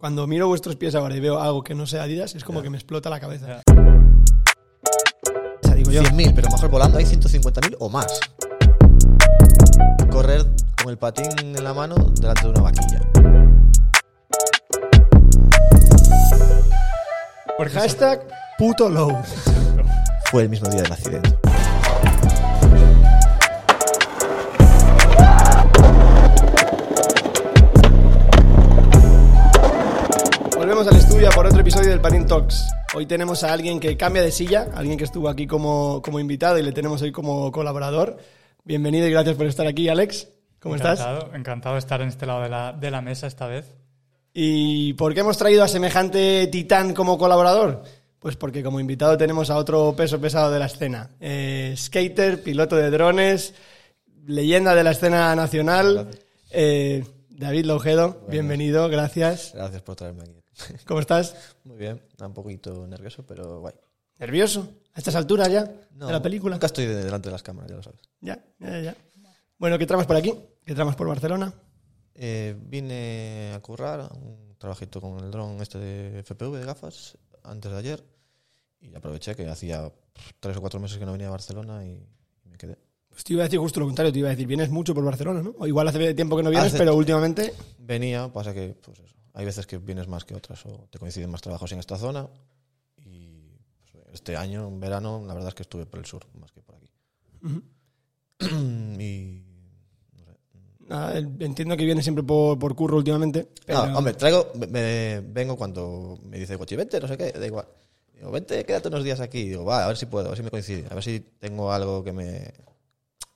[0.00, 2.70] Cuando miro vuestros pies ahora y veo algo que no sea Adidas, es como que
[2.70, 3.46] me explota la cabeza.
[3.46, 3.62] Ya.
[5.62, 8.18] O sea, digo yo, 100.000, pero mejor volando hay 150.000 o más.
[10.10, 10.46] Correr
[10.82, 13.00] con el patín en la mano delante de una vaquilla.
[17.58, 18.26] Porque hashtag
[18.56, 19.14] puto low.
[20.30, 21.36] Fue el mismo día del accidente.
[31.28, 32.66] Por otro episodio del Patin Talks.
[32.94, 36.58] Hoy tenemos a alguien que cambia de silla, alguien que estuvo aquí como, como invitado
[36.58, 38.16] y le tenemos hoy como colaborador.
[38.64, 40.28] Bienvenido y gracias por estar aquí, Alex.
[40.60, 40.98] ¿Cómo estás?
[40.98, 43.66] encantado, Encantado de estar en este lado de la, de la mesa esta vez.
[44.32, 47.82] ¿Y por qué hemos traído a semejante titán como colaborador?
[48.18, 51.10] Pues porque como invitado tenemos a otro peso pesado de la escena.
[51.20, 53.54] Eh, skater, piloto de drones,
[54.26, 56.08] leyenda de la escena nacional.
[56.50, 59.52] eh, David Laujedo, bienvenido, gracias.
[59.54, 60.39] Gracias por traerme aquí.
[60.86, 61.34] ¿Cómo estás?
[61.64, 63.74] Muy bien, un poquito nervioso, pero guay.
[64.18, 64.68] ¿Nervioso?
[64.94, 66.56] ¿A estas alturas ya de la película?
[66.56, 68.00] Nunca estoy de- delante de las cámaras, ya lo sabes.
[68.20, 68.96] Ya, ya, ya.
[69.58, 70.34] Bueno, ¿qué tramas por aquí?
[70.64, 71.52] ¿Qué tramas por Barcelona?
[72.14, 77.70] Eh, vine a currar un trabajito con el dron este de FPV de gafas antes
[77.72, 78.04] de ayer
[78.80, 79.90] y aproveché que hacía
[80.38, 82.06] tres o cuatro meses que no venía a Barcelona y
[82.44, 82.76] me quedé.
[83.08, 85.04] Pues te iba a decir justo lo contrario, te iba a decir, vienes mucho por
[85.04, 85.54] Barcelona, ¿no?
[85.58, 87.54] O igual hace tiempo que no vienes, Hace- pero últimamente...
[87.78, 91.30] Venía, pasa que pues eso, hay veces que vienes más que otras o te coinciden
[91.30, 92.28] más trabajos en esta zona
[93.04, 93.56] y
[93.92, 96.60] pues, este año, en verano, la verdad es que estuve por el sur más que
[96.62, 96.90] por aquí.
[99.00, 99.42] y
[100.88, 103.48] nada, entiendo que vienes siempre por, por curro últimamente.
[103.66, 103.86] Pero...
[103.86, 107.46] No, hombre, traigo, me- me, vengo cuando me dice Gochi, vente, no sé qué, da
[107.46, 107.66] igual.
[108.14, 109.48] Digo, vente, quédate unos días aquí.
[109.48, 111.72] Digo, va, a ver si puedo, a ver si me coincide, a ver si tengo
[111.72, 112.52] algo que me,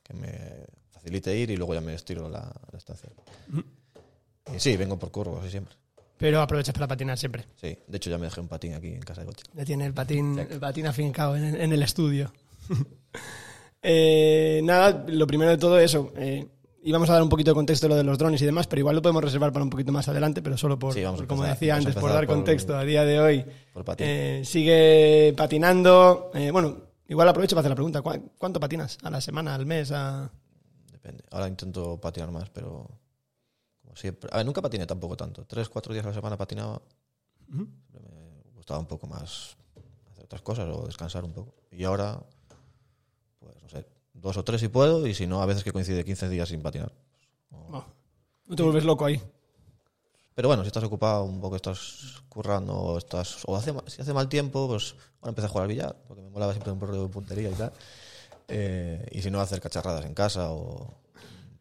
[0.03, 3.08] que me facilite ir y luego ya me estiro la, la estancia.
[4.55, 5.75] Y sí, vengo por curvo, así siempre.
[6.17, 7.45] Pero aprovechas para patinar siempre.
[7.61, 9.43] Sí, de hecho ya me dejé un patín aquí en casa de Gochi.
[9.55, 12.33] Ya tiene el patín, el patín afincado en, en el estudio.
[13.83, 16.11] Eh, nada, lo primero de todo eso.
[16.17, 16.48] eh,
[16.83, 18.80] íbamos a dar un poquito de contexto de lo de los drones y demás, pero
[18.80, 21.77] igual lo podemos reservar para un poquito más adelante, pero solo por, Sí, como decía
[21.77, 23.45] antes, por dar por- contexto a día de hoy.
[23.73, 24.07] Por patín.
[24.08, 26.30] Eh, sigue patinando.
[26.35, 28.01] eh, bueno, igual aprovecho para hacer la pregunta.
[28.03, 28.97] ¿cu- ¿Cuánto patinas?
[29.03, 29.92] ¿A la semana, al mes?
[29.92, 30.30] A...
[30.91, 31.24] Depende.
[31.30, 32.89] Ahora intento patinar más, pero
[33.94, 34.30] siempre.
[34.32, 35.44] A ver, nunca patiné tampoco tanto.
[35.44, 36.80] Tres, cuatro días a la semana patinaba.
[37.46, 38.00] Siempre
[38.44, 39.56] me gustaba un poco más
[40.10, 41.55] hacer otras cosas o descansar un poco.
[41.70, 42.20] Y ahora,
[43.38, 46.05] pues no sé, dos o tres si puedo, y si no, a veces que coincide
[46.05, 46.92] 15 días sin patinar.
[47.50, 47.84] Oh,
[48.46, 49.20] no te vuelves loco ahí.
[50.34, 53.42] Pero bueno, si estás ocupado, un poco estás currando, o estás.
[53.46, 56.30] O hace, si hace mal tiempo, pues ahora empecé a jugar al billar, porque me
[56.30, 57.72] molaba siempre un poco de puntería y tal.
[58.48, 61.04] Eh, y si no, hacer cacharradas en casa, o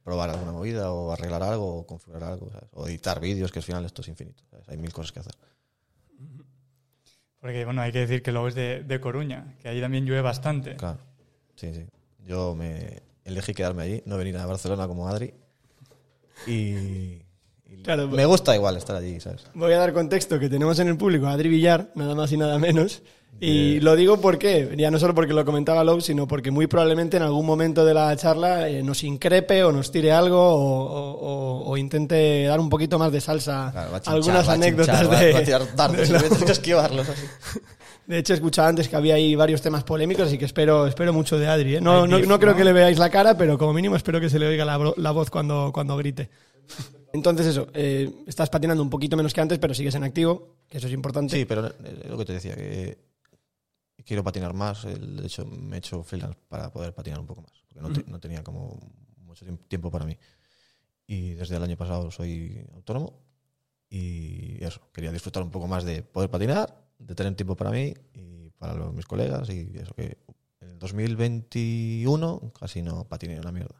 [0.03, 2.69] probar alguna movida, o arreglar algo, o configurar algo, ¿sabes?
[2.73, 4.43] o editar vídeos, que al final esto es infinito.
[4.49, 4.67] ¿sabes?
[4.69, 5.35] Hay mil cosas que hacer.
[7.39, 10.21] Porque, bueno, hay que decir que luego es de, de Coruña, que allí también llueve
[10.21, 10.75] bastante.
[10.75, 10.99] Claro.
[11.55, 11.85] Sí, sí.
[12.25, 15.33] Yo me elegí quedarme allí, no venir a Barcelona como Adri.
[16.47, 17.21] Y.
[17.65, 19.45] y Claro, me gusta igual estar allí, ¿sabes?
[19.53, 22.37] Voy a dar contexto que tenemos en el público a Adri Villar, nada más y
[22.37, 23.01] nada menos.
[23.39, 27.17] Y lo digo porque, ya no solo porque lo comentaba Lowe, sino porque muy probablemente
[27.17, 31.11] en algún momento de la charla eh, nos increpe o nos tire algo o, o-
[31.19, 34.53] o- o intente dar un poquito más de salsa Claro, va a chinchar, algunas va
[34.53, 36.09] anécdotas va- de, va a tirar dardos
[36.45, 37.25] de esquivarlos así.
[38.09, 41.47] Hecho, escuchaba antes que había ahí varios temas polémicos, así que espero, espero mucho de
[41.47, 41.75] Adri.
[41.77, 41.81] ¿eh?
[41.81, 44.39] No, no, no creo que le veáis la cara, pero como mínimo espero que se
[44.39, 46.29] le oiga la, la voz cuando, cuando grite.
[47.13, 50.77] Entonces eso, eh, estás patinando un poquito menos que antes, pero sigues en activo, que
[50.79, 51.35] eso es importante.
[51.35, 51.73] Sí, pero eh,
[52.09, 52.97] lo que te decía, que
[54.05, 54.83] quiero patinar más.
[54.83, 57.51] De hecho, me he hecho freelance para poder patinar un poco más.
[57.67, 58.79] Porque no, te- no tenía como
[59.17, 60.17] mucho tiemp- tiempo para mí.
[61.07, 63.19] Y desde el año pasado soy autónomo.
[63.89, 67.93] Y eso, quería disfrutar un poco más de poder patinar, de tener tiempo para mí
[68.13, 69.49] y para los- mis colegas.
[69.49, 70.17] Y eso que
[70.61, 73.75] en el 2021 casi no patiné una mierda.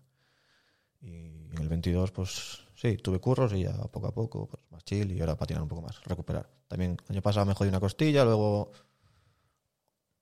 [1.02, 4.84] Y en el 22, pues sí, tuve curros y ya poco a poco, pues más
[4.86, 6.50] chill y ahora patinar un poco más, recuperar.
[6.68, 8.72] También el año pasado me jodí una costilla, luego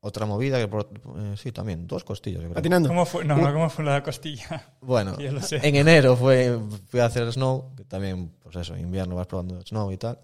[0.02, 2.56] otra movida que por- eh, sí, también, dos costillas, yo creo.
[2.56, 2.90] Patinando.
[2.90, 3.24] ¿Cómo fue?
[3.24, 4.74] No, no, ¿cómo fue la costilla?
[4.82, 5.58] Bueno, Yo lo sé.
[5.66, 9.92] en enero fue, fui a hacer snow, que también, pues eso, invierno vas probando snow
[9.92, 10.20] y tal.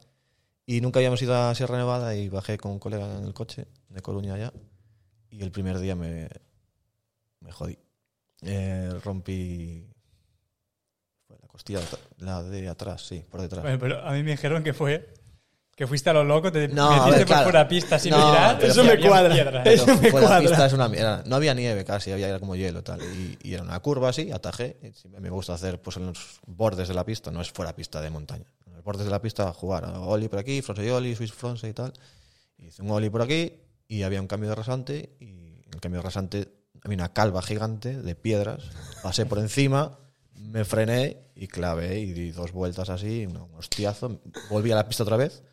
[0.66, 3.68] Y nunca habíamos ido a Sierra Nevada y bajé con un colega en el coche
[3.90, 4.52] de Coruña allá.
[5.30, 6.28] Y el primer día me,
[7.40, 7.78] me jodí.
[8.42, 9.88] Eh, rompí
[11.28, 11.80] fue la costilla,
[12.18, 13.64] la de atrás, sí, por detrás.
[13.64, 15.14] Bueno, pero a mí me dijeron que fue
[15.78, 17.44] que fuiste a lo loco, te No, metiste ver, por claro.
[17.44, 18.60] fuera pista sin No, mirar.
[18.62, 19.64] y eso me cuadra.
[19.64, 20.40] Eso Pero me la cuadra.
[20.40, 21.22] pista es una mierda.
[21.28, 23.00] No había nieve casi, había era como hielo tal.
[23.04, 24.78] Y, y era una curva así, atajé.
[24.82, 28.02] Y me gusta hacer pues en los bordes de la pista, no es fuera pista
[28.02, 28.46] de montaña.
[28.66, 29.86] En los bordes de la pista jugar.
[29.98, 31.94] Oli por aquí, frontside Oli, Swiss frontside y tal.
[32.58, 33.54] Y hice un Oli por aquí
[33.88, 36.48] y había un cambio de rasante y en el cambio de rasante
[36.84, 38.64] había una calva gigante de piedras.
[39.04, 40.00] Pasé por encima,
[40.34, 44.20] me frené y clavé y di dos vueltas así, un hostiazo.
[44.50, 45.44] Volví a la pista otra vez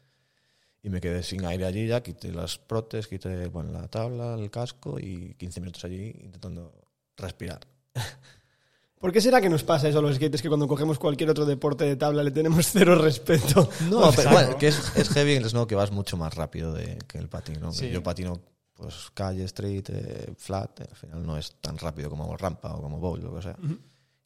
[0.85, 4.51] y me quedé sin aire allí ya, quité las protes, quité bueno, la tabla, el
[4.51, 6.75] casco y 15 minutos allí intentando
[7.17, 7.61] respirar.
[9.01, 11.47] ¿Por qué será que nos pasa eso a los skaters que cuando cogemos cualquier otro
[11.47, 13.69] deporte de tabla le tenemos cero respeto?
[13.89, 16.75] No, pero bueno, que es, es heavy en el snow que vas mucho más rápido
[16.75, 17.73] de, que el patín, ¿no?
[17.73, 17.89] Sí.
[17.89, 18.43] Yo patino
[18.75, 22.83] pues calle, street, eh, flat, eh, al final no es tan rápido como rampa o
[22.83, 23.57] como bowl, lo que sea.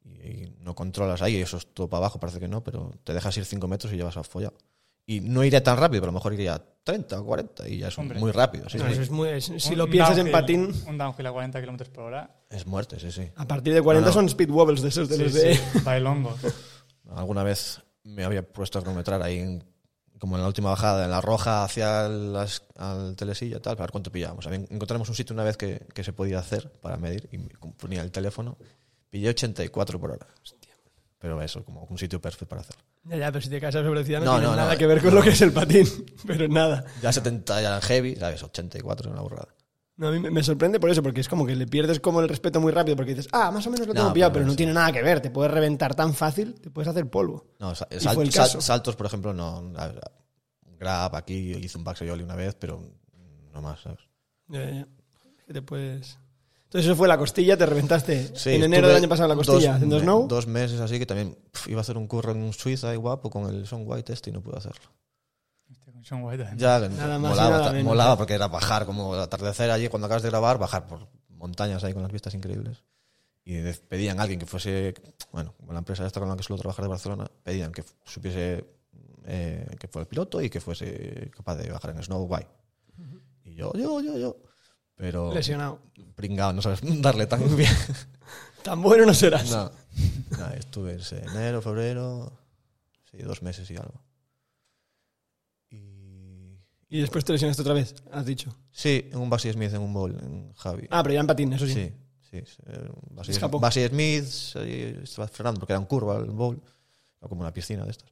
[0.05, 3.13] y, y no controlas ahí, eso es todo para abajo, parece que no, pero te
[3.13, 4.53] dejas ir 5 metros y ya vas a follar.
[5.11, 7.89] Y no iría tan rápido, pero a lo mejor iría 30 o 40 y ya
[7.89, 8.19] es Hombre.
[8.21, 8.69] muy rápido.
[8.69, 11.33] sí, No, es muy- es- si Un lo piensas en downhill- patín, Un downhill a
[11.33, 12.31] 40 kilómetros por hora.
[12.51, 13.23] Es muerte, sí, sí.
[13.37, 14.21] a partir de 40 No, no.
[14.21, 15.55] son speed wobbles de esos de Sí, los de...
[15.57, 16.39] sí, bailongos.
[17.15, 19.65] Alguna vez me había puesto a cronometrar ahí, en-
[20.19, 23.87] como en la última bajada, en la roja hacia las, al telesilla y tal, para
[23.87, 24.47] ver cuánto pillábamos.
[24.47, 27.39] Había- encontramos un sitio una vez que, que se podía hacer para medir y
[27.79, 28.59] ponía el teléfono.
[29.09, 30.27] Pillé 84 por hora.
[31.19, 32.83] Pero eso, como un sitio perfecto para hacerlo.
[33.05, 34.87] Ya, ya, pero si te casas sobre velocidad no, No, tiene no, nada no, que
[34.87, 35.87] ver con lo que es el patín,
[36.27, 36.85] pero nada.
[37.03, 38.43] Ya 70 ya heavy, ¿sabes?
[38.43, 39.49] 84 es una burrada.
[39.97, 42.29] No, a mí me- sorprende por eso, porque es como que le pierdes como el
[42.29, 44.73] respeto muy rápido, porque dices, ah, más o menos lo tengo pillado, pero no tiene
[44.73, 47.47] nada que ver, te puedes reventar tan fácil, te puedes hacer polvo.
[47.59, 47.89] No, sal-
[48.31, 49.73] sal- saltos, por ejemplo, no.
[49.77, 49.93] a
[50.79, 52.81] Grab aquí, hice un backside ollie una vez, pero
[53.53, 53.99] no más, ¿sabes?
[54.47, 54.87] Ya, ya, ya.
[55.47, 56.19] Que te puedes...
[56.69, 59.69] Entonces eso fue la costilla, te reventaste Sí, en enero del año pasado la costilla
[59.71, 60.29] dos haciendo snow.
[60.29, 63.31] Dos meses así que también pf, iba a hacer un curro en Suiza y guapo
[63.31, 64.83] con el Son White este y no pude hacerlo.
[65.71, 66.47] Hostia, con Sean White.
[66.59, 70.29] Ya Nada más molaba, nada molaba porque era bajar como atardecer allí cuando acabas de
[70.29, 72.85] grabar, bajar por montañas ahí con las vistas increíbles.
[73.47, 74.93] Y pedían a alguien que fuese,
[75.33, 78.67] bueno, como la empresa esta con la que suelo trabajar de Barcelona, pedían que supiese
[79.25, 82.47] eh, que fuera el piloto y que fuese capaz de bajar en snow guay.
[83.45, 84.37] Y yo, yo, yo, yo.
[84.99, 85.81] Pero Lesionado.
[86.15, 87.73] pringado, no sabes darle tan bien.
[88.63, 89.51] Tan bueno no serás.
[89.51, 89.71] No.
[90.33, 92.31] Nada, estuve en enero, febrero,
[93.11, 94.03] sí, dos meses y algo.
[95.71, 96.59] Y
[96.91, 98.55] Y después te lesionaste otra vez, has dicho.
[98.71, 100.87] sí, en un Basie Smith, en un bowl, en Javi.
[100.91, 101.93] Ah, pero ya en patín, eso sí.
[102.31, 102.63] sí, sí.
[103.61, 104.25] Basie Smith,
[105.03, 106.61] estaba frenando porque era un curva el bowl,
[107.21, 108.11] como una piscina de estas.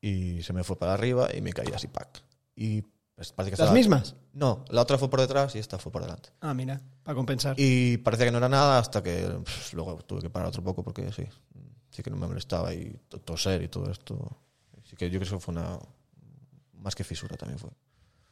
[0.00, 2.22] Y se me fue para arriba y me caí así, pack.
[2.54, 2.82] Y
[3.20, 4.16] pues, parece que ¿Las estaba- mismas?
[4.32, 6.30] No, la otra fue por detrás y esta fue por delante.
[6.40, 7.54] Ah, mira, para compensar.
[7.58, 10.82] Y parecía que no era nada hasta que pff, luego tuve que parar otro poco
[10.82, 11.24] porque sí,
[11.90, 14.38] sí que no me molestaba y to- toser y todo esto.
[14.82, 15.78] Así que yo creo que fue una
[16.78, 17.68] más que fisura también fue.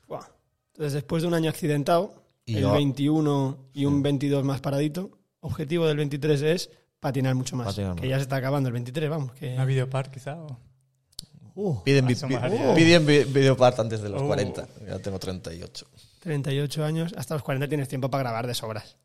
[0.06, 0.25] Buah.
[0.73, 5.11] Entonces, después de un año accidentado, Y el yo- 21 y un 22 más paradito,
[5.41, 7.67] objetivo del 23 es patinar mucho más.
[7.67, 8.08] Patinar que más.
[8.11, 9.32] ya se está acabando el 23, vamos.
[9.32, 9.52] Que...
[9.52, 10.38] Una videopart, quizá.
[10.41, 10.58] o-
[11.60, 14.26] Uh, Piden, piden vi- videopart antes de los Oh.
[14.28, 14.69] 40.
[14.87, 15.87] Ya tengo 38.
[16.20, 18.96] 38 años, hasta los 40 tienes tiempo para grabar de sobras.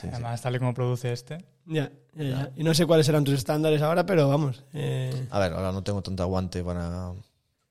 [0.00, 1.44] Sí, Además, tal y como produce este.
[1.66, 2.52] Ya, ya, ya.
[2.56, 4.64] Y no sé cuáles serán tus estándares ahora, pero vamos.
[4.72, 7.12] eh, A ver, ahora no tengo tanto aguante para,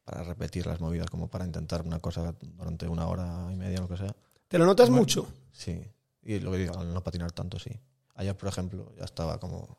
[0.03, 3.87] para repetir las movidas como para intentar una cosa durante una hora y media, lo
[3.87, 4.13] que sea.
[4.47, 5.01] ¿Te lo notas Bueno.
[5.01, 5.27] mucho?
[5.53, 5.81] Sí.
[6.23, 7.71] Y lo que digo, al no patinar tanto, sí.
[8.15, 9.77] Ayer, por ejemplo, ya estaba como.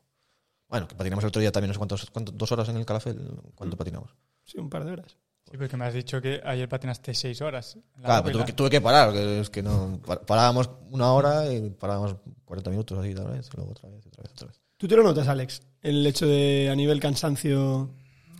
[0.71, 2.85] Bueno, que patinamos el otro día también, no sé cuántos, cuánto- dos horas en el
[2.85, 3.19] calafel.
[3.55, 4.09] ¿Cuánto patinamos?
[4.43, 5.17] Sí, un par de horas.
[5.49, 7.75] Sí, porque me has dicho que ayer patinaste seis horas.
[7.75, 9.99] en la Claro, pero tuve que, tuve que parar, que es que no.
[10.05, 14.05] pa- Parábamos una hora y parábamos 40 minutos así otra vez, y luego otra vez,
[14.07, 14.61] otra vez, otra vez.
[14.77, 15.61] ¿Tú te lo notas, Alex?
[15.81, 17.93] El hecho de a nivel cansancio.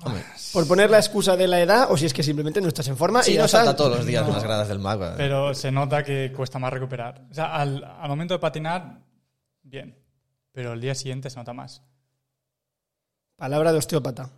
[0.03, 0.23] Hombre,
[0.53, 2.97] ¿Por poner la excusa de la edad o si es que simplemente no estás en
[2.97, 3.21] forma?
[3.21, 4.33] sí, y no salta todos los días en No.
[4.35, 5.11] las gradas del mago.
[5.17, 7.27] Pero se nota que cuesta más recuperar.
[7.29, 9.01] O sea, al, al momento de patinar,
[9.61, 9.95] bien.
[10.53, 11.83] Pero el día siguiente se nota más.
[13.41, 14.29] Palabra de osteópata.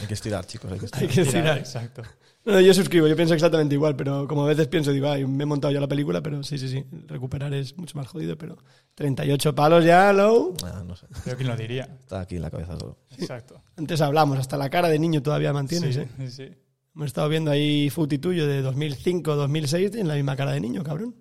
[0.00, 1.08] Hay que estirar, chicos, hay que Hay estirar.
[1.08, 1.58] que Tirar, estirar.
[1.58, 2.02] exacto.
[2.46, 5.44] No, yo suscribo, yo pienso exactamente igual, pero como a veces pienso, digo, ay, me
[5.44, 8.58] he montado ya la película, pero sí, sí, sí, recuperar es mucho más jodido, pero
[8.96, 10.52] 38 palos ya, low.
[10.64, 11.06] Ah, no sé.
[11.22, 11.84] Creo que lo diría.
[12.00, 12.98] Está aquí en la cabeza todo.
[13.16, 13.62] Exacto.
[13.76, 16.08] Antes hablamos, hasta la cara de niño todavía mantienes, sí, ¿eh?
[16.18, 16.50] sí, sí.
[16.96, 20.82] Hemos estado viendo ahí footy tuyo de 2005, 2006, en la misma cara de niño,
[20.82, 21.14] cabrón.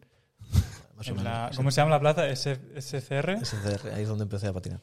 [0.98, 1.24] Más o En menos.
[1.24, 2.28] la- ¿Cómo se llama la plaza?
[2.28, 3.38] S- SCR.
[3.46, 4.82] SCR, ahí es donde empecé a patinar.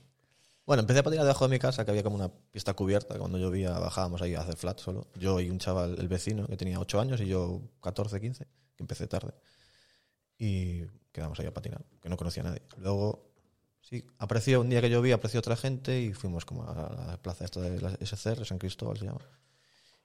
[0.71, 3.19] Bueno, empecé a patinar debajo de mi casa, que había como una pista cubierta.
[3.19, 5.09] Cuando llovía bajábamos ahí a hacer flat solo.
[5.17, 8.83] Yo y un chaval, el vecino, que tenía 8 años y yo 14, 15, que
[8.85, 9.35] empecé tarde.
[10.39, 12.63] Y quedamos ahí a patinar, que no conocía a nadie.
[12.77, 13.33] Luego,
[13.81, 17.47] sí, apareció un día que llovía, apareció otra gente y fuimos como a la plaza
[17.47, 19.27] esta de la SCR, San Cristóbal se llama.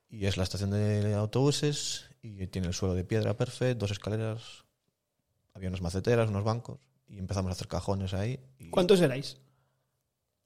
[0.10, 4.66] Y es la estación de autobuses y tiene el suelo de piedra perfecto, dos escaleras,
[5.54, 8.40] había unas maceteras, unos bancos y empezamos a hacer cajones ahí.
[8.58, 9.38] Y, ¿Cuántos erais?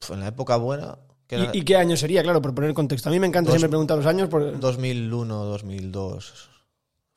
[0.08, 2.22] En la época buena, que era ¿Y, qué año sería?
[2.22, 3.08] Claro, por poner contexto.
[3.08, 4.28] A mí me encanta Dos- siempre preguntar los años.
[4.28, 4.58] Por...
[4.58, 6.50] 2001, 2002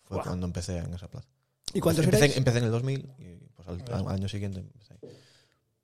[0.04, 1.28] fue cuando empecé en esa plaza.
[1.74, 2.38] ¿Y cuántos empecé, erais?
[2.38, 4.94] empecé en el 2000 y pues al, al año siguiente empecé.
[4.94, 5.10] ahí.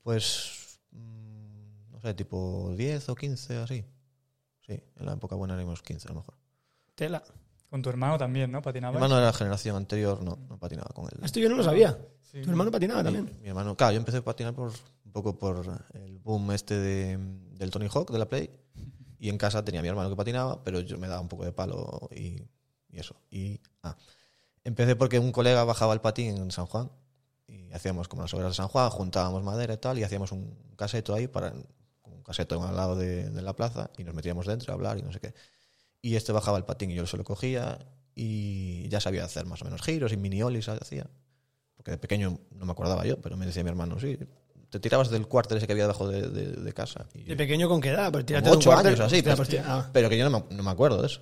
[0.04, 3.86] Pues, mm, no sé, tipo 10 o 15 así.
[4.68, 6.36] Sí, en la época buena éramos 15 a lo mejor.
[6.96, 7.24] Tela.
[7.70, 8.60] Con tu hermano también, ¿no?
[8.60, 8.96] Mi Patinaba.
[8.96, 11.20] hermano de la generación anterior no, no patinaba con él.
[11.24, 11.98] Esto yo no lo sabía.
[12.24, 12.42] Sí.
[12.42, 13.40] Tu hermano patinaba Mi, también.
[13.42, 14.72] mi hermano, claro, yo empecé a patinar por
[15.10, 17.18] un poco por el boom este de,
[17.58, 18.52] del Tony Hawk de la Play.
[19.18, 21.52] Y en casa tenía mi hermano que patinaba, pero yo me daba un poco de
[21.52, 22.44] palo y,
[22.92, 23.16] eso.
[23.32, 23.98] Y ah,
[24.64, 26.92] empecé porque un colega bajaba el patín en San Juan
[27.48, 30.56] y hacíamos como las obras de San Juan, juntábamos madera y tal, y hacíamos un
[30.78, 31.54] caseto ahí para
[32.04, 35.12] un caseto al lado de, la plaza y nos metíamos dentro a hablar y no
[35.12, 35.34] sé qué.
[36.04, 37.80] Y este bajaba el patín y yo se lo cogía
[38.14, 41.10] y ya sabía hacer más o menos giros y mini olis hacía.
[41.76, 44.20] Porque de pequeño no me acordaba yo, pero me decía mi hermano, sí,
[44.70, 47.08] te tirabas del cuartel ese que había debajo de, de- de casa.
[47.14, 48.12] Y ¿De pequeño con qué edad?
[48.12, 48.94] Pues tírate ocho cuartel.
[48.94, 49.90] años así, pues tira- ah.
[49.94, 51.22] pero que yo no me, no me acuerdo de eso.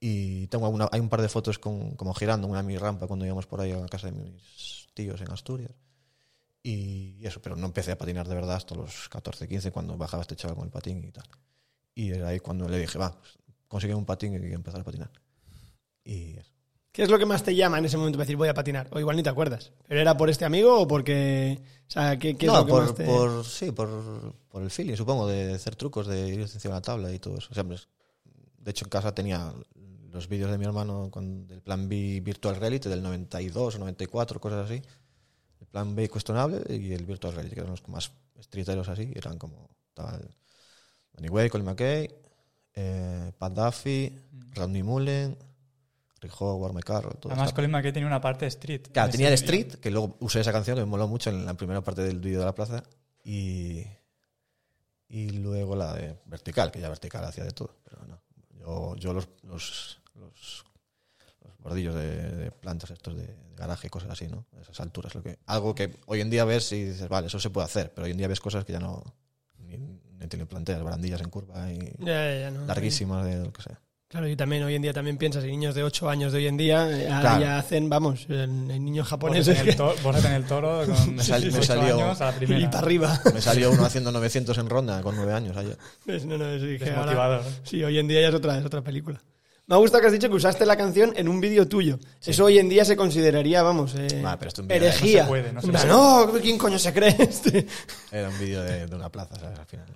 [0.00, 3.06] Y tengo una- hay un par de fotos con, como girando en una mi rampa
[3.06, 5.72] cuando íbamos por ahí a la casa de mis tíos en Asturias.
[6.62, 10.22] Y eso, pero no empecé a patinar de verdad hasta los 14, 15, cuando bajaba
[10.22, 11.24] este chaval con el patín y tal.
[11.94, 15.10] Y era ahí cuando le dije, va, pues, consigue un patín y empezar a patinar.
[16.04, 16.52] Y eso.
[16.96, 18.88] ¿Qué es lo que más te llama en ese momento para decir voy a patinar?
[18.90, 19.70] O igual ni te acuerdas.
[19.86, 21.60] ¿Pero era por este amigo o porque.?
[21.86, 23.04] O sea, ¿qué, qué es no, lo que por, más te.?
[23.04, 26.80] por- sí, por, por el feeling, supongo, de hacer trucos, de ir encima de la
[26.80, 27.48] tabla y todo eso.
[27.50, 27.88] O sea, pues,
[28.56, 29.52] de hecho, en casa tenía
[30.10, 34.40] los vídeos de mi hermano con, del plan B Virtual Reality del 92 o 94,
[34.40, 34.80] cosas así.
[35.60, 38.10] El plan B cuestionable y el Virtual Reality, que eran los más
[38.42, 39.12] streeteros así.
[39.14, 40.34] Eran como tal.
[41.12, 42.08] Danny Way, Colin McKay,
[42.72, 44.18] eh, Pat Duffy,
[44.54, 45.36] Randy Mullen,
[46.38, 47.16] Howard, McCarroll.
[47.18, 48.82] todo Además, Colin McKay tenía una parte de street.
[48.92, 49.34] Claro, en tenía vídeo.
[49.34, 52.18] Street, que luego usé esa canción que me moló mucho en la primera parte del
[52.18, 52.82] vídeo de la plaza.
[53.22, 53.84] Y,
[55.08, 57.76] y luego la de Vertical, que ya Vertical hacía de todo.
[57.84, 58.20] Pero no,
[58.58, 60.64] yo, yo los, los, los,
[61.44, 64.46] los bordillos de, de plantas estos de, de garaje y cosas así, ¿no?
[64.60, 65.14] Esas alturas.
[65.14, 67.92] Lo que, algo que hoy en día ves y dices, vale, eso se puede hacer.
[67.94, 69.02] Pero hoy en día ves cosas que ya no
[69.58, 70.82] ni, ni te lo planteas.
[70.82, 72.66] Barandillas en curva y Ya, ya, ya, no.
[72.66, 73.80] larguísimas de lo que sea.
[74.08, 76.46] Claro, y también hoy en día también piensas en niños de 8 años de hoy
[76.46, 77.40] en día, eh, Claro.
[77.40, 79.56] ya hacen, vamos, en, en niños Vos japoneses
[80.02, 82.70] vos en el toro con Me sal- me 18 salió- años a la y primera.
[82.70, 83.20] para arriba.
[83.34, 85.76] Me salió uno haciendo 900 en ronda con 9 años ayer.
[86.06, 88.80] Es- no, no, sí, que ahora- sí, hoy en día ya es otra, es otra
[88.80, 89.20] película.
[89.66, 91.98] Me ha gustado que has dicho que usaste la canción en un vídeo tuyo.
[92.24, 95.22] Eso hoy en día se consideraría, vamos, eh, Vale, pero esto vídeo herejía.
[95.22, 95.86] no se puede, no se puede.
[95.88, 97.66] no, ¿quién coño se cree este?
[98.12, 99.58] Era un vídeo de, de una plaza, ¿sabes?
[99.58, 99.86] Al final.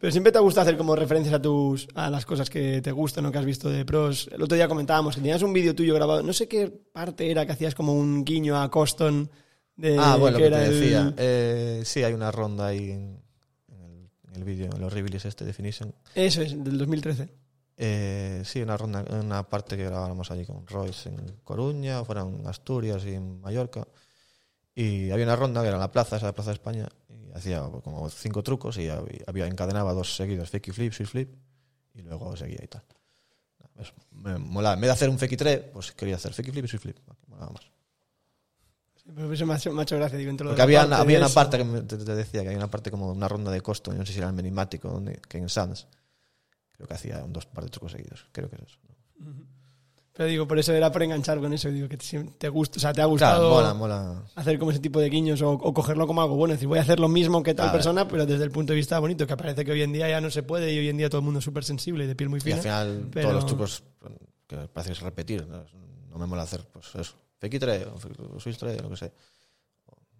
[0.00, 3.26] Pero siempre te gusta hacer como referencias a tus a las cosas que te gustan
[3.26, 4.30] o que has visto de pros.
[4.32, 7.44] El otro día comentábamos que tenías un vídeo tuyo grabado, no sé qué parte era
[7.44, 9.30] que hacías como un guiño a Coston
[9.76, 11.14] de ah, bueno, lo que te era el- decía.
[11.18, 13.20] Eh, sí, hay una ronda ahí en,
[13.68, 15.94] el, en el vídeo, en los Rivilis este Definition.
[16.14, 17.28] Eso es, del 2013.
[17.76, 22.46] Eh, sí, una ronda, una parte que grabábamos allí con Royce en Coruña, fuera en
[22.46, 23.86] Asturias y en Mallorca.
[24.74, 26.88] Y había una ronda que era en la plaza, esa de Plaza de España,
[27.34, 31.34] hacía como cinco trucos y había, encadenaba dos seguidos, fake flip, switch flip,
[31.94, 32.82] y luego seguía y tal.
[33.78, 34.74] Eso, me molaba.
[34.74, 36.98] En vez de hacer un fake 3, pues quería hacer fake flip y switch flip.
[37.28, 37.62] Molaba más.
[38.96, 40.18] Sí, pero eso me ha hecho, me ha hecho gracia.
[40.18, 42.42] Digo, entre lo de Porque había, había de una parte que me- te, te decía
[42.42, 44.88] que había una parte como una ronda de costo, no sé si era el menimático,
[44.90, 45.86] donde, que en Sands,
[46.72, 48.26] creo que hacía un dos par de trucos seguidos.
[48.32, 48.78] Creo que es eso.
[50.12, 51.70] Pero digo, por eso era por enganchar con eso.
[51.70, 54.22] Digo, que te, te gusta, o sea, te ha gustado Claro, mola, mola.
[54.34, 56.52] hacer como ese tipo de guiños o, o cogerlo como algo bueno.
[56.54, 57.76] Es decir, voy a hacer lo mismo que tal Claro.
[57.78, 60.20] persona, pero desde el punto de vista bonito, que parece que hoy en día ya
[60.20, 62.16] no se puede y hoy en día todo el mundo es súper sensible y de
[62.16, 62.56] piel muy Y fina.
[62.56, 63.82] al final pero- todos los trucos
[64.46, 65.64] que parece que es repetir, ¿no?
[66.10, 67.14] No me mola hacer pues eso.
[67.38, 69.12] Fake 3 o Switch 3, lo que sea.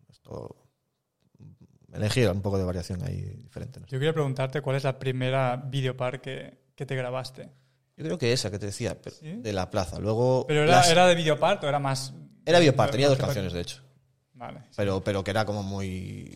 [0.08, 0.56] Esto
[1.92, 3.80] elegir un poco de variación ahí diferente.
[3.80, 3.86] ¿no?
[3.86, 7.50] Yo quería preguntarte cuál es la primera videopar que, que te grabaste.
[8.00, 9.32] Yo creo que esa que te decía, pero ¿Sí?
[9.36, 9.98] de la plaza.
[9.98, 12.12] Luego ¿Pero era, las- era de videopart o era más...?
[12.46, 13.82] era Biopar, tenía dos canciones de hecho.
[14.34, 14.62] Vale.
[14.74, 16.34] pero, pero que era como muy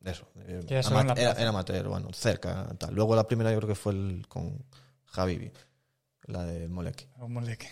[0.00, 1.40] de eso eh, Que era solo en la ama- era, plaza.
[1.40, 4.64] era amateur bueno cerca tal luego la primera yo creo que fue el con
[5.06, 5.50] Javi
[6.26, 7.68] la de Moleque Un moleque.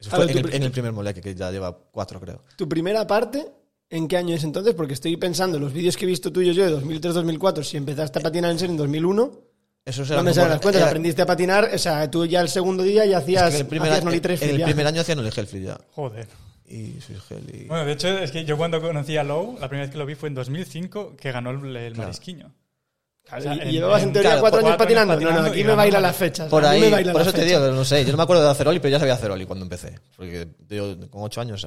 [0.00, 2.20] Eso Claro, fue tú en el, pri- en el primer Moleque que ya lleva cuatro
[2.20, 3.46] creo Tu primera parte,
[3.88, 4.74] ¿en qué año es entonces?
[4.74, 8.22] Porque estoy pensando, los vídeos que he visto tuyos yo de 2003-2004, si empezaste a
[8.22, 9.40] patinar en serio en 2001,
[9.86, 12.48] eso no me salen las cuentas, era- aprendiste a patinar, o sea, tú ya el
[12.48, 14.58] segundo día ya es hacías, que en el primer, hacías año- Noli 3 en el
[14.58, 14.64] ya.
[14.66, 16.26] primer año hacía Noli Hellfree ya Joder.
[16.68, 19.92] y y Bueno, de hecho, es que yo cuando conocí a Low, la primera vez
[19.92, 22.52] que lo vi fue en 2005, que ganó el, el marisquiño.
[23.22, 25.12] Claro, o sea, y- llevabas en, en- teoría claro, cuatro cuatro años patinando.
[25.14, 26.48] años No, no, patinando aquí y me bailan la- las fechas.
[26.48, 28.78] por ahí por eso te digo no sé yo no me acuerdo de hacer Oli
[28.78, 31.66] pero ya sabía hacer Oli cuando empecé porque yo con ocho años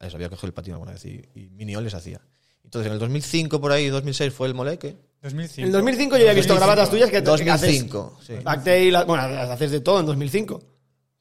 [0.00, 2.20] eh, sabía coger el patín alguna vez y, y mini Oli se hacía
[2.64, 5.60] entonces en el 2005 por ahí 2006 fue el Moleque 2005.
[5.60, 6.58] En el 2005 yo ya he visto 2005.
[6.58, 8.34] grabatas tuyas que, que haces 2005, sí.
[8.42, 10.60] backtail, bueno, haces de todo en 2005.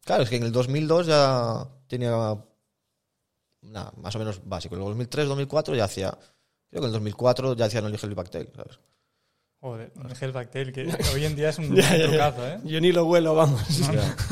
[0.04, 2.38] Claro, es que en el 2002 ya tenía
[3.62, 4.76] nada, más o menos básico.
[4.76, 6.18] En el 2003, 2004 ya hacía.
[6.70, 8.80] Creo que en el 2004 ya hacía no el backtail, ¿sabes?
[9.60, 12.60] Joder, el gel backtail, que hoy en día es un Ya, trucazo, ¿eh?
[12.64, 13.62] Yo ni lo vuelo, vamos.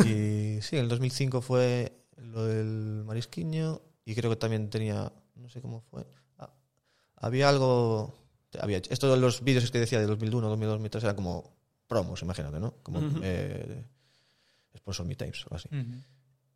[0.06, 5.50] Y sí, en el 2005 fue lo del marisquiño y creo que también tenía, no
[5.50, 6.06] sé cómo fue,
[6.38, 6.54] ah,
[7.16, 8.14] había algo,
[8.62, 11.56] había, esto de los vídeos que decía de 2001, 2002, 2003 eran como
[11.88, 12.76] promos, imagínate, ¿no?
[12.84, 13.20] Como Ujú.
[13.24, 13.86] eh,
[14.78, 15.70] sponsor me tapes o así.
[15.72, 16.02] Ujú.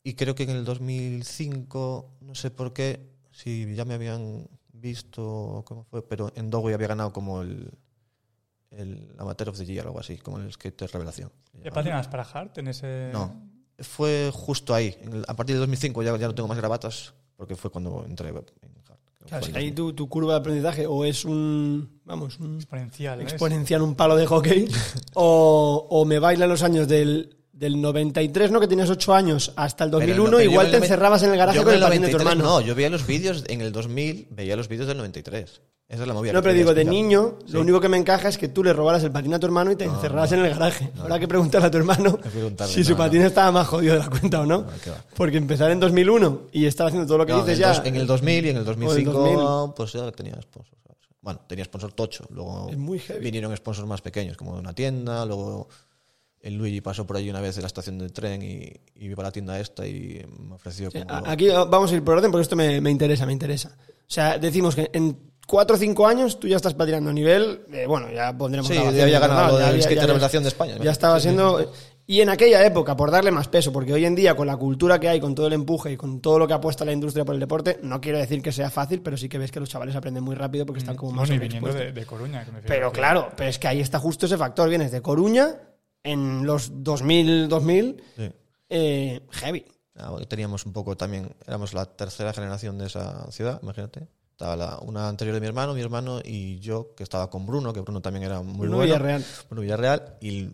[0.03, 5.63] Y creo que en el 2005, no sé por qué, si ya me habían visto
[5.65, 7.71] cómo fue, pero en Dogway había ganado como el,
[8.71, 11.31] el Amateur of the Year o algo así, como el skater revelación.
[11.63, 13.09] ¿Ya patinas para Hart en ese...?
[13.11, 14.97] No, fue justo ahí.
[15.27, 18.33] A partir de 2005 ya, ya no tengo más grabatas, porque fue cuando entré.
[19.29, 19.75] Claro, Fue es en que ahí 2000.
[19.75, 24.25] tu, tu curva de aprendizaje o es un, vamos, un Exponencial, exponencial, un palo de
[24.25, 24.67] hockey,
[25.13, 28.59] o, o me bailan los años del, del 93, ¿no?
[28.59, 31.23] Que tenías 8 años, hasta el Pero 2001, no, pero yo igual te el encerrabas
[31.23, 32.59] en el garaje con en el patín de tu 93 hermano.
[32.59, 35.61] No, yo veía los vídeos en el 2000, veía los vídeos del 93.
[35.89, 36.33] Esa es la movida.
[36.33, 37.53] No, pero digo, de niño, Sí.
[37.53, 39.71] lo único que me encaja es que tú le robaras el patín a tu hermano
[39.71, 40.91] y te encerraras en el garaje.
[40.99, 42.19] Habrá que preguntarle a tu hermano
[42.67, 44.59] si su no, patín estaba más jodido de la cuenta o no.
[44.61, 45.03] No, va.
[45.15, 47.73] Porque empezar en 2001 y estar haciendo todo lo que No, en, dices el ya
[47.73, 49.73] dos- en el 2000 y en el 2005 2000.
[49.75, 50.77] pues ya tenía sponsor.
[51.21, 52.23] Bueno, tenía sponsor tocho.
[52.29, 53.19] Luego Es muy heavy.
[53.21, 55.25] vinieron sponsors más pequeños, como de una tienda.
[55.25, 55.67] Luego
[56.39, 58.57] el Luigi pasó por allí una vez de la estación de tren y,
[58.95, 61.03] y iba a la tienda esta y me ofreció como...
[61.09, 63.75] A- Aquí vamos a ir por orden porque esto me, me interesa, me interesa.
[63.75, 67.61] O sea, decimos que en 4 o 5 años tú ya estás patinando a nivel,
[67.73, 70.77] eh, bueno, ya pondremos Sí, ya había ganado lo del skate de revelación de España.
[70.81, 71.71] Ya estaba siendo...
[72.05, 74.99] Y en aquella época, por darle más peso, porque hoy en día con la cultura
[74.99, 77.35] que hay, con todo el empuje y con todo lo que apuesta la industria por
[77.35, 79.95] el deporte, no quiero decir que sea fácil, pero sí que ves que los chavales
[79.95, 82.67] aprenden muy rápido porque están como más Bueno, viniendo de, de Coruña, que me fío
[82.67, 84.69] Pero claro, pero es que ahí está justo ese factor.
[84.69, 85.55] Vienes de Coruña
[86.03, 88.31] en los 2000, 2000, Sí.
[88.69, 89.65] eh, heavy.
[89.95, 94.07] Ah, bueno, Teníamos un poco también, éramos la tercera generación de esa ciudad, imagínate.
[94.39, 97.73] Estaba la- una anterior de mi hermano, mi hermano y yo, que estaba con Bruno,
[97.73, 98.83] que Bruno también era muy Bruno bueno.
[98.93, 99.25] Villarreal.
[99.49, 100.17] Bruno Villarreal.
[100.21, 100.51] Y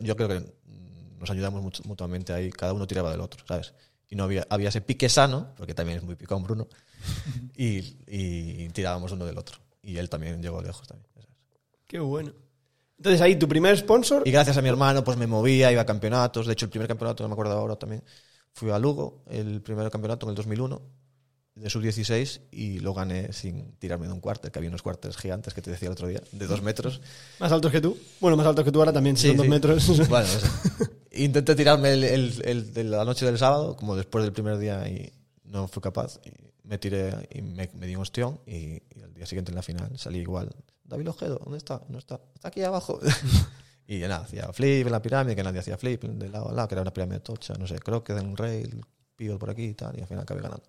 [0.00, 0.54] yo creo que
[1.20, 3.74] nos ayudamos mucho- mutuamente ahí, cada uno tiraba del otro, ¿sabes?
[4.08, 6.68] Y no había, había ese pique sano, porque también es muy picón Bruno,
[7.54, 9.58] y, y tirábamos uno del otro.
[9.82, 11.06] Y él también llegó lejos también.
[11.12, 11.28] ¿sabes?
[11.86, 12.32] Qué bueno.
[12.96, 14.26] Entonces ahí tu primer sponsor.
[14.26, 16.46] Y gracias a mi hermano, pues me movía, iba a campeonatos.
[16.46, 18.02] De hecho, el primer campeonato, no me acuerdo ahora también,
[18.54, 20.80] fui a Lugo, el primer campeonato en el 2001,
[21.60, 25.54] de sub-16, y lo gané sin tirarme de un cuarter, que había unos cuarters gigantes
[25.54, 27.00] que te decía el otro día, de dos metros.
[27.40, 27.96] Más altos que tú.
[28.20, 29.50] Bueno, más altos que tú ahora también, si son dos sí.
[29.50, 29.98] metros.
[30.08, 30.28] Bueno.
[31.12, 34.88] Intenté tirarme el, el- el de la noche del sábado, como después del primer día,
[34.88, 35.12] y
[35.44, 36.20] no fui capaz.
[36.24, 36.30] Y
[36.68, 38.56] me tiré y me, me di un ostión, y,
[38.94, 40.50] y al día siguiente en la final salí igual.
[40.84, 41.82] David Ojedo, ¿dónde está?
[41.88, 42.20] No está.
[42.34, 43.00] Está aquí abajo.
[43.88, 46.68] y nada, hacía flip en la pirámide, que nadie hacía flip de lado a lado,
[46.68, 48.80] que era una pirámide tocha, no sé, creo que en un rail,
[49.16, 50.62] pivot por aquí y tal, y al final acabé ganando.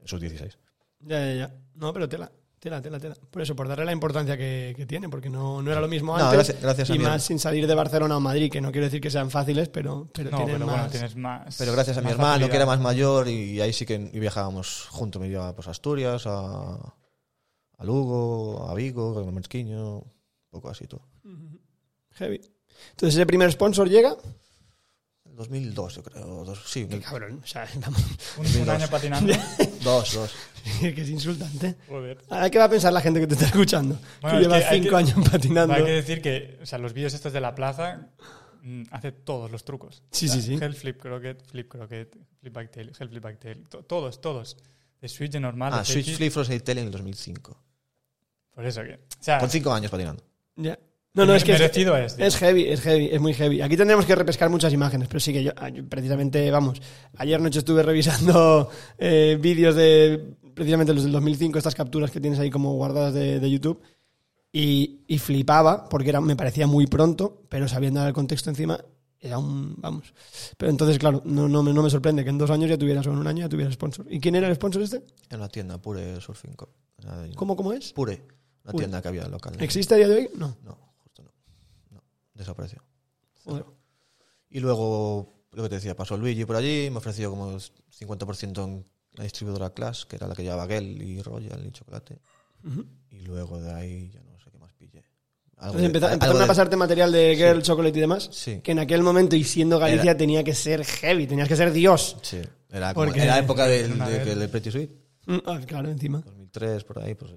[0.00, 0.58] En sus 16.
[1.00, 1.54] ya, ya, ya.
[1.74, 2.30] No, pero tela.
[2.60, 3.14] Tela, tela, tela.
[3.30, 6.18] Por eso, por darle la importancia que, que tiene, porque no, no era lo mismo
[6.18, 6.34] No, antes.
[6.38, 9.00] gracias- gracias a y más sin salir de Barcelona o Madrid, que no quiero decir
[9.00, 10.74] que sean fáciles, pero, pero No, tienen pero más.
[10.76, 11.56] bueno, tienes más.
[11.56, 12.50] Pero gracias a mi hermano, facilidad.
[12.50, 15.22] que era más mayor, y ahí sí que viajábamos juntos.
[15.22, 20.12] Me llevaba pues, a Asturias, a, a Lugo, a Vigo, a Merchquiño, un
[20.50, 21.02] poco así todo.
[22.14, 22.40] Heavy.
[22.90, 24.16] Entonces ese primer sponsor llega.
[25.38, 26.44] En 2002, yo creo.
[26.44, 28.02] Dos, sí, el- Cabrón, o sea, vamos,
[28.38, 29.32] Un, un año patinando.
[29.84, 30.34] dos, dos.
[30.80, 31.76] que es insultante.
[31.88, 32.18] Joder.
[32.28, 33.98] Ahora, ¿qué va a pensar la gente que te está escuchando?
[34.20, 35.74] Bueno, Tú es llevas que cinco que- años patinando.
[35.74, 38.08] Hay que decir que, o sea, los vídeos estos de la plaza
[38.62, 40.02] mm, hace todos los trucos.
[40.10, 40.58] Sí, O sea, sí, sí.
[40.64, 43.68] Hell flip croquet, flip croquet, flip backtail, hell flip backtail.
[43.68, 44.56] to- todos, todos.
[45.00, 45.72] De switch de normal.
[45.72, 46.16] Ah, de Switch.
[46.16, 47.62] Flip Frozen Tail en el 2005.
[48.56, 48.94] Por eso que.
[48.94, 50.24] O sea, Con cinco años patinando.
[50.56, 50.76] Ya.
[51.18, 52.14] No, no, es que es, merecido es.
[52.14, 52.24] tío.
[52.24, 53.60] es heavy, es heavy, es muy heavy.
[53.60, 56.80] Aquí tendremos que repescar muchas imágenes, pero sí que yo, ah, precisamente, vamos,
[57.16, 62.38] ayer noche estuve revisando eh, vídeos de precisamente los del 2005, estas capturas que tienes
[62.38, 63.80] ahí como guardadas de, de YouTube,
[64.52, 68.80] y, y flipaba, porque era, me parecía muy pronto, pero sabiendo el contexto encima,
[69.20, 70.14] era un, vamos.
[70.56, 73.06] Pero entonces, claro, no, no, me, no me sorprende que en dos años ya tuvieras,
[73.06, 74.06] o en un año ya tuvieras sponsor.
[74.08, 75.02] ¿Y quién era el sponsor este?
[75.30, 76.54] En la tienda Pure Surfing
[77.34, 77.92] ¿Cómo, cómo es?
[77.92, 78.22] Pure.
[78.62, 78.78] Pure.
[78.78, 79.54] tienda que había local.
[79.58, 80.30] ¿Existe a día de hoy?
[80.34, 80.56] No.
[80.64, 80.87] No.
[82.38, 82.82] Desapareció.
[83.44, 83.64] Joder.
[84.48, 88.84] Y luego, lo que te decía, pasó Luigi por allí, me ofreció como 50% en
[89.14, 92.18] la distribuidora Clash, que era la que llevaba Gel y Royal y Chocolate.
[93.10, 95.04] Y luego de ahí ya no sé qué más pillé.
[95.56, 98.28] Entonces de- empeza- algo empezaron a pasarte material de Girl, Chocolate y demás.
[98.32, 98.60] Sí.
[98.62, 101.72] Que en aquel momento, y siendo Galicia, Era- tenía que ser heavy, tenías que ser
[101.72, 102.16] Dios.
[102.22, 104.90] Sí, era, como, Porque- era época del, de, del Pretty Sweet,
[105.26, 106.20] Mm, ah, claro, encima.
[106.24, 107.36] 2003, por ahí, pues sí,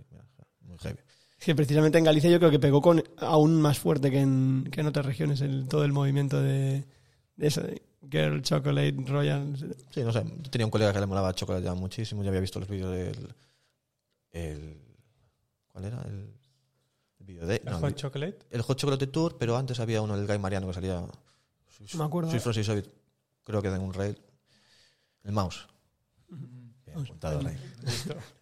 [0.61, 0.99] muy heavy.
[1.41, 4.81] Que precisamente en Galicia yo creo que pegó con aún más fuerte que en, que
[4.81, 6.85] en otras regiones el, todo el movimiento de,
[7.35, 9.57] de eso, de Girl Chocolate Royal.
[9.89, 10.23] Sí, no sé.
[10.23, 12.21] Yo tenía un colega que le molaba chocolate ya muchísimo.
[12.21, 13.33] Ya había visto los vídeos del.
[14.31, 14.77] El,
[15.67, 15.99] ¿Cuál era?
[16.03, 16.31] El,
[17.21, 17.55] el vídeo de.
[17.55, 18.39] ¿El no, Hot el, Chocolate?
[18.51, 21.03] el Hot Chocolate Tour, pero antes había uno, el Guy Mariano, que salía.
[21.97, 22.29] Me acuerdo.
[22.29, 22.85] Swiss Frozen Soviet.
[23.43, 24.15] Creo que en un rail.
[25.23, 25.67] El mouse.
[26.85, 27.41] Bien, apuntado.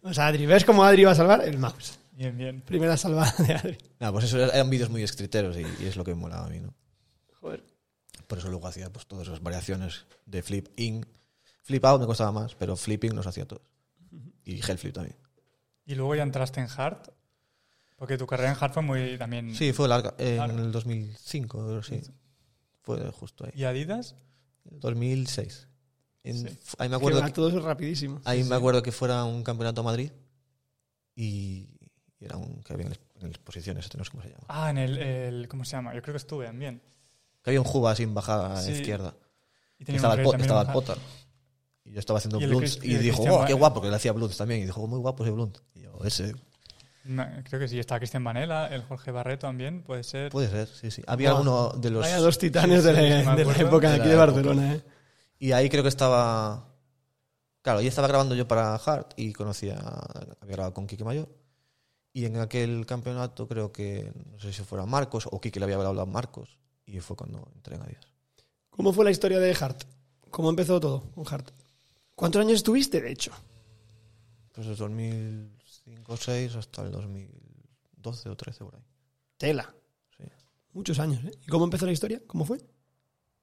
[0.02, 1.48] O sea, Adri, ¿ves cómo Adri va a salvar?
[1.48, 1.98] El mouse.
[2.20, 2.60] Bien, bien.
[2.60, 3.78] Primera salvada de Adri.
[3.98, 6.50] Nada, pues eso eran vídeos muy escriteros y, y es lo que me molaba a
[6.50, 6.74] mí, ¿no?
[7.40, 7.64] Joder.
[8.26, 11.06] Por eso luego hacía pues todas esas variaciones de flip in.
[11.62, 13.62] Flip out me costaba más, pero flipping los hacía todos.
[14.44, 15.16] Y hell flip también.
[15.86, 17.10] Y luego ya entraste en Hard.
[17.96, 19.54] Porque tu carrera en Hard fue muy también.
[19.54, 20.14] Sí, fue larga.
[20.18, 20.60] En Larga.
[20.60, 22.02] el 2005, creo, sí.
[22.82, 23.52] Fue justo ahí.
[23.54, 24.14] ¿Y Adidas?
[24.64, 25.68] 2006.
[26.22, 26.58] En- Sí.
[26.76, 28.20] Ahí me Que acuerdo, todo eso rapidísimo.
[28.26, 30.12] ahí me acuerdo que fuera un campeonato a Madrid
[31.16, 31.66] y,
[32.20, 34.44] y era un que había en, en exposiciones, no sé cómo se llama.
[34.48, 35.94] Ah, en el, el- ¿Cómo se llama?
[35.94, 36.80] Yo creo que estuve también.
[37.42, 38.70] Que había un Juba sin bajada a Sí.
[38.72, 39.14] la izquierda.
[39.78, 40.68] Y tenía estaba el, estaba el.
[40.68, 40.98] Potter.
[41.84, 42.48] Y yo estaba haciendo Y y, y
[42.98, 44.60] dijo, Christian oh, qué guapo, que le hacía blunts también.
[44.60, 45.58] Y dijo, muy guapo ese blunt.
[45.74, 46.34] Y yo, ese.
[47.04, 47.78] No, creo que sí.
[47.80, 50.30] Está Cristian Vanela, el Jorge Barreto también, puede ser.
[50.30, 51.02] Puede ser, sí, sí.
[51.06, 51.38] Había Buah.
[51.38, 52.02] alguno de los...
[52.02, 52.98] Vaya dos titanes sí, de, la,
[53.30, 54.26] sí, de la época de De aquí de época.
[54.32, 54.82] Barcelona, ¿eh?
[55.38, 56.66] Y ahí creo que estaba.
[57.62, 59.76] Claro, y estaba grabando yo para Hard y conocía.
[60.42, 61.26] Había grabado con Quique Mayor.
[62.12, 64.12] Y en aquel campeonato creo que.
[64.32, 66.58] No sé si fuera Marcos o Quique le había hablado a Marcos.
[66.86, 68.06] Y fue cuando entré en Adidas.
[68.70, 69.84] ¿Cómo fue la historia de Hart?
[70.30, 71.50] ¿Cómo empezó todo con Hart?
[72.16, 73.30] ¿Cuántos años estuviste, de hecho?
[74.52, 78.82] Pues desde 2005 o 6 hasta el 2012 o 13 por ahí.
[79.36, 79.72] Tela.
[80.16, 80.24] Sí.
[80.72, 81.30] Muchos años, ¿eh?
[81.42, 82.20] ¿Y cómo empezó la historia?
[82.26, 82.58] ¿Cómo fue?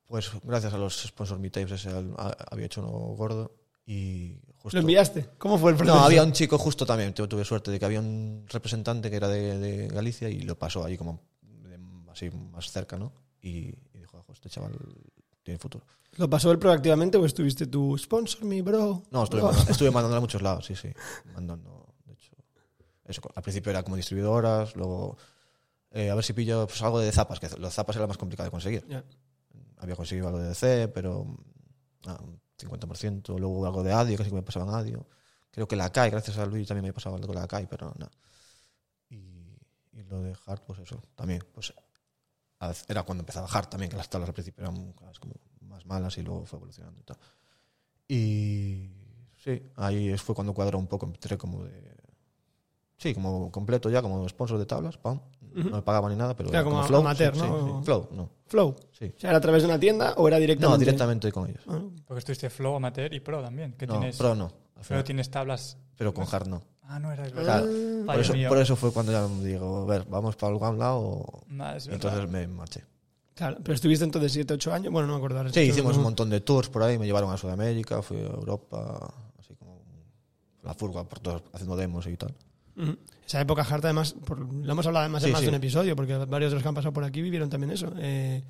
[0.05, 4.77] Pues gracias a los sponsor meetups ese al- a- había hecho uno gordo y justo.
[4.77, 5.29] ¿Lo enviaste?
[5.37, 5.97] ¿Cómo fue el proceso?
[5.97, 9.15] No, había un chico justo también, tu- tuve suerte de que había un representante que
[9.15, 11.79] era de, de Galicia y lo pasó ahí como de-
[12.11, 13.11] así más cerca, ¿no?
[13.41, 13.49] Y,
[13.93, 14.73] y dijo, "Ojo, este chaval
[15.43, 15.85] tiene futuro.
[16.17, 17.97] ¿Lo pasó él proactivamente o estuviste tú?
[17.97, 19.03] Sponsor me, bro.
[19.11, 19.49] No, estuve, Bro.
[19.51, 20.89] mandando, estuve a muchos lados, sí, sí.
[21.33, 22.35] Mandando, de hecho.
[23.05, 25.17] Eso, al principio era como distribuidoras, luego
[25.91, 28.45] eh, a ver si pillo pues, algo de zapas, que los zapas era más complicado
[28.47, 28.85] de conseguir.
[28.87, 29.03] Ya.
[29.77, 31.25] Había conseguido algo de DC, pero
[32.07, 32.19] ah,
[32.57, 35.07] 50%, luego algo de Adio, casi que me pasaban Adio.
[35.51, 37.93] Creo que la CAI, gracias a Luis también me pasaba algo de la CAI, pero
[37.97, 38.11] nada.
[39.09, 39.57] Y,
[40.09, 41.73] lo de Hard, pues eso, también, pues
[42.87, 46.23] era cuando empezaba Hard también, que las tablas al principio eran como más malas y
[46.23, 47.17] luego fue evolucionando y tal.
[48.07, 48.89] Y
[49.43, 51.96] sí, ahí fue cuando cuadró un poco, entré como de...
[52.97, 55.19] Sí, como completo ya, como sponsor de tablas, pam.
[55.53, 56.99] No me pagaba ni nada, pero era como Flow.
[57.01, 57.47] amateur, sí, ¿no?
[57.47, 57.85] sí, sí.
[57.85, 58.29] Flow, no.
[58.45, 58.75] Flow.
[58.91, 59.11] Sí.
[59.15, 60.71] O sea, ¿era a través de una tienda o era directamente?
[60.71, 61.63] No, directamente con ellos.
[61.67, 63.73] Ah, Porque estuviste Flow, Amateur y Pro también.
[63.73, 64.51] Que No, tienes, Pro no.
[64.87, 65.77] Pero tienes tablas.
[65.97, 66.61] Pero con Hard no.
[66.83, 67.65] Ah, no, era el Claro.
[67.65, 68.05] verdad.
[68.05, 70.99] Por eso, por eso fue cuando ya me digo, a ver, vamos para algún lado.
[70.99, 72.07] o- Ah, es Y verdad.
[72.13, 72.83] entonces me marché.
[73.33, 74.91] Claro, pero estuviste entonces 7, 8 años.
[74.93, 75.49] Bueno, no me acuerdo.
[75.51, 75.99] Sí, hicimos No.
[75.99, 76.97] un montón de tours por ahí.
[76.99, 79.81] Me llevaron a Sudamérica, fui a Europa, así como
[80.63, 82.33] la furga por todos haciendo demos y tal.
[83.25, 85.45] Esa época Hart, además, por- lo hemos hablado además en Sí, más sí.
[85.45, 87.91] de un episodio, porque varios de los que han pasado por aquí vivieron también eso.
[87.99, 88.43] Eh,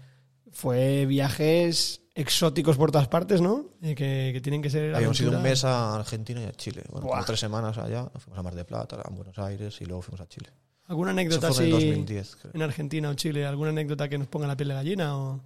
[0.52, 3.66] fue viajes exóticos por todas partes, ¿no?
[3.82, 4.94] Eh, que, que tienen que ser.
[4.96, 6.84] Habíamos ido un mes a Argentina y a Chile.
[6.92, 8.10] Bueno, como tres semanas allá.
[8.18, 10.50] Fuimos a Mar de Plata, a Buenos Aires y luego fuimos a Chile.
[10.88, 12.36] ¿Alguna anécdota en así el 2010.
[12.42, 12.52] creo.
[12.56, 13.46] en Argentina o Chile?
[13.46, 15.18] ¿Alguna anécdota que nos ponga la piel de gallina?
[15.18, 15.42] O...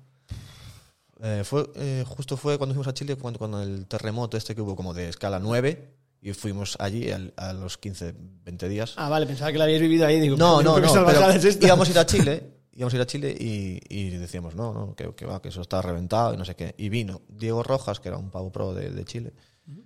[1.24, 4.62] Eh, fue, eh, justo fue cuando fuimos a Chile, cuando, cuando el terremoto este que
[4.62, 8.94] hubo como de escala 9 y fuimos allí al- a los 15, 20 días.
[8.98, 10.20] Ah, vale, pensaba que la habíais vivido ahí.
[10.20, 11.66] Digo, no, pero no, ¿qué no, salvajada pero esta?
[11.66, 14.96] íbamos a ir a Chile, íbamos a ir a Chile y, y decíamos, no, no,
[14.96, 16.76] que, que va, que eso está reventado y no sé qué.
[16.78, 19.34] Y vino Diego Rojas, que era un pavo pro de, de Chile,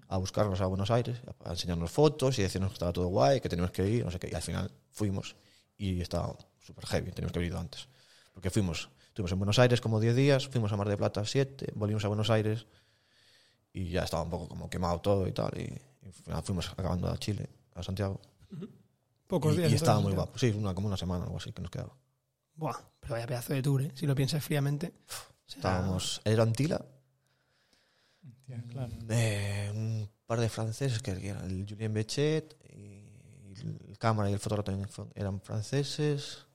[0.07, 3.39] a buscarnos a Buenos Aires, a, a enseñarnos fotos y decirnos que estaba todo guay,
[3.39, 4.29] que teníamos que ir, no sé qué.
[4.31, 5.35] Y al final fuimos
[5.77, 7.87] y estaba súper heavy, teníamos que haber ido antes.
[8.33, 11.67] Porque fuimos, estuvimos en Buenos Aires como 10 días, fuimos a Mar de Plata 7,
[11.75, 12.65] volvimos a Buenos Aires
[13.73, 15.51] y ya estaba un poco como quemado todo y tal.
[15.57, 18.21] Y, y al final fuimos acabando a Chile, a Santiago.
[19.27, 19.71] Pocos y, días.
[19.71, 20.37] y estaba muy guapo.
[20.37, 21.95] Sí, una, como una semana o algo así que nos quedaba.
[22.55, 23.91] Buah, pero vaya pedazo de tour, ¿eh?
[23.95, 24.93] Si lo piensas fríamente.
[25.47, 26.83] Estábamos, era Antila,
[28.45, 28.91] Tía, claro.
[29.09, 33.53] eh, un par de franceses que eran el Julien Bechet y
[33.89, 36.45] el cámara y el fotógrafo también eran franceses.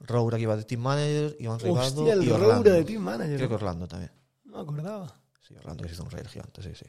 [0.00, 2.70] Roura que iba de team manager, Iván Ribado Hostia, el y Roura Orlando.
[2.72, 3.36] de Team Manager.
[3.36, 4.12] Creo que Orlando también.
[4.44, 5.20] No me acordaba.
[5.40, 6.86] Sí, Orlando que se hizo un rey gigante, sí, sí.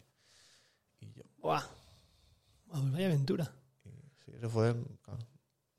[1.00, 1.64] Y yo, Buah.
[2.70, 3.52] Pues vaya aventura.
[3.86, 3.90] y
[4.26, 5.20] sí, eso fue claro,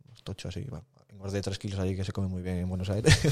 [0.06, 0.62] unos tocho así.
[0.64, 0.82] va.
[1.08, 3.14] Engordé tres kilos allí que se come muy bien en Buenos Aires.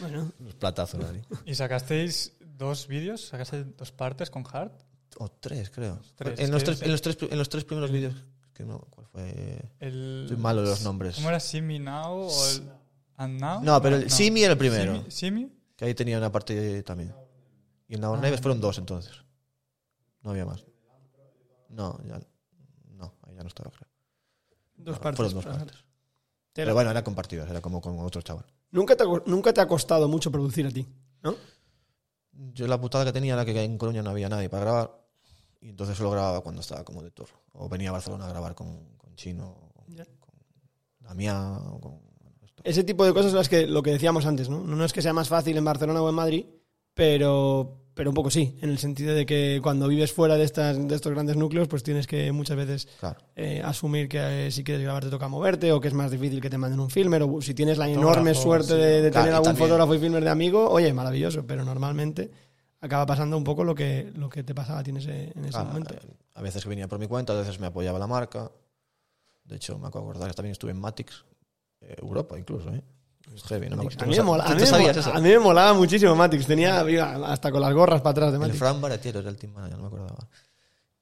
[0.00, 1.20] Bueno, Unos platazos ahí.
[1.44, 3.26] ¿Y sacasteis dos vídeos?
[3.26, 4.72] ¿Sacaste dos partes con Hard?
[5.18, 6.00] O tres, creo.
[6.14, 8.14] Tres, en, los tres, es- en, los tres, en los tres primeros vídeos
[8.54, 9.60] que no, ¿cuál fue?
[9.78, 11.16] El, Soy malo de los nombres.
[11.16, 12.70] ¿Cómo era Simi Now o el
[13.16, 13.62] And Now?
[13.62, 14.94] No, pero el Simi era el primero.
[14.96, 15.52] Simi, Simi?
[15.76, 17.12] Que ahí tenía una parte también.
[17.88, 18.20] Y en Now Ah.
[18.20, 19.12] Neves fueron dos entonces.
[20.22, 20.64] No había más.
[21.68, 22.20] No, ya.
[23.40, 23.88] No, ahí ya no estaba, creo.
[24.76, 25.16] Dos No, partes.
[25.16, 25.84] Fueron dos partes.
[26.52, 28.44] Pero bueno, era compartidas, era como con otro chaval.
[28.70, 30.86] Nunca te, nunca te ha costado mucho producir a ti,
[31.22, 31.34] ¿no?
[32.32, 35.00] Yo la putada que tenía era que en Coruña no había nadie para grabar.
[35.60, 37.28] Y entonces solo grababa cuando estaba como de tour.
[37.52, 39.84] O venía a Barcelona a grabar con, con Chino, o con,
[40.18, 40.34] con
[41.00, 42.00] Damián, o con.
[42.22, 42.62] bueno, esto.
[42.64, 44.60] Ese tipo de cosas son las que lo que decíamos antes, ¿no?
[44.60, 46.46] No es que sea más fácil en Barcelona o en Madrid,
[46.94, 50.88] pero, pero un poco sí, en el sentido de que cuando vives fuera de, estas,
[50.88, 53.20] de estos grandes núcleos, pues tienes que muchas veces Claro.
[53.36, 56.40] eh, asumir que eh, si quieres grabar te toca moverte o que es más difícil
[56.40, 58.78] que te manden un filmer o si tienes la Fotógrafo, enorme suerte sí.
[58.78, 62.30] de, de Claro, tener algún también- fotógrafo y filmer de amigo, oye, maravilloso, pero normalmente
[62.80, 65.44] acaba pasando un poco lo que, lo que te pasaba a ti en ese, en
[65.44, 65.94] ese Claro, momento.
[66.36, 68.50] a veces venía por mi cuenta, a veces me apoyaba la marca.
[69.44, 71.22] De hecho, me acuerdo acordar que también estuve en Matix,
[71.82, 72.82] eh, Europa incluso, ¿eh?
[73.34, 73.76] Es heavy, ¿no?
[73.76, 73.96] Matix.
[73.96, 75.12] ¿Tú A mí, mola- a mí sabías eso?
[75.12, 76.46] a mí me molaba muchísimo Matix.
[76.46, 76.80] Tenía
[77.26, 78.52] hasta con las gorras para atrás de El.
[78.54, 80.28] Fran Baratiero era el team manager, no me acordaba.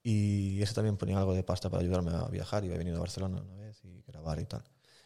[0.03, 2.63] Y ese también ponía algo de pasta para ayudarme a viajar.
[2.65, 4.63] Y había venido a Barcelona una vez y grabar y tal.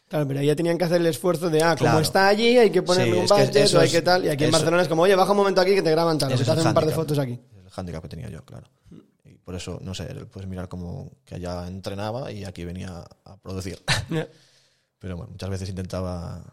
[0.07, 1.99] Claro, pero ahí ya tenían que hacer el esfuerzo de, ah, como Claro.
[1.99, 4.25] está allí, hay que ponerle Sí, un budget o hay que tal.
[4.25, 6.17] Y aquí en eso- Barcelona es como, oye, baja un momento aquí que te graban
[6.19, 7.33] tal, que te hacen un par de fotos aquí.
[7.33, 8.67] El handicap que tenía yo, claro.
[9.25, 13.37] Y por eso, no sé, puedes mirar como que allá entrenaba y aquí venía a
[13.37, 13.81] producir.
[14.09, 14.27] Ya.
[14.99, 16.43] Pero bueno, muchas veces intentaba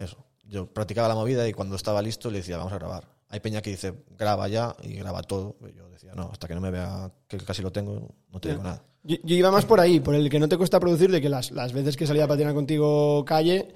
[0.00, 0.24] eso.
[0.44, 3.08] Yo practicaba la movida y cuando estaba listo le decía, vamos a grabar.
[3.28, 5.56] Hay peña que dice, graba ya y graba todo.
[5.74, 8.62] Yo decía, no, hasta que no me vea que casi lo tengo, no te digo
[8.62, 8.82] nada.
[9.04, 11.28] Yo, yo iba más por ahí, por el que no te cuesta producir, de que
[11.28, 13.68] las, las veces que salía a patinar contigo calle,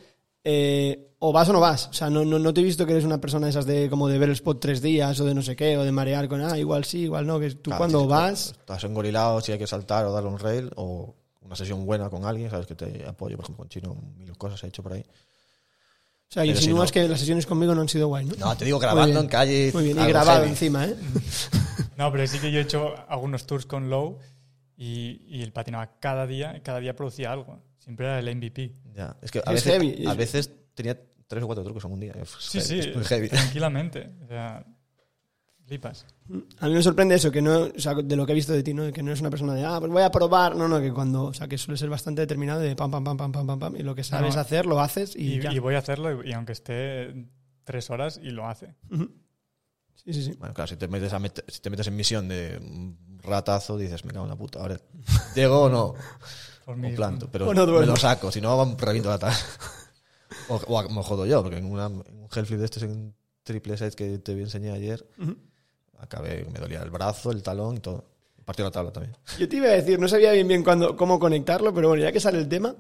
[0.43, 1.89] eh, o vas o no vas.
[1.89, 3.89] O sea, no, no, no te he visto que eres una persona de esas de
[3.89, 6.29] como de ver el spot tres días o de no sé qué, o de marear
[6.29, 8.49] con, ah, igual sí, igual no, que tú Claro, cuando vas...
[8.51, 12.25] Estás engorilado si hay que saltar o darle un rail o una sesión buena con
[12.25, 15.05] alguien, sabes que te apoyo, por ejemplo, con Chino, mil cosas he hecho por ahí.
[16.31, 18.35] O sea, Pero si insinúas no- que las sesiones conmigo no han sido guay, ¿no?
[18.37, 19.25] No, te digo grabando bien.
[19.25, 19.71] en calle.
[19.73, 20.51] Muy bien, y grabado heavy.
[20.51, 20.97] encima, ¿eh?
[21.97, 24.19] No, pero sí que yo he hecho algunos tours con Low
[24.77, 27.63] y, y él patinaba cada día, cada día producía algo.
[27.79, 28.73] Siempre era el MVP.
[28.97, 30.07] Ya, es que a, Es veces, heavy.
[30.07, 32.13] a veces tenía tres o cuatro trucos en un día.
[32.21, 33.29] Es, Sí, heavy, sí, es muy heavy.
[33.29, 34.11] tranquilamente.
[34.25, 34.67] O sea,
[35.67, 36.05] flipas.
[36.61, 38.63] A mí me sorprende eso, que no, o sea, de lo que he visto de
[38.63, 38.93] ti, ¿no?
[38.93, 40.57] Que no es una persona de, ah, pues voy a probar.
[40.57, 43.17] No, no, que cuando, o sea, que suele ser bastante determinado de pam, pam, pam,
[43.17, 44.41] pam, pam, pam, pam, y lo que sabes no.
[44.41, 45.53] hacer, lo haces y, Y, ya.
[45.53, 47.27] y voy a hacerlo y, y aunque esté
[47.65, 48.75] tres horas y lo hace.
[49.97, 50.33] Sí, sí, sí.
[50.39, 53.79] Bueno, claro, si te, metes a met- si te metes en misión de un ratazo,
[53.79, 54.61] dices, me cago en la puta.
[54.61, 54.79] Ahora,
[55.35, 55.95] ¿llego o no?
[56.65, 59.37] Por O planto, pero me lo saco, si no, reviento la tabla.
[60.49, 63.77] o, o me jodo yo, porque en, una, en un Hellflip de estos en triple
[63.77, 65.07] set que te enseñé ayer.
[66.05, 68.05] Acabé, me dolía el brazo, el talón y todo.
[68.45, 69.17] Partió la tabla también.
[69.39, 72.13] Yo te iba a decir, no sabía bien bien cuándo, cómo conectarlo, pero bueno, ya
[72.13, 72.75] que sale el tema,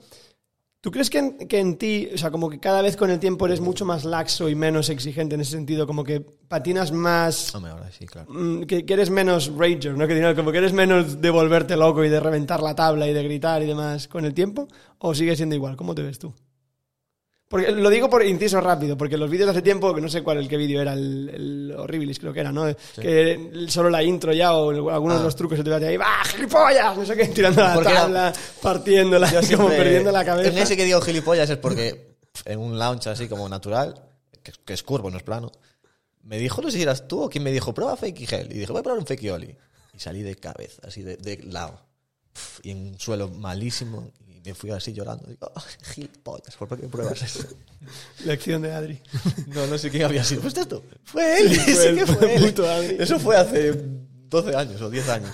[0.83, 3.19] ¿tú crees que en, que en ti, o sea, como que cada vez con el
[3.19, 7.55] tiempo eres mucho más laxo y menos exigente en ese sentido, como que patinas más,
[7.55, 8.31] Hombre, ahora sí, claro.
[8.31, 10.07] mm, que, que eres menos rager, ¿no?
[10.07, 13.23] Que como que eres menos de volverte loco y de reventar la tabla y de
[13.23, 15.77] gritar y demás con el tiempo, o sigue siendo igual?
[15.77, 16.35] ¿Cómo te ves tú?
[17.55, 20.23] Porque lo digo por inciso rápido, porque los vídeos de hace tiempo, que no sé
[20.25, 22.65] cuál el que vídeo era, el, el Horribilis creo que era, ¿no?
[23.01, 25.19] Que solo la intro ya o algunos Ah.
[25.19, 26.97] de los trucos se te ve ahí, ¡va, gilipollas!
[26.97, 30.61] No sé qué, tirando la tabla, partiéndola, como perdiendo la En cabeza.
[30.63, 33.95] ese que digo gilipollas es porque en un launch así como natural,
[34.43, 35.53] que, que es curvo, no es plano,
[36.25, 38.51] me dijo, no sé si eras tú o quien me dijo, prueba fake gel.
[38.51, 39.55] Y dije, voy a probar un fake oli.
[39.93, 41.81] Y salí de cabeza, así de, de lado.
[42.65, 44.11] Y en un suelo malísimo.
[44.45, 45.27] Me fui así llorando.
[45.27, 45.63] Digo, "Ah,
[45.95, 47.47] gilipollas, ¿por qué pruebas eso?
[48.25, 49.01] Lección de Adri.
[49.49, 50.43] No, no sé quién había sido.
[50.43, 50.83] ¿Fuiste tú?
[51.05, 52.43] Fue él, Sí, fue sí él, que fue fue él.
[52.45, 52.97] puto Adri.
[52.99, 53.73] Eso fue hace
[54.29, 55.31] 12 años o 10 años.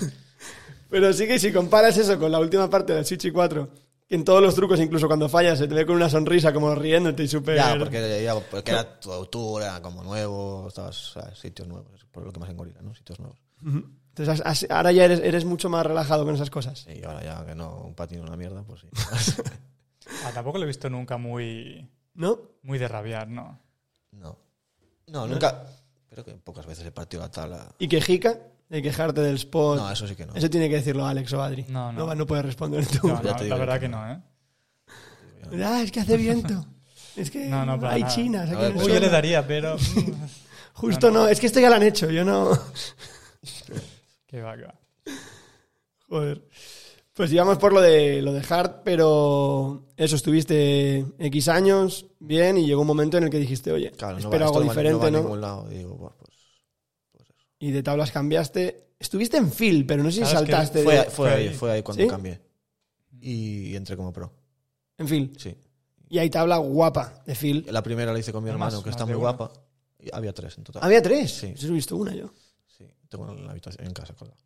[0.88, 3.68] Pero sí que si comparas eso con la última parte del Switch 4,
[4.09, 6.75] que en todos los trucos, incluso cuando fallas, se te ve con una sonrisa como
[6.75, 7.57] riéndote y súper...
[7.57, 12.33] Ya, porque, ya, porque era tu altura, como nuevo, estabas a sitios nuevos, por lo
[12.33, 12.92] que más engorila, ¿no?
[12.94, 13.38] Sitios nuevos.
[13.64, 13.85] Ujú.
[14.20, 16.87] Entonces has- has- ahora ya eres, eres mucho más relajado con esas cosas.
[16.94, 18.88] Y ahora ya que no, un patino es una mierda, pues sí.
[20.26, 22.38] Ah, tampoco lo he visto nunca muy, ¿No?
[22.62, 23.59] muy de rabiar, ¿no?
[24.12, 24.37] no.
[25.06, 25.64] No, nunca.
[26.09, 27.74] Creo que pocas veces he partido la tabla.
[27.78, 28.38] ¿Y quejica?
[28.68, 29.78] De quejarte del spot.
[29.78, 30.35] No, eso sí que no.
[30.35, 31.64] Eso tiene que decirlo Alex o Adri.
[31.68, 32.06] No, no.
[32.06, 33.09] No, no puedes responder tú.
[33.09, 34.04] No, no, la verdad que que no.
[34.06, 35.64] no, ¿eh?
[35.64, 36.64] Ah, es que hace viento.
[37.16, 38.14] Es que No, no, hay nada.
[38.14, 38.48] chinas.
[38.50, 39.76] aquí ver, pues yo le daría, pero...
[39.76, 40.12] mm,
[40.74, 42.56] Justo no, es que esto ya lo han hecho, yo no.
[44.31, 44.75] Que va.
[46.09, 46.47] Joder.
[47.12, 52.66] Pues íbamos por lo de lo de Hart, pero eso, estuviste X años, bien, y
[52.66, 54.99] llegó un momento en el que dijiste, oye, Claro, no espero va, algo diferente, no
[55.05, 55.19] va ¿no?
[55.19, 55.69] a ningún lado.
[55.73, 56.31] Y digo, buah, pues.
[57.59, 58.87] Y de tablas cambiaste.
[58.99, 60.83] Estuviste en Phil, pero no sé si saltaste.
[60.83, 62.09] Fue, de- fue ahí, fue ahí cuando ¿Sí?
[62.09, 62.40] cambié.
[63.21, 64.33] y entré como pro.
[64.97, 65.33] En Phil.
[65.38, 65.55] Sí.
[66.09, 67.66] Y hay tabla guapa de Phil.
[67.71, 69.53] La primera la hice con mi hermano, que está muy guapa.
[69.99, 70.83] Y había tres en total.
[70.83, 71.31] Había tres.
[71.31, 71.55] Sí.
[71.61, 72.33] He visto una yo.
[73.11, 74.14] Tengo en la habitación en casa.
[74.14, 74.38] colgado.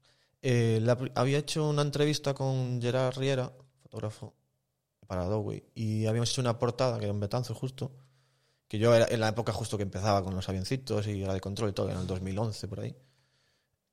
[0.42, 4.35] Eh, la había hecho una entrevista con Gerard Riera, fotógrafo,
[5.07, 7.92] para Adobe, y habíamos hecho una portada, que era un Betanzo justo,
[8.66, 11.40] que yo era en la época justo que empezaba con los avioncitos y era de
[11.40, 12.96] control y todo, en el 2011 por ahí.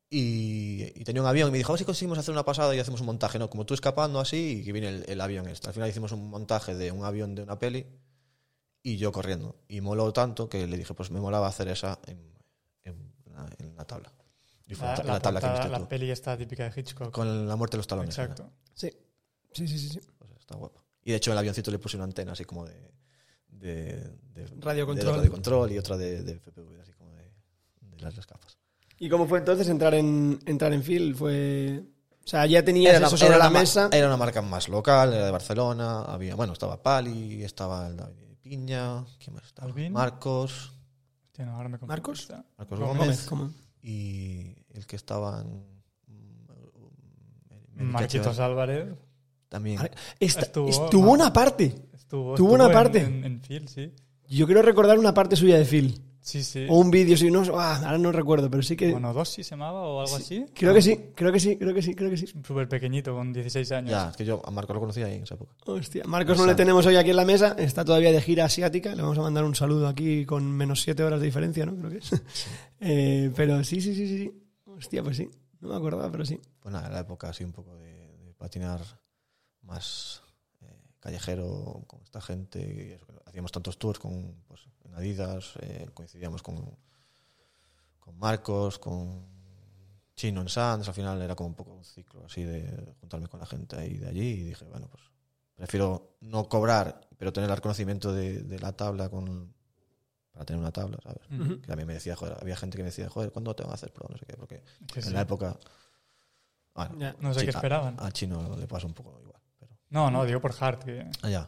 [0.09, 2.75] Y, y tenía un avión y me dijo, a ver si conseguimos hacer una pasada
[2.75, 3.49] y hacemos un montaje, ¿no?
[3.49, 5.67] Como tú escapando así y que viene el, el avión este.
[5.67, 7.85] Al final hicimos un montaje de un avión de una peli
[8.83, 9.55] y yo corriendo.
[9.69, 12.19] Y moló tanto que le dije, pues me molaba hacer esa en,
[12.83, 13.11] en
[13.59, 14.11] en la tabla.
[14.71, 15.87] Y fue La, la, la la tabla que portada, viste la tú.
[15.89, 17.11] peli esta típica de Hitchcock.
[17.11, 18.17] Con la muerte de los talones.
[18.17, 18.49] Exacto.
[18.73, 18.89] Sí.
[19.53, 19.89] Sí, sí, sí.
[19.89, 19.99] sí.
[20.17, 20.81] Pues está guapa.
[21.03, 22.91] Y de hecho el avioncito le puse una antena así como de...
[23.49, 23.95] de,
[24.33, 25.15] de Radio de control.
[25.17, 27.23] radio control y otra de, de FPV, así como de,
[27.81, 28.57] de las dos capas.
[28.97, 31.15] ¿Y cómo fue entonces entrar en, entrar en Phil?
[31.15, 31.83] Fue...
[32.23, 33.89] O sea, ya tenías Era, eso una- sobre era la mesa.
[33.91, 36.03] era una marca más local, era de Barcelona.
[36.03, 39.67] Había, bueno, estaba Pali, estaba el David Piña, ¿quién más estaba?
[39.67, 39.91] Alvin.
[39.91, 40.71] Marcos,
[41.25, 41.91] Hostia, no, ahora me confundo.
[41.93, 42.19] ¿Marcos?
[42.21, 42.45] Está.
[42.57, 42.97] Marcos Gómez.
[42.99, 43.25] Gómez.
[43.27, 43.51] ¿Cómo?
[43.81, 45.47] y el que estaba en...
[47.77, 48.87] mm, Marquitos Álvarez
[49.49, 49.79] También.
[50.19, 51.65] Esta- Estuvo- una parte.
[51.93, 52.99] estuvo, Tuvo estuvo una en- parte.
[53.01, 53.91] En, en Phil, sí.
[54.29, 56.01] Yo quiero recordar una parte suya de Phil.
[56.23, 56.67] Sí, sí.
[56.69, 58.91] O un vídeo, sí, no, ah, ahora no recuerdo, pero sí que...
[58.93, 60.45] Monodosis se llamaba o algo así.
[60.53, 62.27] Creo que sí, creo que sí, creo que sí, creo que sí.
[62.27, 63.89] Súper pequeñito, con 16 años.
[63.89, 65.55] Ya, es que yo a Marcos lo conocía ahí en esa época.
[65.65, 68.93] Hostia, Marcos no le tenemos hoy aquí en la mesa, está todavía de gira asiática,
[68.93, 71.75] le vamos a mandar un saludo aquí con menos siete horas de diferencia, ¿no?
[71.75, 72.11] Creo que es.
[72.83, 74.31] Eh, pero sí, sí, sí, sí, sí.
[74.77, 75.29] Hostia, pues sí,
[75.59, 76.39] no me acordaba, pero sí.
[76.59, 78.81] Pues nada, la época así un poco de, patinar
[79.61, 80.23] más
[80.61, 82.99] eh, callejero con esta gente.
[83.25, 84.61] Hacíamos tantos tours con, pues,
[84.93, 86.77] Adidas, eh, coincidíamos con,
[87.99, 89.25] con Marcos, con
[90.15, 90.87] Chino en Sands.
[90.87, 93.97] Al final era como un poco un ciclo así de juntarme con la gente ahí
[93.97, 94.27] de allí.
[94.27, 95.03] Y dije, bueno, pues
[95.55, 99.53] prefiero no cobrar, pero tener el reconocimiento de, de la tabla con
[100.41, 101.19] para tener una tabla, ¿sabes?
[101.39, 101.61] Ujú.
[101.61, 103.71] Que a mí me decía, joder, había gente que me decía, joder, ¿cuándo te van
[103.71, 104.07] a hacer pro?
[104.09, 105.09] No sé qué, porque Que sí.
[105.09, 105.55] en la época.
[106.73, 107.15] Bueno, Ya.
[107.19, 107.95] No sé Sí, qué esperaban.
[107.99, 109.39] a, a Chino le pasa un poco igual.
[109.59, 110.83] Pero, No, no, digo por Hart.
[110.83, 111.05] Que...
[111.21, 111.47] allá.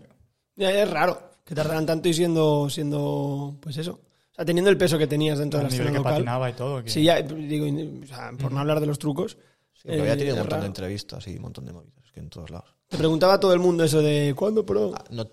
[0.56, 3.94] Ya, ya es raro que tardaran tanto y siendo, siendo, pues eso.
[4.32, 6.14] O sea, teniendo el peso que tenías dentro de la nivel escena que local.
[6.14, 6.84] patinaba y todo.
[6.84, 6.90] Que...
[6.90, 7.66] Sí, ya, digo,
[8.04, 9.38] o sea, por no hablar de los trucos.
[9.74, 10.62] Sí, había Eh, tenido un montón raro.
[10.62, 12.70] de entrevistas y un montón de movidas, que en todos lados.
[12.88, 14.92] Te preguntaba a todo el mundo eso de ¿cuándo pro?
[14.96, 15.28] Ah, no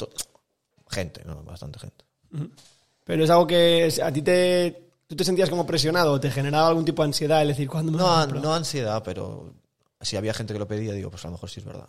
[0.88, 2.04] gente, no, bastante gente.
[3.10, 4.92] Pero es algo que a ti te.
[5.08, 7.98] ¿Tú te sentías como presionado te generaba algún tipo de ansiedad el decir cuándo me
[7.98, 9.52] No, no ansiedad, pero
[10.00, 11.88] si había gente que lo pedía, digo, pues a lo mejor sí es verdad.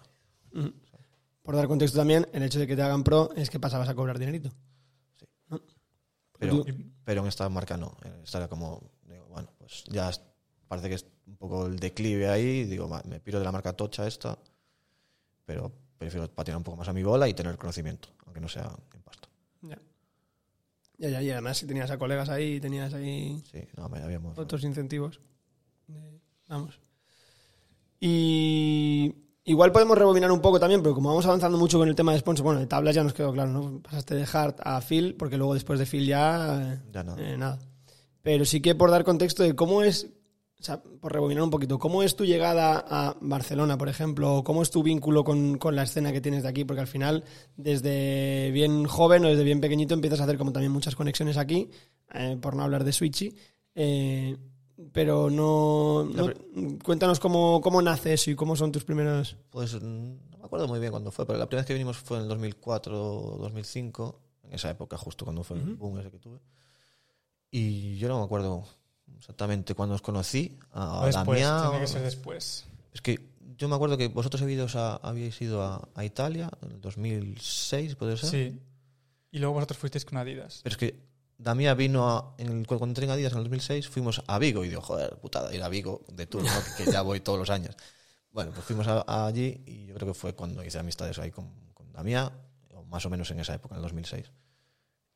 [1.44, 3.94] Por dar contexto también, el hecho de que te hagan pro es que pasabas a
[3.94, 4.50] cobrar dinerito.
[6.40, 6.66] Pero, Tú-
[7.06, 7.96] pero en esta marca no.
[8.24, 10.22] Esta era como, digo, bueno, pues ya es-
[10.68, 12.64] parece que es un poco el declive ahí.
[12.64, 14.40] Digo, me piro de la marca tocha esta,
[15.46, 18.72] pero prefiero patinar un poco más a mi bola y tener conocimiento, aunque no sea
[18.96, 19.28] en pasta.
[19.62, 19.78] Ya.
[21.02, 24.38] Ya, ya, y además si tenías a colegas ahí, tenías ahí Sí, no, me habíamos.
[24.38, 25.20] otros incentivos.
[25.90, 26.80] Eh, Vamos.
[28.00, 29.14] Y
[29.46, 32.20] igual podemos rebobinar un poco también, pero como vamos avanzando mucho con el tema de
[32.20, 33.82] sponsor, bueno, de tablas ya nos quedó claro, ¿no?
[33.82, 37.22] Pasaste de Hart a Phil, porque luego después de Phil ya, eh, Ya nada.
[37.22, 37.60] eh, nada.
[38.22, 40.08] Pero sí que por dar contexto de cómo es,
[40.62, 44.44] o sea, por rebobinar un poquito, cómo es tu llegada a Barcelona, por ejemplo, o
[44.44, 47.24] cómo es tu vínculo con, con la escena que tienes de aquí, porque al final,
[47.58, 51.70] desde bien joven o desde bien pequeñito, empiezas a hacer como también muchas conexiones aquí,
[52.14, 53.36] eh, por no hablar de Switchy.
[53.76, 54.38] eh,
[54.94, 56.32] pero no, no-
[56.84, 59.80] cuéntanos cómo, cómo nace eso y cómo son tus primeros Pues mm,
[60.32, 62.24] no me acuerdo muy bien cuándo fue, pero la primera vez que vinimos fue en
[62.24, 62.94] el 2004
[63.40, 66.40] 2005, en esa época justo cuando fue el boom ese que tuve.
[67.52, 68.64] Y yo no me acuerdo
[69.18, 70.58] exactamente cuándo os conocí.
[70.74, 72.66] A después, Damián, tiene que ser después.
[72.94, 73.20] Es que
[73.58, 77.96] yo me acuerdo que vosotros habéis a, habíais ido a, a Italia en el 2006,
[77.96, 78.30] ¿puede ser?
[78.30, 78.60] Sí.
[79.32, 80.62] Y luego vosotros fuisteis con Adidas.
[80.64, 81.00] Pero es que
[81.38, 84.66] Damián vino a, en el, cuando entré en Adidas en el 2006, fuimos a Vigo
[84.66, 86.50] y digo, joder, putada, ir a Vigo de tour, ¿no?
[86.78, 87.76] que, que ya voy todos los años.
[88.32, 91.92] Bueno, pues fuimos allí y yo creo que fue cuando hice amistades ahí con, con
[91.92, 92.32] Damián,
[92.74, 94.32] o más o menos en esa época, en el 2006.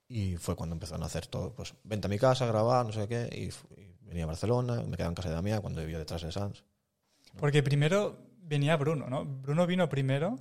[0.07, 3.07] Y fue cuando empezaron a hacer todo, pues vente a mi casa, grabar, no sé
[3.07, 6.21] qué, y, y venía a Barcelona, me quedaba en casa de Damián cuando vivía detrás
[6.21, 6.63] de Sans.
[7.37, 9.25] Porque primero venía Bruno, ¿no?
[9.25, 10.37] Bruno vino primero,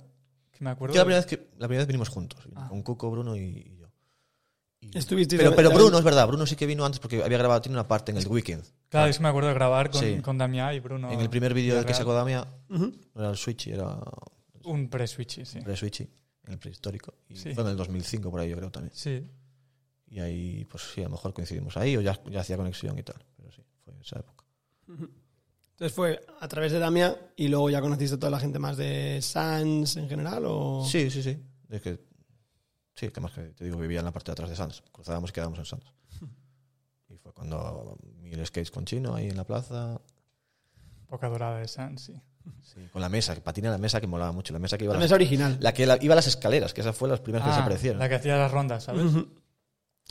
[0.51, 0.93] que me acuerdo.
[0.95, 2.67] Yo la primera vez que la primera vez vinimos juntos, Ah.
[2.69, 3.87] con Cuco, Bruno y, yo.
[4.81, 7.61] Y- Estuvisteis pero, pero Bruno es verdad, Bruno sí que vino antes porque había grabado,
[7.61, 8.63] tiene una parte en el Weekend.
[8.89, 10.21] Claro, es que me acuerdo de grabar con, Sí.
[10.21, 11.11] con Damián y Bruno.
[11.11, 13.97] en el primer vídeo que sacó Damián, no era el Switch, era
[14.63, 15.59] Un pre-switchy, sí.
[15.61, 16.03] pre-Switchy,
[16.45, 17.15] en el prehistórico.
[17.27, 17.53] Y Sí.
[17.53, 18.93] fue en el 2005 por ahí, yo creo también.
[18.95, 19.27] Sí.
[20.07, 23.03] Y ahí, pues sí, a lo mejor coincidimos ahí o ya, ya hacía conexión y
[23.03, 23.17] tal.
[24.05, 24.45] Fue esa época.
[24.87, 28.77] Entonces fue a través de Damia y luego ya conociste a toda la gente más
[28.77, 30.85] de Sans en general o...
[30.89, 31.37] Sí, sí, sí.
[31.69, 31.99] Es que,
[32.95, 34.81] sí, que más que te digo, vivía en la parte de atrás de Sans.
[34.91, 35.83] Cruzábamos y quedábamos en Sans.
[37.09, 39.99] Y fue cuando vi el skates con Chino ahí en la plaza.
[41.07, 42.21] Poca dorada de Sans, sí.
[42.61, 44.53] Sí, con la mesa, que patina la mesa que molaba mucho.
[44.53, 45.57] La mesa que iba a La las- mesa original.
[45.59, 47.99] La que la- iba a las escaleras, que esas fueron las primeras que Ah, desaparecieron.
[47.99, 49.03] la que hacía las rondas, ¿sabes?
[49.03, 49.27] Ujú.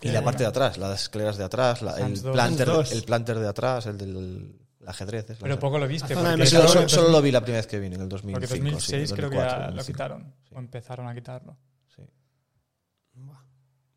[0.02, 3.48] Y la parte de atrás, las escaleras de atrás, la- el, planter, el planter de
[3.48, 4.16] atrás, el del
[4.80, 5.30] el ajedrez.
[5.30, 6.14] es Pero poco lo viste.
[6.14, 8.38] Mesa- Solo, lo vi la primera vez que vine, en el 2005.
[8.40, 9.86] Porque sí, 2006 creo que 2004, ya lo 2005.
[9.96, 10.34] quitaron.
[10.46, 10.54] Sí.
[10.54, 11.56] O empezaron a quitarlo.
[11.96, 12.02] Sí.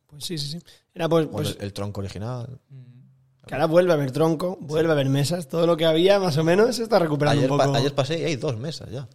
[0.08, 0.60] Pues sí, sí, sí.
[0.94, 2.60] Era pues, Bueno, pues el, el tronco original.
[2.70, 3.46] Mm.
[3.46, 6.38] que ahora vuelve a haber tronco, vuelve a haber mesas, todo lo que había más
[6.38, 7.78] o menos se está recuperando Ayer, un pa- poco.
[7.78, 9.08] ayer pasé y hay dos mesas ya.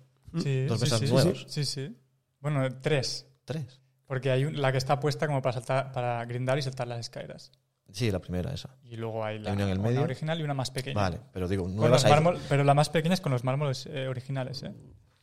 [0.43, 1.45] Sí, Dos sí, mesas sí, nuevas.
[1.49, 1.97] Sí, sí.
[2.41, 3.27] Bueno, tres.
[3.45, 3.81] Tres.
[4.13, 7.01] Porque hay un- la que está puesta como para saltar, para grindar y saltar las
[7.01, 7.51] escaleras.
[7.91, 8.77] Sí, la primera esa.
[8.85, 10.03] Y luego hay la Hay una en el una medio.
[10.03, 11.01] original y una más pequeña.
[11.01, 14.09] Vale, pero digo, los hay- mármol- pero la más pequeña es con los mármoles eh,
[14.09, 14.75] originales, ¿eh?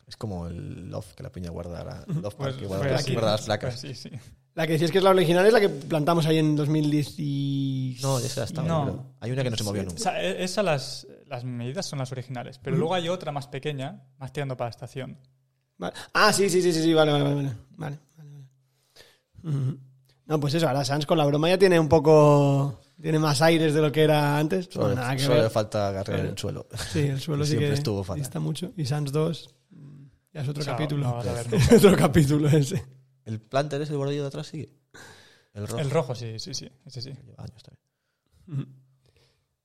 [0.07, 3.13] Es como el loft que la piña guarda, la- loft Pues que guarda, las- aquí.
[3.13, 3.79] guarda las placas.
[3.79, 4.17] Pues sí, sí.
[4.55, 8.01] La que decías que es la original es la que plantamos ahí en 2010.
[8.01, 8.67] No, esa estaba.
[8.67, 9.13] No.
[9.19, 9.99] Hay una que no se movió O nunca.
[9.99, 12.57] sea, e- esas las, las medidas son las originales.
[12.57, 15.19] Pero luego hay otra más pequeña, más tirando para la estación.
[15.77, 15.93] Vale.
[16.15, 17.35] Ah, sí, sí, sí, sí, sí, vale, vale, vale.
[17.35, 18.27] Vale, vale, vale, vale.
[18.33, 18.45] Ujú.
[19.43, 22.79] No, pues eso, ahora Sans con la broma ya tiene un poco.
[23.01, 24.67] Tiene más aires de lo que era antes.
[24.69, 25.43] Solo, Bueno, nada que solo ver.
[25.45, 26.67] le falta agarrar el suelo.
[26.91, 28.19] Sí, el suelo sí Siempre que estuvo fatal.
[28.21, 28.71] dista mucho.
[28.75, 31.07] Y Sans 2 mm, ya es otro Chao, capítulo.
[31.07, 31.75] no vas a ver Es nunca.
[31.77, 32.85] otro capítulo ese.
[33.25, 34.69] ¿El planter es el bordillo de atrás sigue?
[35.53, 35.79] El rojo.
[35.79, 36.69] El rojo, sí, sí, sí.
[36.85, 37.09] Ese sí.
[37.25, 38.67] Lleva años también.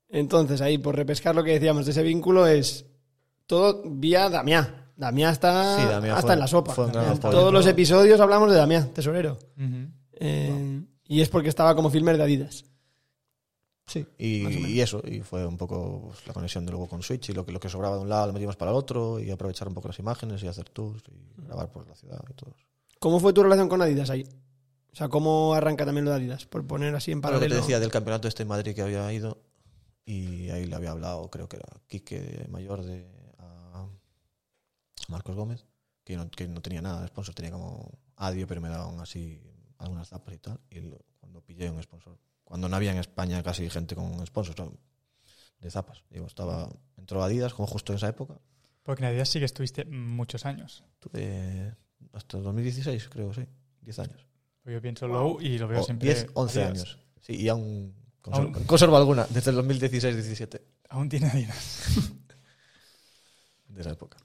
[0.08, 2.86] Entonces, ahí, por repescar lo que decíamos de ese vínculo, es
[3.46, 4.83] todo vía Damián.
[4.96, 6.72] Damián está Sí, Damián hasta fue- en la sopa.
[6.74, 7.30] fue un gran En apoyo.
[7.38, 9.38] todos los episodios hablamos de Damián, tesorero.
[10.12, 12.64] Eh, Y es porque estaba como filmer de Adidas.
[13.86, 17.28] Sí, y, y eso, y fue un poco pues, la conexión de luego con Switch
[17.28, 19.30] y lo que, lo que sobraba de un lado lo metíamos para el otro y
[19.30, 22.54] aprovechar un poco las imágenes y hacer tours y grabar por la ciudad y todo.
[22.98, 24.26] ¿Cómo fue tu relación con Adidas ahí?
[24.90, 26.46] O sea, ¿cómo arranca también lo de Adidas?
[26.46, 27.60] Por poner así en Para lo que paralelo.
[27.60, 29.36] te decía del campeonato este en Madrid que había ido
[30.06, 33.04] y ahí le había hablado, creo que era Quique Mayor de
[35.08, 35.66] Marcos Gómez,
[36.04, 39.40] que no, que no tenía nada de sponsor, tenía como Adio, pero me daban así
[39.78, 40.60] algunas zapas y tal.
[40.70, 44.58] Y lo- cuando pillé un sponsor, cuando no había en España casi gente con sponsors
[44.58, 44.72] ¿no?
[45.60, 48.38] de zapas, digo, estaba, entró Adidas como justo en esa época,
[48.82, 50.84] Porque en Adidas sí que estuviste muchos años.
[51.00, 51.74] tuve
[52.12, 53.46] hasta 2016, creo, sí,
[53.80, 54.26] 10 años.
[54.62, 56.08] Porque yo pienso Low y lo veo O siempre.
[56.14, 56.78] 10, 11 Adidas.
[56.84, 56.98] años.
[57.22, 61.84] Sí, y aún conservo, Aún- conservo alguna, desde el 2016-17, Aún tiene Adidas.
[63.68, 64.18] de esa época.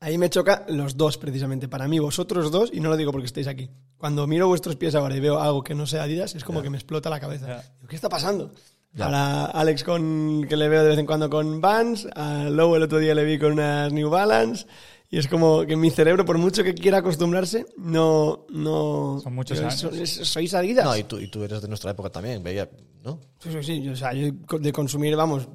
[0.00, 1.68] Ahí me choca los dos, precisamente.
[1.68, 3.68] Para mí, vosotros dos, y no lo digo porque estéis aquí.
[3.98, 6.64] Cuando miro vuestros pies ahora y veo algo que no sea Adidas, es como Ya.
[6.64, 7.46] que me explota la cabeza.
[7.76, 8.50] Digo, ¿Qué está pasando?
[8.92, 9.04] Ya.
[9.04, 12.82] Ahora Alex con que le veo de vez en cuando con Vans, a Lowe el
[12.82, 14.66] otro día le vi con unas New Balance
[15.10, 19.60] y es como que mi cerebro por mucho que quiera acostumbrarse no no Son muchos
[19.60, 19.74] años.
[19.74, 20.84] so- es- sois Adidas.
[20.86, 22.68] No, y tú, y tú eres de nuestra época también, veía,
[23.04, 23.20] ¿no?
[23.38, 23.82] Sí, sí, sí.
[23.82, 25.46] yo, O sea, yo de consumir, vamos,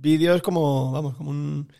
[0.00, 1.70] vídeos como, vamos, como un...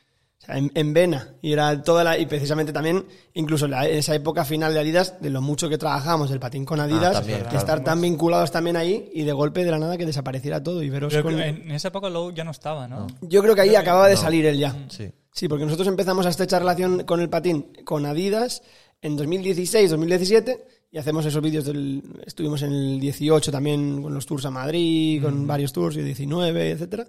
[0.41, 1.35] O sea, en, en vena.
[1.43, 2.17] Y era toda la...
[2.19, 5.79] Y precisamente también, incluso en la- esa época final de Adidas, de lo mucho que
[5.79, 7.59] trabajábamos el patín con Adidas, también, de claro.
[7.59, 10.91] estar tan vinculados también ahí y de golpe de la nada que desapareciera todo y
[10.91, 11.41] veros Pero con...
[11.41, 13.09] en esa época Low ya no estaba, ¿no?
[13.21, 14.77] Yo creo que ahí acababa de salir él ya.
[14.89, 15.11] Sí.
[15.33, 18.63] Sí, porque nosotros empezamos a estrechar relación con el patín con Adidas
[19.03, 24.25] en 2016, 2017 y hacemos esos vídeos del estuvimos en el 18 también con los
[24.27, 27.07] tours a Madrid, con varios tours y 19, etcétera.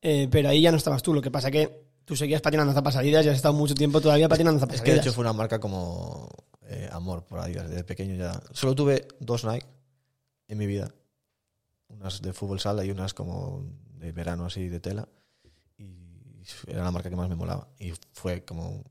[0.00, 2.96] Eh, pero ahí ya no estabas tú, lo que pasa que tú seguías patinando zapas
[2.96, 5.34] Adidas y has estado mucho tiempo todavía patinando zapas Es que de hecho fue una
[5.34, 6.28] marca como
[6.62, 7.68] eh, amor por Adidas.
[7.68, 8.40] Desde pequeño ya.
[8.52, 9.66] Solo tuve dos Nike
[10.48, 10.92] en mi vida.
[11.88, 13.62] Unas de fútbol sala y unas como
[13.98, 15.06] de verano así de tela.
[15.76, 17.68] Y era la marca que más me molaba.
[17.78, 18.84] Y fue como.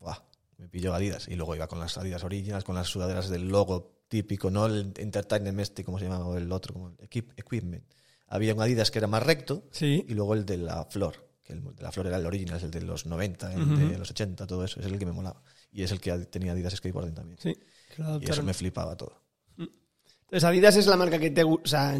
[0.00, 0.18] ¡Buah!
[0.58, 1.28] Me pilló Adidas.
[1.28, 4.92] Y luego iba con las Adidas Originals, con las sudaderas del logo típico, no el
[4.96, 7.84] Entertainment este, como se llamaba, o el otro, como el Equip- Equipment.
[8.28, 10.04] Había un Adidas que era más recto Sí.
[10.08, 12.62] y luego el de la flor, que el de la flor era el original, es
[12.64, 15.40] el de los 90, el de los 80, todo eso, es el que me molaba.
[15.70, 17.38] Y es el que tenía Adidas Skateboarding también.
[17.40, 17.56] Sí.
[17.98, 19.20] lo Y eso me flipaba todo.
[19.56, 21.96] Entonces Adidas es la marca que te gu- o sea,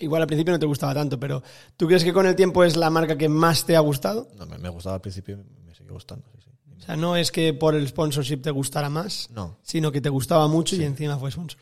[0.00, 1.42] igual al principio no te gustaba tanto, pero
[1.76, 4.28] ¿tú crees que con el tiempo es la marca que más te ha gustado?
[4.36, 6.24] No, me, me gustaba al principio y me sigue gustando.
[6.34, 6.50] Sí, sí.
[6.78, 10.10] O sea, no es que por el sponsorship te gustara más, No, sino que te
[10.10, 11.58] gustaba mucho y encima fue sponsor.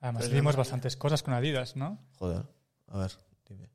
[0.00, 1.98] Además, vimos bastantes cosas con Adidas, ¿no?
[2.18, 2.44] joder.
[2.88, 3.12] A ver.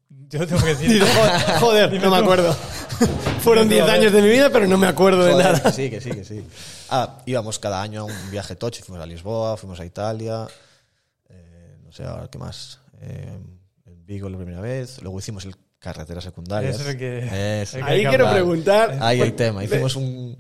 [0.10, 1.03] Yo tengo que decir.
[1.60, 2.53] Joder, no me acuerdo.
[3.41, 5.62] Fueron 10 años de mi vida, pero no me acuerdo de nada.
[5.62, 6.43] que sí, que sí, que sí.
[6.89, 10.47] Ah, íbamos cada año a un viaje tocho, fuimos a Lisboa, fuimos a Italia,
[11.30, 12.80] eh, no sé ahora qué más.
[13.01, 13.38] Eh,
[13.86, 16.76] en Vigo la primera vez, luego hicimos el, carreteras secundarias.
[16.76, 17.20] Eso es el que-
[17.78, 18.34] el Ahí quiero hablar.
[18.34, 18.91] preguntar.
[18.99, 19.60] Ahí hay Bueno, tema.
[19.60, 20.38] ve- Hicimos un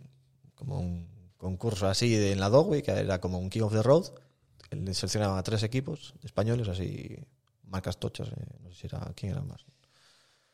[0.55, 1.07] como un
[1.37, 4.07] concurso así de, en la Dogway, que era como un King of the Road.
[4.71, 7.15] Él seleccionaba a tres equipos españoles, así,
[7.69, 8.27] marcas tochas.
[8.29, 9.65] eh, no sé si era quién era más.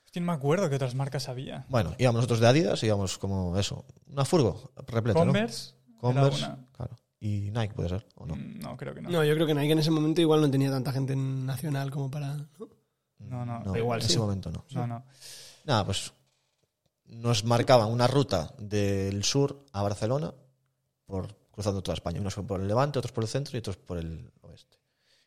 [0.05, 1.65] Hostia, no me acuerdo qué otras marcas había.
[1.69, 5.19] Bueno, íbamos nosotros de Adidas, íbamos como eso, una furgo repleta.
[5.19, 5.73] Converse.
[5.99, 6.95] Converse, claro.
[7.19, 8.35] Y Nike puede ser, ¿o no?
[8.35, 9.09] Mm, No, creo que no.
[9.09, 12.11] No, yo creo que Nike en ese momento igual no tenía tanta gente nacional como
[12.11, 12.35] para.
[12.35, 12.47] ¿no?
[13.19, 14.11] No, no, no igual en sí.
[14.13, 14.65] ese momento no.
[14.73, 15.05] no, no.
[15.63, 16.13] Nada, pues
[17.07, 20.33] nos marcaban una ruta del sur a Barcelona,
[21.05, 22.19] por cruzando toda España.
[22.21, 24.77] Unos por el levante, otros por el centro y otros por el oeste.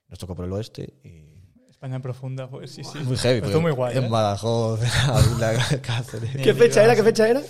[0.09, 1.38] Nos tocó por el oeste y
[1.79, 2.99] España profunda, pues sí, sí.
[3.05, 3.39] muy heavy.
[3.39, 3.97] Estuvo muy guay.
[3.97, 4.09] En ¿eh?
[4.09, 5.53] Badajoz, Ávila,
[5.83, 6.37] Cáceres.
[6.43, 6.97] ¿Qué fecha era?
[6.97, 7.41] ¿Qué fecha era?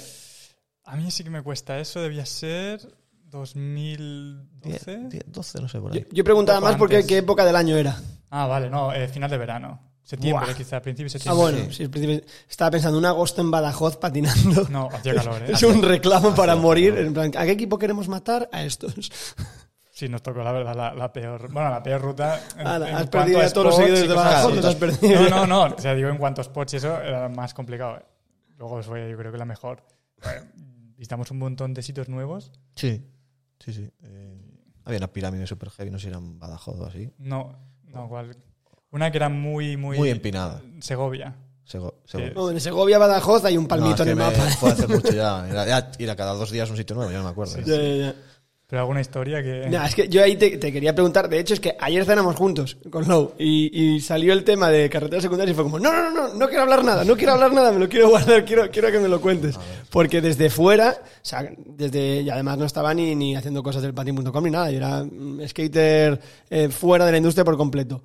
[0.85, 2.79] A mí sí que me cuesta eso, debía ser
[3.31, 4.97] 2012.
[4.99, 6.07] 10, 10, 12, no sé por Yo, ahí.
[6.13, 7.99] yo preguntaba más porque qué época del año era.
[8.29, 9.81] Ah, vale, no, eh, final de verano.
[10.03, 10.55] Septiembre, Buah.
[10.55, 11.43] quizá, principio de Ah, septiembre.
[11.53, 14.67] bueno, sí, al principio- estaba pensando un agosto en Badajoz patinando.
[14.71, 15.47] No, hacía calor, ¿eh?
[15.53, 16.99] Es un reclamo para hace- morir.
[16.99, 18.49] En plan, ¿a qué equipo queremos matar?
[18.53, 18.95] A estos.
[19.99, 21.51] Sí, nos tocó, la verdad, la, la peor.
[21.53, 22.41] Bueno, la peor ruta.
[22.57, 25.29] en- Ala, en has perdido a todos los seguidores de los has perdido.
[25.29, 25.75] No, no, no.
[25.75, 27.97] O sea, digo, en cuanto a spots y eso, era más complicado.
[27.97, 28.03] ¿eh?
[28.59, 29.83] Luego fue, yo creo que la mejor.
[30.23, 30.43] Bueno,
[30.97, 32.53] visitamos un montón de sitios nuevos.
[32.77, 33.05] Sí,
[33.59, 33.91] sí, sí.
[34.05, 34.41] Eh,
[34.85, 37.13] había una pirámide super heavy, no sé si era en Badajoz o así.
[37.19, 37.57] No,
[37.89, 38.37] no, cual.
[38.93, 39.99] Una que era muy, muy.
[39.99, 40.63] Muy empinada.
[40.81, 41.35] Segovia.
[41.65, 44.39] Sego- Sego- No, en Segovia, Badajoz hay un palmito No, en es el que me-
[44.47, 44.57] mapa.
[44.59, 45.45] Fue hace mucho ya.
[45.51, 47.57] Era, ya ir a cada dos días a un sitio nuevo, yo no me acuerdo.
[47.59, 48.15] Ya, ya, ya.
[48.69, 49.67] Pero alguna historia que.
[49.71, 52.37] Nah, es que yo ahí te, te quería preguntar, de hecho es que ayer cenamos
[52.37, 55.91] juntos con Low y, y salió el tema de carreteras secundarias y fue como, no,
[55.91, 58.45] no, no, no, no quiero hablar nada, no quiero hablar nada, me lo quiero guardar,
[58.45, 59.59] quiero, quiero que me lo cuentes.
[59.89, 63.95] Porque desde fuera, o sea, desde, y además no estaba ni, ni haciendo cosas del
[63.95, 65.03] patín.com ni nada, yo era
[65.47, 68.03] skater eh, fuera de la industria por completo.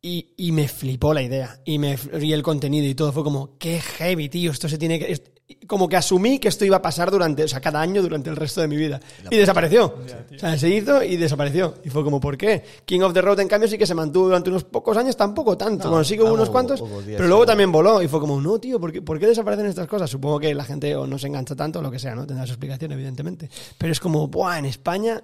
[0.00, 1.58] Y, y me flipó la idea.
[1.64, 3.10] Y, me, y el contenido y todo.
[3.10, 4.52] Fue como, qué heavy, tío.
[4.52, 5.20] Esto se tiene que.
[5.66, 7.42] Como que asumí que esto iba a pasar durante.
[7.42, 9.00] O sea, cada año durante el resto de mi vida.
[9.30, 9.86] Y desapareció.
[9.86, 11.76] O sea, se hizo y desapareció.
[11.84, 12.62] Y fue como, ¿por qué?
[12.84, 15.56] King of the Road, en cambio, sí que se mantuvo durante unos pocos años, tampoco
[15.56, 15.84] tanto.
[15.84, 16.80] No, bueno, sí que hubo ah, unos cuantos.
[16.80, 18.02] días pero luego también voló.
[18.02, 20.10] Y fue como, no, tío, ¿por qué, por qué desaparecen estas cosas?
[20.10, 22.26] Supongo que la gente o no se engancha tanto o lo que sea, ¿no?
[22.26, 23.48] Tendrá su explicación, evidentemente.
[23.78, 24.58] Pero es como, ¡buah!
[24.58, 25.22] En España,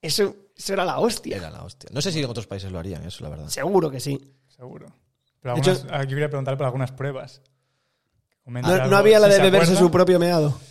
[0.00, 1.36] eso, eso era la hostia.
[1.36, 1.90] Era la hostia.
[1.92, 3.48] No sé si en otros países lo harían, eso, la verdad.
[3.48, 4.18] Seguro que sí.
[4.48, 4.86] Seguro.
[5.42, 7.42] Pero De hecho- algunas, aquí quería preguntar por algunas pruebas.
[8.48, 10.58] No, algo, no había la si de se beberse su propio meado.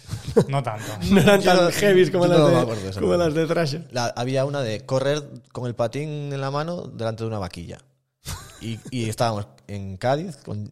[0.50, 0.86] No tanto.
[1.10, 3.88] No eran tan heavy como, las, no de, acuerdo como las de Thrasher.
[3.92, 7.80] La- había una de correr con el patín en la mano delante de una vaquilla.
[8.62, 10.70] Y, y estábamos en Cádiz, con,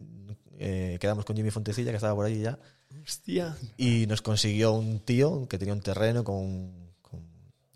[0.60, 2.60] eh, quedamos con Jimmy Fontecilla, que estaba por allí ya,
[3.04, 3.56] Hostia.
[3.78, 6.72] y nos consiguió un tío que tenía un terreno con...
[7.02, 7.22] con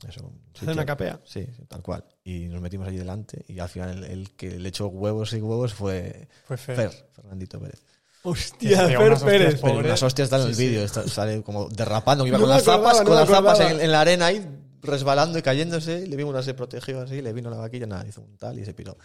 [0.08, 1.20] eso, un Hacer sitio- una capea.
[1.26, 2.04] Sí, sí, tal cual.
[2.24, 5.42] Y nos metimos allí delante y al final el, el que le echó huevos y
[5.42, 6.76] huevos fue Fue Fer.
[6.76, 7.84] Fer, Fernandito Pérez.
[8.24, 9.60] Hostia, pegó Fer unas Pérez.
[9.62, 9.88] Pobre.
[9.88, 12.62] unas hostias están en el Sí, vídeo, sale como derrapando, que iba No con las
[12.68, 14.46] acordaba, zapas, no con las zapas en, en la arena ahí,
[14.82, 18.06] resbalando y cayéndose, y le vimos una se protegió así, le vino la vaquilla, nada,
[18.08, 18.98] hizo un tal y se piró.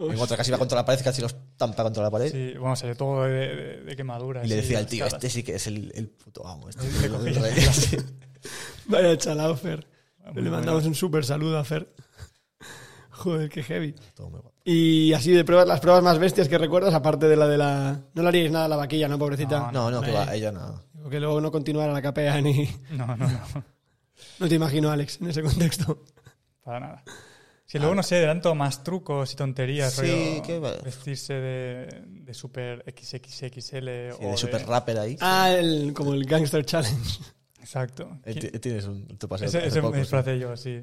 [0.00, 2.30] En otra casi iba contra la pared, casi los tampa contra la pared.
[2.30, 4.44] Sí, bueno, salió todo de, de, de quemaduras.
[4.46, 6.68] Y le decía al tío, este sí que es el, el puto amo.
[6.68, 7.30] Este Le es el, cogí.
[7.32, 7.52] rey".
[7.72, 7.96] Sí.
[8.86, 9.86] Vaya chalao, Fer.
[10.32, 11.92] Muy Le mandamos un súper saludo a Fer.
[13.10, 13.94] Joder, qué heavy.
[14.14, 14.56] Todo muy guapo.
[14.70, 18.00] Y así de pruebas, las pruebas más bestias que recuerdas, aparte de la de la.
[18.12, 19.70] No le haríais nada a la vaquilla, ¿no, pobrecita?
[19.72, 20.14] No, no, que Ahí.
[20.14, 20.82] va, ella nada.
[20.92, 22.68] Digo que luego no continuara la capea ni.
[22.90, 23.64] No, no, no.
[24.40, 26.04] No te imagino, Alex, en ese contexto.
[26.62, 27.04] Para nada.
[27.64, 29.92] Si luego, no sé, eran todo más trucos y tonterías.
[29.92, 30.72] Sí, rollo qué va.
[30.84, 33.88] Vestirse de, de super XXXL
[34.18, 35.16] Sí, o de super rapper ahí.
[35.20, 37.20] Ah, el, como el Gangster Challenge.
[37.60, 38.18] Exacto.
[38.24, 40.38] Eh, ¿Quién- ti- Tienes un tu paseo Ese, hace ese poco, me sí.
[40.38, 40.80] yo, sí.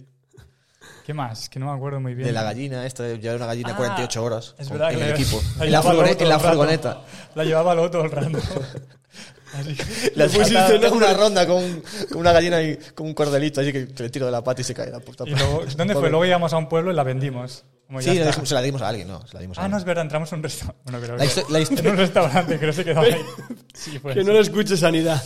[1.05, 1.49] ¿Qué más?
[1.49, 2.25] Que no me acuerdo muy bien.
[2.27, 5.01] De la gallina, esta de llevar una gallina Ah, 48 horas Es con- verdad en
[5.03, 5.39] el equipo.
[5.59, 7.01] la En la, en furgoneta.
[7.35, 8.39] La llevaba luego todo el rato.
[9.53, 9.83] Así que-
[10.27, 13.87] pusiste hice una, una ronda con, con una gallina y con un cordelito así que,
[13.97, 15.23] le tiro de la pata y se cae la puta.
[15.25, 16.09] Y luego, ¿dónde fue?
[16.09, 17.63] Luego íbamos a un pueblo y la vendimos.
[17.87, 19.25] Como Sí, la se la dimos a alguien, no.
[19.27, 20.81] Se la dimos a Ah, no, es verdad, entramos a un restaurante.
[20.83, 23.15] Bueno, La la En un restaurante, creo que se quedó ahí.
[23.75, 25.21] Sí, fue Que no lo escuche sanidad.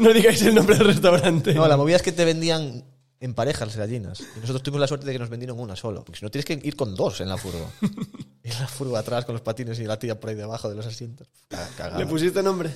[0.00, 1.52] No digáis el nombre del restaurante.
[1.52, 2.84] No, la movida es que te vendían
[3.20, 4.20] en parejas las gallinas.
[4.20, 6.04] Y nosotros tuvimos la suerte de que nos vendieron una solo.
[6.04, 7.70] Porque si no tienes que ir con dos en la furgo.
[8.44, 10.86] y la furgo atrás con los patines y la tía por ahí debajo de los
[10.86, 11.26] asientos.
[11.48, 11.98] Caga- cagada.
[11.98, 12.70] ¿Le pusiste nombre?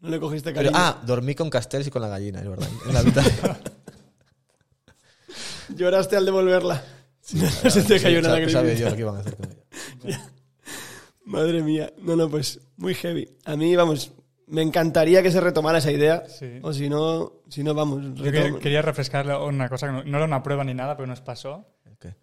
[0.00, 0.74] No le cogiste Pero- cariño.
[0.76, 2.68] ah, dormí con Castells y con la gallina, es verdad.
[2.86, 3.56] En la habitación.
[5.74, 6.82] Lloraste al devolverla.
[7.32, 9.46] no se te cayó sabe- lo que iban a hacer con
[10.04, 10.30] ella.
[11.24, 11.92] Madre mía.
[12.02, 13.28] No, no, pues muy heavy.
[13.44, 14.12] A mí, vamos,
[14.46, 16.24] me encantaría que se retomara esa idea.
[16.28, 16.58] Sí.
[16.62, 18.02] O si no, si no, vamos.
[18.14, 21.20] Yo quería refrescarle una cosa, que no, no era una prueba ni nada, pero nos
[21.20, 21.66] pasó.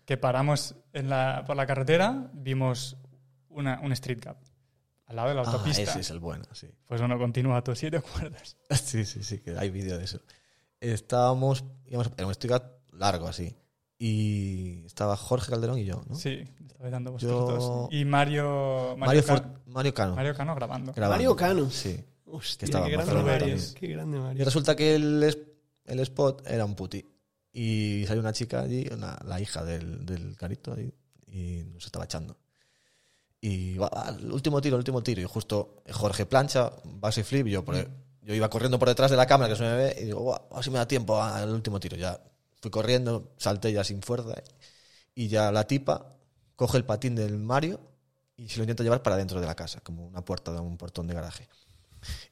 [0.05, 2.95] Que paramos en la, por la carretera, vimos
[3.49, 4.37] una, un street cup.
[5.07, 5.81] al lado de la Ah, autopista.
[5.81, 6.67] ese es el bueno, sí.
[6.87, 8.55] Pues bueno, continúa tú, si te acuerdas.
[8.71, 10.19] Sí, sí, sí, que hay vídeo de eso.
[10.79, 12.61] Estábamos, íbamos, era un estudio
[12.93, 13.55] largo así.
[13.97, 16.15] Y estaba Jorge Calderón y yo, ¿no?
[16.15, 17.17] Sí, estaba dando.
[17.17, 17.87] Yo- vosotros dos.
[17.91, 20.15] Y Mario, Mario, Cano.
[20.15, 20.93] Mario Cano grabando.
[20.93, 21.15] grabando.
[21.17, 21.69] Mario Cano.
[21.69, 22.03] Sí.
[22.35, 23.57] Hostia, Que estaba qué grande Mario.
[23.75, 24.45] Qué grande Y Mario.
[24.45, 25.23] resulta que el,
[25.85, 27.05] el spot era un puti.
[27.51, 30.91] Y salió una chica allí, una- la hija del, del carito, ahí,
[31.27, 32.35] y nos estaba echando.
[33.41, 35.21] Y va, va, el último tiro, el último tiro.
[35.21, 37.75] Y justo Jorge plancha, base flip, y yo, por,
[38.21, 40.41] yo iba corriendo por detrás de la cámara que se me ve, y digo, "Buah,
[40.49, 41.97] a ver si me da tiempo al último tiro.
[41.97, 42.19] Ya
[42.61, 44.33] fui corriendo, salté ya sin fuerza,
[45.13, 46.15] y ya la tipa
[46.55, 47.79] coge el patín del Mario
[48.37, 50.77] y se lo intenta llevar para dentro de la casa, como una puerta de un
[50.77, 51.47] portón de garaje.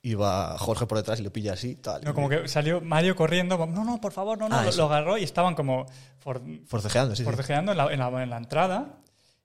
[0.01, 2.03] Y va Jorge por detrás y lo pilla así, tal.
[2.03, 4.85] No, como que salió Mario corriendo, no, no, por favor, no, no, Ah, lo, lo
[4.85, 5.85] agarró y estaban como
[6.19, 7.25] for- Forcejeando, sí, sí.
[7.25, 8.97] forcejeando en la, en, la, en la entrada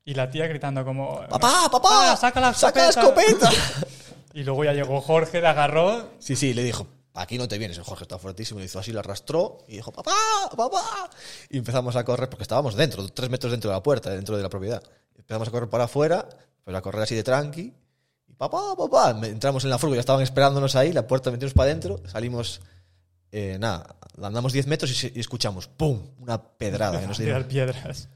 [0.05, 1.20] y la tía gritando como...
[1.29, 2.12] ¡Papá, papá!
[2.12, 3.51] "Ah, ¡Saca la ¡Saca escopeta!".
[3.51, 3.87] la escopeta!
[4.35, 7.79] Y luego ya llegó Jorge, la agarró sí, sí, le dijo, aquí no te vienes.
[7.79, 10.12] El Jorge está fuertísimo, le hizo así, lo arrastró y dijo, ¡papá,
[10.55, 11.09] papá!
[11.49, 14.43] Y empezamos a correr, porque estábamos dentro, tres metros dentro de la puerta, dentro de
[14.43, 14.83] la propiedad.
[15.16, 16.29] Empezamos a correr para afuera,
[16.62, 17.72] pues a correr así de tranqui.
[18.39, 22.01] Papá, papá, entramos en la furgo, ya estaban esperándonos ahí, la puerta metimos para adentro,
[22.07, 22.61] salimos,
[23.32, 26.01] eh, nada, andamos 10 metros y, y escuchamos, ¡pum!
[26.18, 28.09] Una pedrada que nos tirar piedras.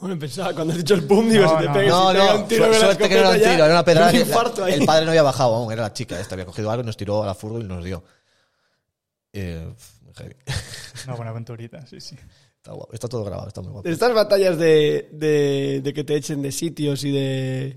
[0.00, 2.24] Bueno, pensaba, cuando has dicho el pum, digo, No, si te pegas, No, si te
[2.24, 4.10] no, un tiro su- suerte que no era un tiro, era una pedrada.
[4.12, 4.72] un la- ahí.
[4.72, 6.96] el padre no había bajado aún, era la chica esta, había cogido algo y nos
[6.96, 8.02] tiró a la furgo y nos dio.
[9.34, 9.74] Eh,
[10.16, 10.36] heavy.
[11.06, 12.16] Una buena aventurita, sí, sí.
[12.56, 13.86] Está, guapo, está todo grabado, está muy guapo.
[13.88, 17.76] Estas batallas de, de, de que te echen de sitios y de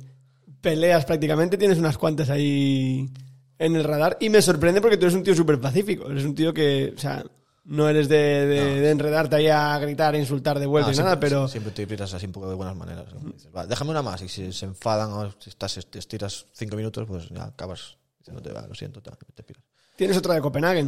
[0.64, 3.10] peleas prácticamente, tienes unas cuantas ahí
[3.60, 4.18] en el radar.
[4.22, 6.10] Y me sorprende porque tú eres un tío súper pacífico.
[6.10, 7.24] Eres un tío que, o sea,
[7.66, 8.82] no eres de, de, No.
[8.82, 11.86] de enredarte ahí a gritar, a insultar de vuelta y siempre- nada, pero Siempre te
[11.86, 13.06] piras así un poco de buenas maneras.
[13.14, 13.30] ¿no?
[13.32, 16.76] Dices, "Va, déjame una más y si se enfadan o si estás, te estiras cinco
[16.78, 19.64] minutos, pues ya acabas diciéndote, va, lo siento, tal, te piras.
[19.98, 20.88] tienes otra de Copenhague.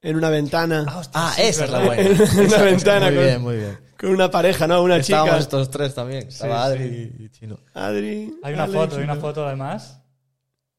[0.00, 0.84] En una ventana.
[1.12, 2.02] Ah, sí, esa es la buena.
[2.10, 3.78] Una Esa- esa- ventana Muy con- bien, muy bien.
[3.98, 4.80] Con una pareja, ¿no?
[4.82, 5.40] Una Estábamos chica.
[5.42, 6.28] estos tres también.
[6.28, 7.58] Estaba Sí, Adri y Chino.
[7.74, 8.38] Adri.
[8.44, 10.00] Hay una foto, hay una foto además.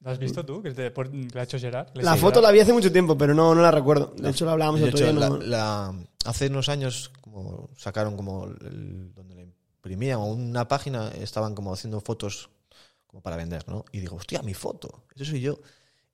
[0.01, 0.61] ¿La has visto tú?
[0.63, 1.89] Que, por- que la ha hecho Gerard.
[1.95, 2.43] La foto Gerard.
[2.43, 4.13] la vi hace mucho tiempo, pero no, no la recuerdo.
[4.17, 5.20] De hecho, la hablábamos De otro hecho, día.
[5.20, 5.93] la- no- la-
[6.24, 11.74] hace unos años como sacaron como el- donde la imprimían o una página estaban como
[11.74, 12.49] haciendo fotos
[13.05, 13.84] como para vender, ¿no?
[13.91, 15.59] Y digo, hostia, mi foto, eso soy yo.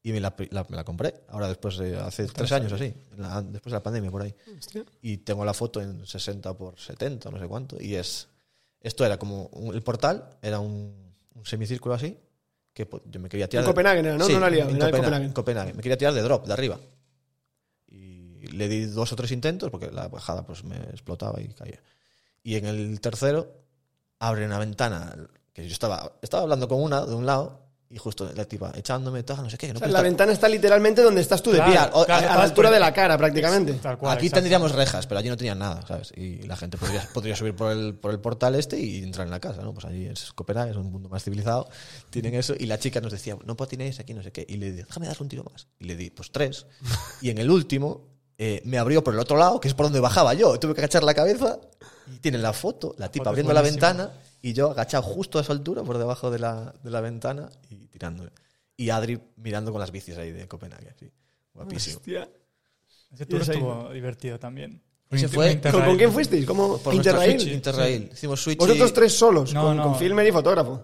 [0.05, 3.41] Y me la, la- me la compré, ahora después de hace tres años así, la-
[3.41, 4.35] después de la pandemia por ahí.
[4.55, 4.85] Hostia.
[5.01, 7.81] Y tengo la foto en 60 por 70, no sé cuánto.
[7.81, 8.27] Y es,
[8.81, 10.93] esto era como, un- el portal era un,
[11.33, 12.19] un semicírculo así,
[12.71, 13.63] que yo me quería tirar...
[13.63, 14.25] En de- Copenhague ¿no?
[14.25, 15.25] Sí, No la he liado, en en Copenhague, Copenhague.
[15.25, 15.73] en Copenhague.
[15.73, 16.79] Me quería tirar de drop, de arriba.
[17.87, 21.81] Y le di dos o tres intentos porque la bajada pues me explotaba y caía.
[22.43, 23.51] Y en el tercero
[24.19, 25.15] abre una ventana
[25.51, 29.23] que yo estaba, estaba hablando con una de un lado y justo la tipa echándome,
[29.23, 29.67] tal, no sé qué.
[29.67, 32.01] que no O sea, la estar- ventana está literalmente donde estás tú de Claro, pie.
[32.01, 33.73] O- claro, a la altura pues- de la cara, prácticamente.
[33.73, 34.41] Tal cual, Aquí exacto.
[34.41, 36.11] tendríamos rejas, pero allí no tenían nada, ¿sabes?
[36.17, 39.31] Y la gente podría, podría subir por el, por el portal este y entrar en
[39.31, 39.73] la casa, ¿no?
[39.73, 41.69] Pues allí es Copenhague, es un mundo más civilizado,
[42.09, 42.53] tienen eso.
[42.57, 44.45] Y la chica nos decía, no patinéis aquí, no sé qué.
[44.49, 45.67] Y le dije, déjame dar un tiro más.
[45.79, 46.65] Y le di, pues tres.
[47.21, 48.07] Y en el último
[48.37, 50.59] eh, me abrió por el otro lado, que es por donde bajaba yo.
[50.59, 51.59] Tuve que agachar la cabeza
[52.13, 54.11] y tienen la foto, la tipa foto abriendo la ventana
[54.49, 57.87] y yo agachado justo a esa altura, por debajo de la, de la ventana y
[57.87, 58.31] tirándole.
[58.77, 61.09] Y Adri mirando con las bicis ahí de Copenhague, sí.
[61.53, 61.97] Guapísimo.
[61.97, 62.29] Hostia.
[63.11, 64.81] Ese tour estuvo divertido también.
[65.09, 65.81] Ese fue- Interrail.
[65.81, 66.45] ¿Con, con quién fuisteis?
[66.45, 66.77] ¿Cómo?
[66.79, 67.39] Por Interrail.
[67.39, 68.09] Switch, Interrail.
[68.13, 68.57] Hicimos Switch.
[68.59, 69.83] Vosotros tres solos, No, con, no.
[69.83, 70.83] con filmer y fotógrafo.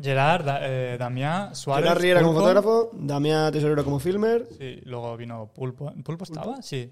[0.00, 1.84] Gerard, Da- eh, Damián, Suárez.
[1.88, 2.40] Gerard Riera como Pulpo.
[2.44, 4.48] fotógrafo, Damián Tesorero como filmer.
[4.58, 5.92] Sí, luego vino Pulpo.
[6.04, 6.60] ¿Pulpo estaba?
[6.62, 6.90] Sí.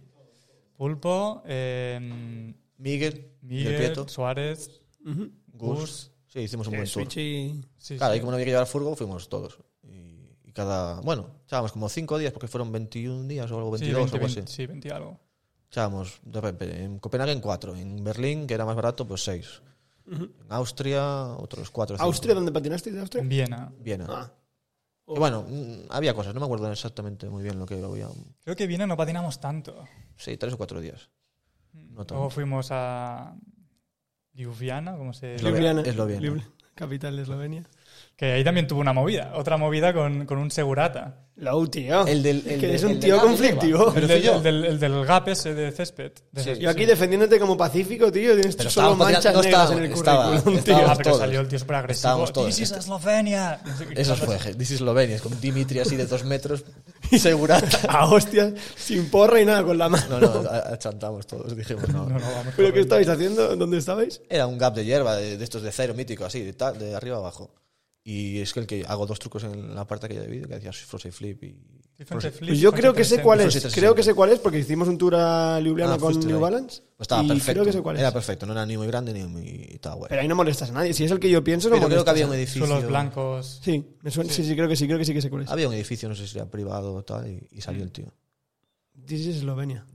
[0.77, 5.25] Pulpo, eh, Miguel, Miguel Suárez, Ujú.
[5.25, 5.31] Gus.
[5.55, 6.11] Gus.
[6.27, 6.93] Sí, hicimos un buen tour.
[7.05, 7.65] Switch y...
[7.79, 8.19] Sí, Claro, sí.
[8.19, 9.59] y como no había que llevar furgo, fuimos todos.
[9.83, 11.01] Y, y cada.
[11.01, 14.15] Bueno, echábamos como 5 días porque fueron 21 días o algo, Sí, 22 20, o
[14.17, 14.35] algo así.
[14.37, 15.21] 20, sí, 20 y algo.
[15.71, 19.63] Echábamos de repente en Copenhague en 4, en Berlín, que era más barato, pues 6.
[20.07, 21.97] En Austria, otros 4.
[21.99, 22.35] ¿Austria?
[22.35, 23.23] ¿Dónde patinasteis de Austria?
[23.23, 23.73] En Viena.
[23.79, 24.07] Viena.
[24.09, 24.33] Ah.
[25.07, 28.09] Y bueno, mm, había cosas, no me acuerdo exactamente muy bien lo que había.
[28.43, 29.85] Creo que en Viena no patinamos tanto.
[30.17, 31.11] Sí, 3 o 4 días.
[31.73, 32.15] No tanto.
[32.15, 33.35] Luego fuimos a
[34.35, 35.37] Ljubljana, como se.
[35.43, 35.83] Ljubljana.
[35.83, 36.21] Eslovenia.
[36.21, 37.63] Ljubljana, Capital de Eslovenia.
[38.17, 39.33] Que ahí también tuvo una movida.
[39.35, 41.17] Otra movida con, con un segurata.
[41.37, 42.07] Low, tío.
[42.07, 43.93] El del- el que de- es un el de tío conflictivo.
[43.97, 44.37] El yo.
[44.37, 46.13] el del, el del gap ese de césped.
[46.31, 46.45] De Sí.
[46.51, 46.87] césped, Yo aquí sí.
[46.87, 50.79] defendiéndote como pacífico, tío, tienes Pero solo manchas no negras en el estaba- currículum, estaba-
[50.79, 50.89] tío.
[50.89, 51.19] Ah, pero todos.
[51.23, 52.25] salió el tío súper agresivo.
[52.47, 53.61] This is Eslovenia.
[53.97, 56.65] Eso fue, This is Slovenia, con Dimitri así de 2 metros
[57.11, 57.81] y segurata.
[57.89, 60.21] A hostias, sin porra y nada con la mano.
[60.21, 62.05] No, no, achantamos todos, dijimos no.
[62.09, 63.57] No, no, vamos ¿Pero qué estabais haciendo?
[63.57, 64.23] ¿Dónde estabais?
[64.31, 67.17] Era un gap de hierba de, de estos de cero mítico, así, de, de arriba
[67.17, 67.51] abajo.
[68.07, 70.55] Y es que el que hago dos trucos en la parte aquella de vídeo que
[70.57, 71.57] decía Frozen Flip y.
[71.97, 72.09] Flip,
[72.41, 73.23] Pues yo creo que sé 360.
[73.23, 73.45] cuál es.
[73.45, 73.81] Frozen 360.
[73.81, 76.43] Creo que sé cuál es porque hicimos un tour a Ljubljana Ah, con New ahí.
[76.43, 76.83] Balance.
[76.97, 77.53] Pues estaba y perfecto.
[77.53, 78.01] Creo que sé cuál es.
[78.01, 79.69] Era perfecto, no era ni muy grande ni muy.
[79.73, 80.09] Estaba guay.
[80.11, 80.93] Pero ahí no molestas a nadie.
[80.93, 82.67] Si es el que yo pienso, no Pero creo que había un edificio.
[82.67, 83.61] Suelos blancos.
[83.63, 84.45] Sí, me suena- sí.
[84.45, 85.49] sí, creo que sí, creo que sí que sé cuál es.
[85.51, 88.13] Había un edificio, no sé si era privado o tal, y, y salió el tío.
[89.07, 89.87] This is Eslovenia.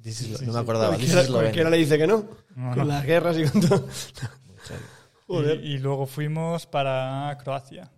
[0.00, 0.50] This is- Sí, no sí.
[0.52, 0.96] me acordaba.
[0.96, 1.48] This is Cualquiera, Slovenia.
[1.50, 2.28] cualquiera le dice que no.
[2.54, 2.84] No, con no.
[2.84, 3.84] las guerras y con todo.
[5.28, 5.64] Joder.
[5.64, 7.90] Y, y luego fuimos para Croacia.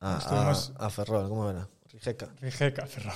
[0.00, 1.68] Ah, Estuvimos- a, a Ferrol, ¿cómo era?
[1.92, 2.34] Rijeka.
[2.40, 3.12] Rijeka, Ferrol.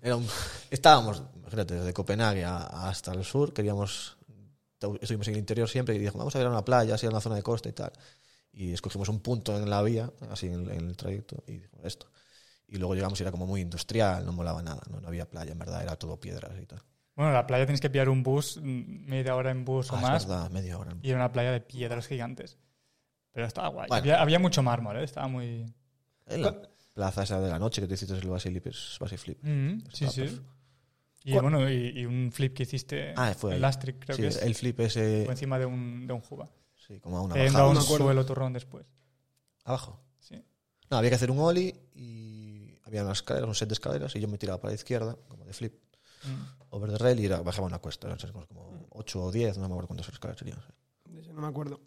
[0.00, 0.28] Era un-
[0.70, 4.16] estábamos, imagínate, desde Copenhague hasta el sur, queríamos,
[5.00, 7.10] estuvimos en el interior siempre y dijimos, vamos a ir a una playa, así a
[7.10, 7.92] una zona de costa y tal.
[8.52, 12.06] Y escogimos un punto en la vía, así en, en el trayecto, y dijimos esto.
[12.68, 15.52] Y luego llegamos y era como muy industrial, no molaba nada, no, no había playa,
[15.52, 16.82] en verdad, era todo piedras y tal.
[17.14, 19.96] Bueno, en la playa tienes que pillar un bus, mm, media hora en bus o
[19.96, 20.96] Ah, más, es verdad, media hora.
[21.02, 22.58] y era una playa de piedras gigantes.
[23.32, 23.88] Pero estaba guay.
[23.88, 24.00] Bueno.
[24.02, 25.04] Había, había mucho mármol, ¿eh?
[25.04, 25.64] Estaba muy...
[26.26, 26.56] En la
[26.94, 29.38] plaza esa de la noche que te hiciste el Basilip, es Basilip.
[29.42, 30.20] Mm, sí, Está sí.
[30.22, 30.52] perfecto.
[31.24, 33.60] Y ¿Cuál- bueno, y, y un flip que hiciste Ah, fue en ahí.
[33.60, 34.42] Lastric, creo Sí, que es.
[34.42, 36.50] el flip ese, Fue encima de un, de un juba.
[36.74, 37.68] sí, como a una bajada.
[37.68, 38.04] un acuerdo.
[38.06, 38.84] suelo turrón después.
[39.64, 40.00] Abajo.
[40.18, 40.42] Sí.
[40.90, 44.20] No, había que hacer un ollie y había unas escaleras, un set de escaleras y
[44.20, 45.74] yo me tiraba para la izquierda, como de flip,
[46.24, 46.64] Mm.
[46.70, 48.08] over the rail y era- bajaba una cuesta.
[48.08, 50.58] No sé, como 8 o 10, no me acuerdo cuántas escaleras serían.
[51.34, 51.80] No me acuerdo.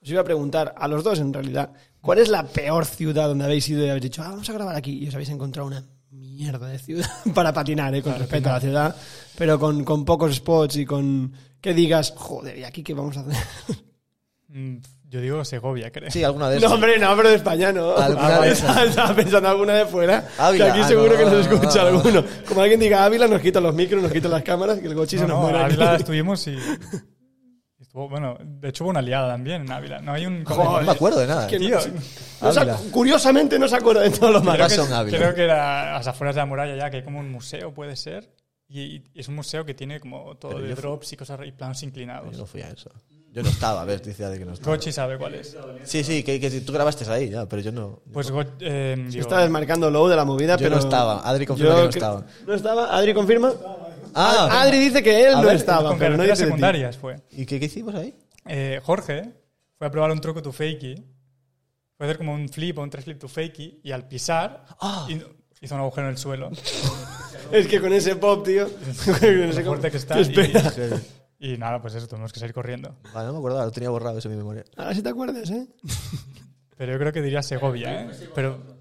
[0.00, 3.44] Os iba a preguntar, a los dos en realidad, ¿cuál es la peor ciudad donde
[3.44, 4.92] habéis ido y habéis dicho, ah, vamos a grabar aquí?
[5.04, 8.02] Y os habéis encontrado una mierda de ciudad para patinar, ¿eh?
[8.02, 8.96] con Para respeto a la ciudad,
[9.36, 13.20] pero con, con pocos spots y con que digas, joder, ¿y aquí qué vamos a
[13.20, 13.36] hacer?
[15.10, 16.10] Yo digo Segovia, creo.
[16.10, 16.72] Sí, alguna de No, esas.
[16.72, 17.96] hombre, no, pero de España no.
[17.96, 20.28] Alguna Ah, de estaba, estaba pensando alguna de fuera.
[20.38, 20.66] Ávila.
[20.66, 21.96] que aquí Ah, seguro no, que no, nos no, escucha no, no.
[21.98, 22.24] alguno.
[22.46, 25.16] Como alguien diga Ávila, nos quitan los micros, nos quitan las cámaras, que el gochi
[25.16, 25.64] No, se nos no, muere.
[25.64, 26.58] Ávila estuvimos y...
[27.80, 30.00] Estuvo, bueno, de hecho hubo una liada también en Ávila.
[30.00, 30.42] No hay un...
[30.44, 31.46] No me acuerdo de nada.
[31.46, 31.86] Que Tío, no-
[32.42, 32.78] no se ac- Ávila.
[32.90, 35.16] curiosamente no se acuerda de todos los Ávila.
[35.18, 37.72] Creo que era a las afueras de la muralla ya, que hay como un museo,
[37.72, 38.30] puede ser.
[38.68, 41.40] Y, y es un museo que tiene como todo Pero de fui- drops y cosas
[41.46, 42.32] y planos inclinados.
[42.32, 42.90] Yo no fui a eso.
[43.38, 44.74] Yo no estaba, a ver, dice de que no estaba.
[44.76, 45.56] Gochi sabe cuál es.
[45.84, 48.02] Sí, sí, que, que tú grabaste ahí ya, pero yo no.
[48.12, 50.76] Pues Go- eh, digo, está desmarcando low de la movida, Yo pero.
[50.76, 51.20] no estaba.
[51.28, 52.26] Adri confirma que no estaba.
[52.46, 52.96] ¿No estaba?
[52.96, 53.52] ¿Adri confirma?
[54.14, 56.44] Ah, Adri dice que él no estaba, con pero no dice de ti.
[56.46, 57.20] secundarias fue.
[57.30, 58.14] ¿y qué, qué hicimos ahí?
[58.46, 59.30] Eh, Jorge
[59.76, 60.96] fue a probar un truco tu fakey.
[61.96, 64.64] Fue a hacer como un flip o un tres flip tu fakey y al pisar
[64.80, 65.06] Ah.
[65.08, 65.22] hi-
[65.60, 66.50] hizo un agujero en el suelo.
[67.50, 68.66] Es que con ese pop, tío.
[69.06, 70.20] con ese Lo fuerte que está.
[70.20, 70.34] Y,
[71.38, 72.96] y nada, pues eso, tuvimos que salir corriendo.
[73.14, 74.64] Vale, no me acordaba, lo tenía borrado eso en mi memoria.
[74.76, 75.66] Ahora sí te acuerdas, ¿eh?
[76.76, 78.10] Pero yo creo que diría Segovia, ¿eh?
[78.34, 78.78] Pero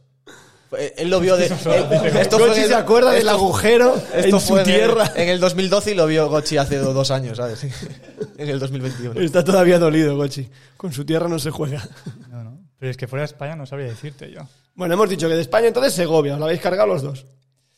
[0.78, 1.46] Eh, Él lo vio de.
[2.20, 4.76] Esto fue Gochi en el- se acuerda del agujero Esto en su fue en el-
[4.76, 5.12] tierra.
[5.16, 7.64] En el 2012 y lo vio Gochi hace do- dos años, ¿sabes?
[8.38, 9.20] en el 2021.
[9.22, 10.50] Está todavía dolido, Gochi.
[10.76, 11.88] Con su tierra no se juega.
[12.30, 12.60] no, no.
[12.78, 14.42] Pero es que fuera de España no sabría decirte yo.
[14.76, 17.26] Bueno, hemos dicho que de España entonces Segovia, os lo habéis cargado los dos.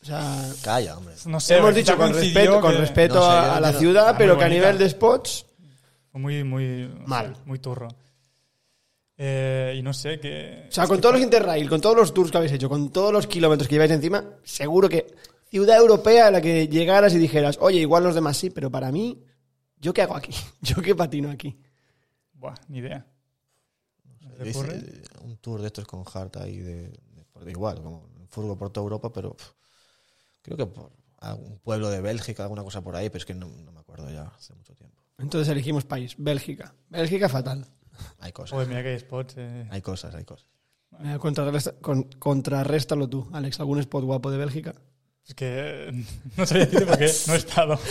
[0.02, 1.14] O sea, Calla, hombre.
[1.26, 1.56] No sé.
[1.58, 4.78] hemos dicho con respeto, con respeto No sé, a, la ciudad, pero que a nivel
[4.78, 5.46] de spots,
[6.12, 6.88] muy, muy.
[7.06, 7.36] Mal.
[7.44, 7.88] Muy turro.
[9.16, 10.66] Eh, y no sé qué.
[10.68, 13.12] O sea, con todos los Interrail, con todos los tours que habéis hecho, con todos
[13.12, 15.14] los kilómetros que lleváis encima, seguro que
[15.50, 18.90] ciudad europea a la que llegaras y dijeras, oye, igual los demás sí, pero para
[18.90, 19.22] mí,
[19.76, 20.32] ¿yo qué hago aquí?
[20.62, 21.58] ¿Yo qué patino aquí?
[22.32, 23.06] Buah, ni idea.
[24.22, 24.82] ¿No te Hice ocurre?
[25.22, 28.70] un tour de estos con Hart ahí de, de- por- de igual, como furgo por
[28.70, 29.50] toda Europa, pero pff,
[30.42, 33.46] creo que por algún pueblo de Bélgica, alguna cosa por ahí, pero es que no,
[33.48, 35.02] no me acuerdo ya hace mucho tiempo.
[35.18, 36.74] Entonces elegimos país, Bélgica.
[36.88, 37.66] Bélgica fatal.
[38.20, 38.52] Hay cosas.
[38.52, 39.34] Joder, mira que hay spots.
[39.36, 39.66] eh.
[39.70, 40.46] Hay cosas, hay cosas.
[41.04, 43.60] Eh, contrarresta- con- contrarréstalo tú, Alex.
[43.60, 44.74] ¿Algún spot guapo de Bélgica?
[45.26, 45.92] Es que
[46.36, 47.78] no sabía decirte porque no he estado.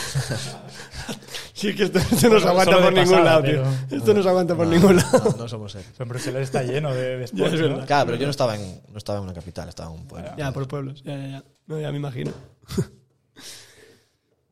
[1.53, 3.63] Sí, que esto, esto no se Solo- aguanta por ningún pasada, lado, tío.
[3.89, 5.31] pero- Esto no se aguanta por No, ningún lado.
[5.31, 5.91] No, no somos serios.
[5.91, 7.53] Pero en Bruselas está lleno de, de spots.
[7.53, 7.67] es ¿no?
[7.69, 7.85] verdad.
[7.87, 10.31] Claro, pero yo no estaba en, no estaba en una capital, estaba en un pueblo.
[10.37, 11.03] Ya, por pueblos.
[11.03, 11.43] Ya, ya, ya.
[11.69, 12.31] No, ya me imagino.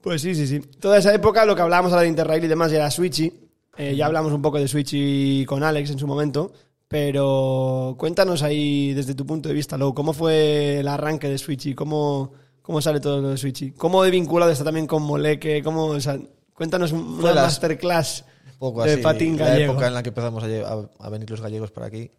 [0.01, 0.59] Pues sí, sí, sí.
[0.59, 3.33] Toda esa época, lo que hablábamos ahora de Interrail y demás, era Switchy.
[3.77, 6.53] Eh, ya hablamos un poco de Switchy con Alex en su momento.
[6.87, 11.75] Pero cuéntanos ahí, desde tu punto de vista, Lou, ¿cómo fue el arranque de Switchy?
[11.75, 13.71] ¿Cómo, cómo sale todo lo de Switchy?
[13.71, 15.61] ¿Cómo de vinculado está también con Moleque?
[15.61, 16.17] ¿Cómo, o sea,
[16.53, 18.23] cuéntanos una las- masterclass
[18.59, 19.73] poco de así, patín la gallego.
[19.73, 22.09] época en la que empezamos a, lle- a- a venir los gallegos para aquí,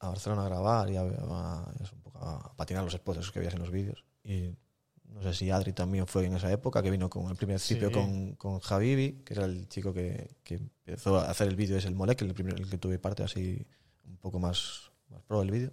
[0.00, 1.72] a Barcelona a grabar y a, a-
[2.20, 4.04] a patinar los spots esos que veías en los vídeos.
[4.24, 4.50] Y
[5.04, 7.88] no sé si Adri también fue en esa época, que vino con el primer principio
[7.88, 7.94] Sí.
[7.94, 11.84] con, con Javibi, que era el chico que, que empezó a hacer el vídeo, es
[11.86, 13.66] el Molek, el, primer, el que tuve parte así
[14.06, 15.72] un poco más, más pro del vídeo.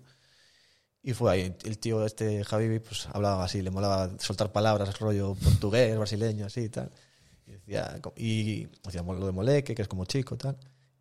[1.02, 5.36] Y fue ahí, el tío este Javibi pues hablaba así, le molaba soltar palabras, rollo
[5.36, 6.92] portugués, brasileño, así y tal.
[7.46, 10.58] Y decía, y decía lo de Moleque, que es como chico, tal.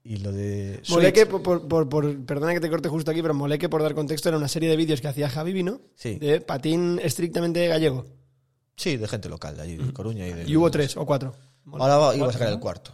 [0.07, 3.33] Y lo de Switch, Moleque, por, por- por- perdona que te corte justo aquí, pero
[3.33, 6.17] Moleque, por dar contexto, era una serie de vídeos que hacía Javi Vino Sí.
[6.19, 8.05] de patín estrictamente gallego.
[8.77, 10.45] Sí, de gente local, de allí, de Coruña y de...
[10.51, 11.35] Y hubo tres o cuatro.
[11.73, 12.93] Ahora va- iba a sacar el cuarto.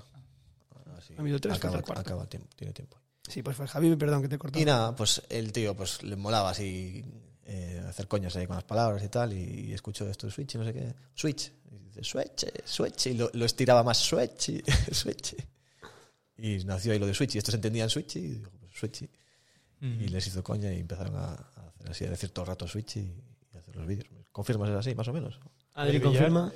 [1.06, 1.14] Sí.
[1.16, 2.00] Ha habido tres, acaba, falta el cuarto.
[2.02, 2.96] acaba tiempo, tiene tiempo.
[3.28, 4.60] Sí, pues fue Javi, perdón que te corté.
[4.60, 7.04] Y nada, pues el tío pues le molaba así
[7.44, 10.58] eh, hacer coñas ahí con las palabras y tal, y, escucho esto de Switch y
[10.58, 10.94] no sé qué.
[11.14, 11.50] Switch.
[11.72, 13.06] Y dice, Switch, Switch.
[13.08, 15.34] Y lo, lo estiraba más Switch, y- Switch.
[16.40, 19.08] Y nació ahí lo de Switch, y estos entendían Switch, y digo, pues Switch.
[19.82, 22.68] Y les hizo coña y empezaron a, a hacer así, a decir todo el rato
[22.68, 23.00] Switch y,
[23.54, 24.08] y hacer los vídeos.
[24.30, 25.40] ¿Confirmas es así, más o menos?
[25.74, 26.52] Adri confirma.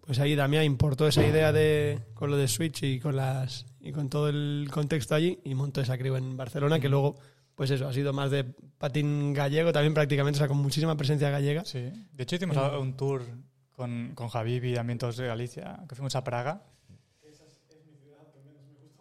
[0.00, 3.92] Pues ahí Damián importó esa idea de con lo de Switch y con las y
[3.92, 7.16] con todo el contexto allí y montó esa crew en Barcelona que luego
[7.58, 8.44] pues eso ha sido más de
[8.78, 11.90] patín gallego también prácticamente o sea con muchísima presencia gallega Sí.
[12.12, 13.22] De hecho, hicimos un tour
[13.72, 16.62] con, con Javi y también todos de Galicia, que fuimos a Praga.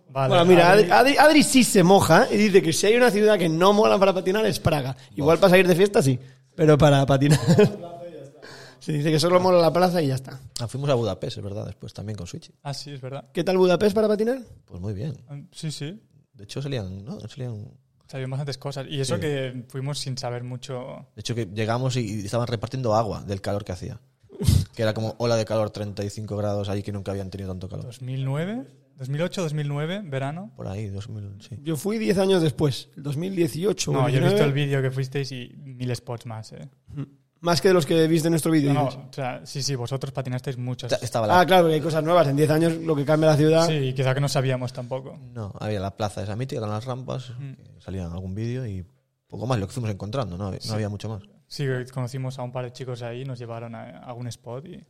[0.10, 3.38] Vale, bueno mira Adri- Adri, sí se moja y dice que si hay una ciudad
[3.38, 6.18] que no mola para patinar es Praga igual para salir de fiesta sí
[6.56, 7.40] pero para patinar
[8.80, 11.44] se dice que solo mola la plaza y ya está Ah, fuimos a Budapest, es
[11.44, 12.52] verdad, después también con Switch.
[12.64, 13.26] Ah, sí, es verdad.
[13.32, 14.40] ¿qué tal Budapest para patinar?
[14.66, 15.16] Pues muy bien.
[15.52, 16.02] Sí, sí.
[16.34, 17.20] De hecho salían, ¿no?
[17.20, 17.68] Salían...
[18.08, 18.88] Sabían bastantes cosas.
[18.90, 19.22] Y eso Sí.
[19.22, 21.08] que fuimos sin saber mucho.
[21.16, 24.00] De hecho, que llegamos y, estaban repartiendo agua del calor que hacía.
[24.76, 27.86] Que era como ola de calor, 35 grados ahí que nunca habían tenido tanto calor.
[27.86, 30.52] 2009, 2008, 2009, verano.
[30.56, 31.58] Por ahí, 2000, sí.
[31.64, 34.82] Yo fui 10 años después, el 2018 o No, yo he 19, visto el vídeo
[34.82, 36.70] que fuisteis y mil spots más, ¿eh?
[37.42, 38.74] Más que de los que viste en nuestro vídeo.
[38.74, 40.92] No, o sea, sí, sí, vosotros patinasteis muchos.
[40.92, 42.28] Esta- Estaba la, Ah, claro, que hay cosas nuevas.
[42.28, 43.68] En 10 años lo que cambia la ciudad.
[43.68, 45.18] Sí, quizá que no sabíamos tampoco.
[45.34, 47.54] no, había la plaza esa mítica, eran las rampas, Mm.
[47.54, 48.84] que salían algún vídeo y
[49.28, 51.22] poco más, lo que fuimos encontrando, no, no había mucho más.
[51.48, 54.84] Sí, conocimos a un par de chicos ahí, nos llevaron a algún spot y...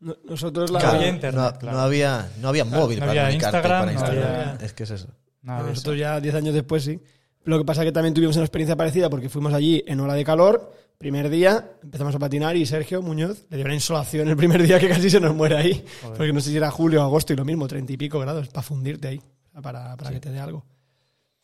[0.00, 0.78] No- Nosotros la.
[0.80, 0.96] Claro.
[0.98, 1.78] había no, internet, no claro.
[1.80, 4.24] había, no había móvil no para había Instagram, para no Instagram.
[4.50, 5.08] había- Es que es eso.
[5.42, 5.70] Nada de eso.
[5.74, 7.00] Nosotros ya 10 años después sí.
[7.44, 10.12] Lo que pasa es que también tuvimos una experiencia parecida porque fuimos allí en hora
[10.14, 10.70] de calor.
[10.98, 14.78] Primer día empezamos a patinar y Sergio Muñoz le dio una insolación el primer día
[14.78, 15.84] que casi se nos muere ahí.
[16.02, 16.16] Joder.
[16.16, 18.48] Porque no sé si era julio o agosto y lo mismo, 30 y pico grados
[18.48, 19.20] para fundirte ahí,
[19.62, 20.64] para, para que te dé algo.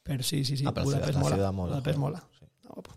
[0.02, 0.64] Pero sí, sí, sí.
[0.66, 1.72] Ah, pero Budapest la mola.
[1.72, 2.24] Budapest mola.
[2.68, 2.90] Guapo.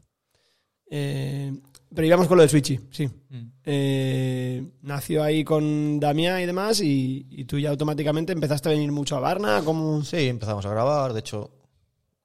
[0.90, 1.54] Eh,
[1.94, 3.08] pero íbamos con lo de Switchy, sí.
[3.08, 3.52] Mm.
[3.64, 8.92] Eh, nació ahí con Damián y demás y, y tú ya automáticamente empezaste a venir
[8.92, 11.14] mucho a Varna como Sí, empezamos a grabar.
[11.14, 11.52] De hecho,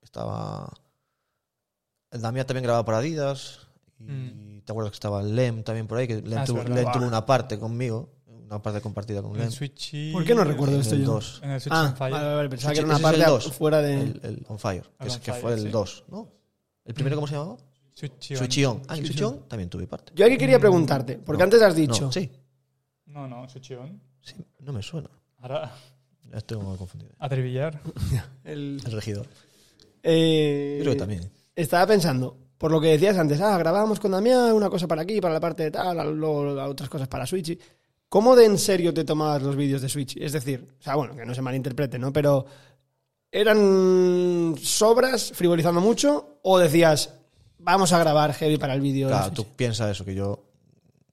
[0.02, 0.72] estaba.
[2.10, 3.69] Damián también grababa por Adidas.
[4.00, 4.62] Y Mm.
[4.64, 6.62] te acuerdas que estaba Lem también por ahí, que Lem, Ah, tuvo.
[6.64, 9.42] Lem tuvo una parte conmigo, una parte compartida con Lem.
[9.46, 11.12] el Switch y- ¿Por qué no recuerdo En esto el yo?
[11.12, 11.40] 2.
[11.44, 12.12] En el Switch Ah, on Fire.
[12.12, 13.52] vale, vale, pensaba que Switch- era una es el parte dos.
[13.52, 15.68] fuera de El, el On Fire, que, es- On que Fire, fue el sí.
[15.68, 16.28] 2, ¿no?
[16.84, 17.56] ¿El primero cómo se llamaba?
[17.92, 18.36] Switch on.
[18.38, 18.82] Switchion.
[18.88, 20.12] Ah, en Switchion también tuve parte.
[20.16, 22.30] Yo aquí quería preguntarte, porque No, antes has dicho, No, sí,
[23.06, 24.00] No, no, Switch on.
[24.22, 25.10] sí, no me suena.
[25.38, 25.72] Ahora,
[26.32, 27.12] estoy como confundido.
[27.18, 27.80] a Trevillar.
[28.44, 29.26] el, El regidor.
[30.02, 31.30] eh, Yo creo que también.
[31.54, 35.18] estaba pensando, por lo que decías antes, ah, grabábamos con Damián una cosa para aquí,
[35.18, 37.58] para la parte de tal, luego las otras cosas para Switch.
[38.06, 40.18] ¿Cómo de en serio te tomabas los vídeos de Switch?
[40.18, 42.12] Es decir, o sea, bueno, que no se malinterprete, ¿no?
[42.12, 42.44] Pero
[43.32, 46.38] ¿eran sobras, frivolizando mucho?
[46.42, 47.14] ¿O decías,
[47.58, 49.08] vamos a grabar heavy para el vídeo?
[49.08, 50.44] de Claro, tú piensas eso, que yo...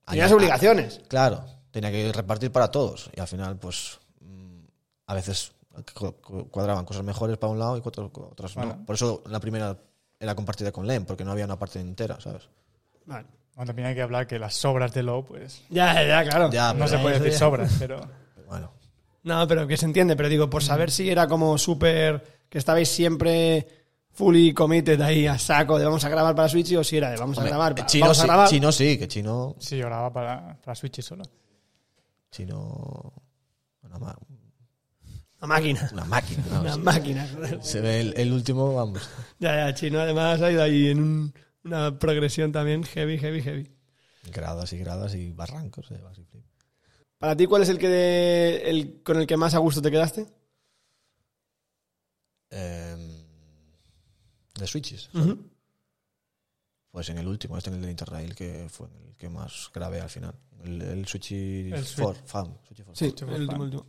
[0.06, 1.00] Tenías obligaciones.
[1.08, 3.10] Claro, tenía que repartir para todos.
[3.16, 4.60] Y al final, pues, mm,
[5.06, 5.52] a veces
[5.94, 8.76] cu- cu- cuadraban cosas mejores para un lado y otras, otras Bueno.
[8.80, 8.86] no.
[8.86, 9.76] Por eso la primera
[10.20, 12.48] era compartida con Lem, porque no había una parte entera, ¿sabes?
[13.06, 13.26] Vale.
[13.54, 15.62] Bueno, también hay que hablar que las sobras de Low, pues.
[15.68, 16.50] Ya, ya, claro.
[16.52, 17.38] Ya, no se puede decir ya.
[17.38, 18.00] sobras, pero.
[18.48, 18.72] Bueno,
[19.24, 22.44] No, pero que se entiende, pero digo, por saber si era como súper.
[22.48, 23.68] que estabais siempre
[24.12, 27.16] fully committed ahí a saco de vamos a grabar para Switch o si era de
[27.18, 29.54] vamos a grabar eh, para, chino, vamos a sí, chino sí, que chino...
[29.58, 31.24] Sí, yo grababa para, para Switch y solo.
[32.30, 33.12] Chino...
[34.00, 34.16] Ma-
[35.38, 35.88] una máquina.
[35.92, 36.60] una máquina, ¿no?
[36.60, 36.80] Una Sí.
[36.80, 37.62] máquina.
[37.62, 39.08] Se ve el, el último, vamos.
[39.38, 41.34] Ya, ya, chino además ha ido ahí en un-
[41.64, 43.70] una progresión también heavy, heavy, heavy.
[44.32, 45.90] Gradas y gradas y barrancos.
[45.90, 46.00] eh.
[47.18, 49.90] Para ti, ¿cuál es el que de- el con el que más a gusto te
[49.90, 50.26] quedaste?
[52.50, 52.98] Em,
[54.58, 55.10] de Switches.
[56.90, 60.00] Pues en el último, este en el de Interrail, que fue el que más grabé
[60.00, 60.34] al final.
[60.64, 62.58] El, el Switchy El 4, fan.
[62.66, 62.94] Switchy 4.
[62.96, 63.86] Sí, Último el último, último.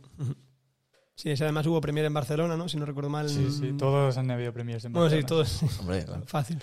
[1.20, 2.66] Sí, ese además hubo premier en Barcelona, ¿no?
[2.66, 3.28] Si no recuerdo mal.
[3.28, 5.26] Sí, sí, todos han habido premios en Bueno, sí, Barcelona.
[5.60, 5.62] todos.
[5.80, 6.22] Hombre, claro.
[6.26, 6.58] Fácil.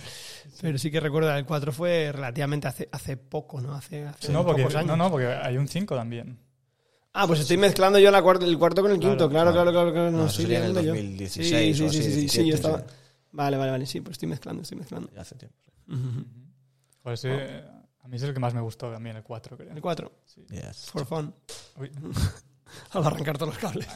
[0.62, 3.76] Pero sí que recuerdo, el 4 fue relativamente hace, hace poco, ¿no?
[3.76, 4.88] Hace, hace No, porque, pocos años.
[4.88, 6.39] no, no, porque hay un 5 también.
[7.14, 9.72] Ah, pues estoy mezclando yo la cuarta, el cuarto con el quinto, claro, Claro, claro,
[9.72, 9.91] claro.
[9.93, 10.93] claro, no, No, sería en el liando yo.
[10.95, 12.80] 2016 Sí, sí, o sí, así, sí, sí, sí, 17, yo estaba.
[12.80, 12.86] sí.
[13.34, 15.10] Vale, vale, vale, sí, pues estoy mezclando, estoy mezclando.
[15.14, 15.55] Ya hace tiempo.
[17.16, 19.72] Sí, A mí es el que más me gustó también, el 4, creo.
[19.72, 20.12] El 4,
[20.49, 20.89] Yes.
[20.91, 21.34] for fun.
[21.80, 21.91] Uy,
[22.91, 23.88] Al arrancar todos los cables.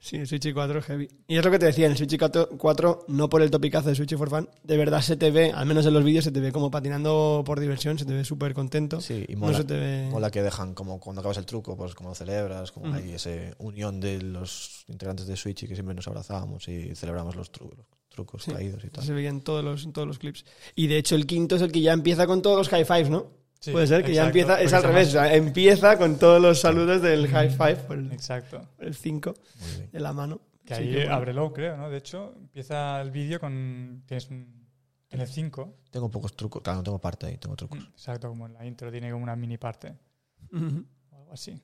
[0.00, 1.08] Sí, el Switch 4 es heavy.
[1.26, 2.16] Y es lo que te decía, en el Switch
[2.56, 5.66] 4, no por el topicazo de Switch for Fun, de verdad se te ve, al
[5.66, 8.54] menos en los vídeos, se te ve como patinando por diversión, se te ve súper
[8.54, 9.00] contento.
[9.00, 10.08] Sí, y no mola, se te ve...
[10.10, 14.00] mola que dejan como cuando acabas el truco, pues como celebras, como hay esa unión
[14.00, 17.86] de los integrantes de Switch y que siempre nos abrazábamos y celebramos los, tru- los
[18.08, 19.04] trucos Sí, caídos y tal.
[19.04, 20.44] Se veía en todos, los, en todos los clips.
[20.76, 23.10] Y de hecho el quinto es el que ya empieza con todos los high fives,
[23.10, 23.32] ¿no?
[23.60, 26.40] Sí, Puede ser que ya empieza, es al revés, o llama- sea, empieza con todos
[26.40, 28.60] los saludos del high five por el, Exacto.
[28.78, 29.90] el 5 Muy bien.
[29.92, 30.40] de la mano.
[30.64, 31.14] Que Sí, ahí qué bueno.
[31.14, 31.88] ábrelo, creo, ¿no?
[31.88, 34.02] De hecho, empieza el vídeo con.
[34.06, 34.66] Tienes un.
[35.10, 35.74] En el 5.
[35.90, 37.78] Tengo pocos trucos, claro, no tengo parte ahí, tengo trucos.
[37.78, 39.96] Exacto, como en la intro, tiene como una mini parte.
[40.52, 41.58] O algo así.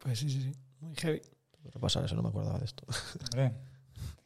[0.00, 0.52] Pues sí, sí, sí.
[0.80, 1.22] Muy heavy.
[1.72, 2.84] Repasar eso, no me acordaba de esto.
[3.32, 3.52] Hombre,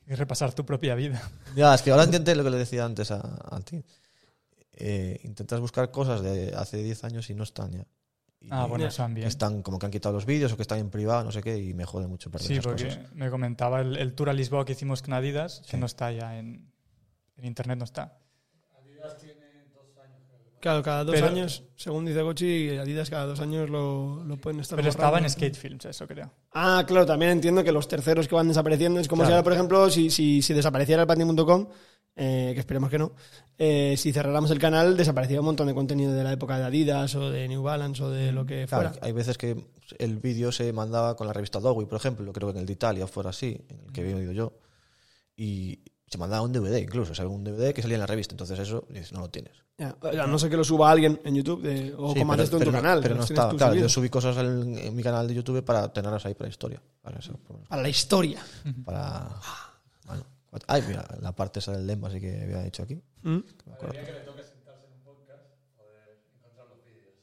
[0.07, 1.20] que repasar tu propia vida.
[1.55, 3.20] ya, es que ahora intenté lo que le decía antes a,
[3.55, 3.82] a ti.
[4.81, 7.87] Eh, intentas buscar cosas de hace 10 años y no están ya.
[8.41, 8.89] Y Ah, bueno, Ya.
[8.89, 9.26] eso también.
[9.28, 11.59] Están como que han quitado los vídeos o que están en privado, no sé qué,
[11.59, 13.12] y me jode mucho perder Sí, esas porque cosas.
[13.14, 15.76] me comentaba el, el tour a Lisboa que hicimos con Adidas, que Sí.
[15.76, 16.72] no está ya en,
[17.37, 18.16] en internet, no está.
[20.61, 24.61] Claro, cada dos Pero- años, según dice Gochi, Adidas cada dos años lo, lo pueden
[24.61, 25.28] estar Pero estaba en.
[25.31, 26.31] Skate Films, eso creo.
[26.53, 29.28] Ah, claro, también entiendo que los terceros que van desapareciendo es como Claro.
[29.31, 31.66] si ahora, por ejemplo, si, si, si desapareciera el patin.com,
[32.16, 33.12] eh, que esperemos que no,
[33.58, 37.14] eh, si cerráramos el canal, desaparecía un montón de contenido de la época de Adidas
[37.14, 39.06] o de New Balance o de lo que Claro, fuera.
[39.06, 39.64] hay veces que
[39.98, 42.72] el vídeo se mandaba con la revista Dowie, por ejemplo, creo que en el de
[42.72, 44.52] Italia fuera así, en el que había oído yo,
[45.36, 48.32] y se mandaba un DVD incluso, o sea, un DVD que salía en la revista,
[48.34, 49.52] entonces eso no lo tienes.
[49.78, 52.56] Ya, a no ser que lo suba alguien en YouTube de- o Sí, haces tú
[52.58, 53.00] en tu no- canal.
[53.00, 56.26] Pero no está, claro, yo subí cosas en, en mi canal de YouTube para tenerlas
[56.26, 57.32] ahí para la historia, para eso,
[57.68, 58.40] Para la historia.
[58.84, 59.30] para...
[60.66, 63.01] Ay, mira, la parte esa del Lemba sí que había hecho aquí.
[63.22, 63.38] ¿Mm?
[63.38, 63.94] que me acuerdo.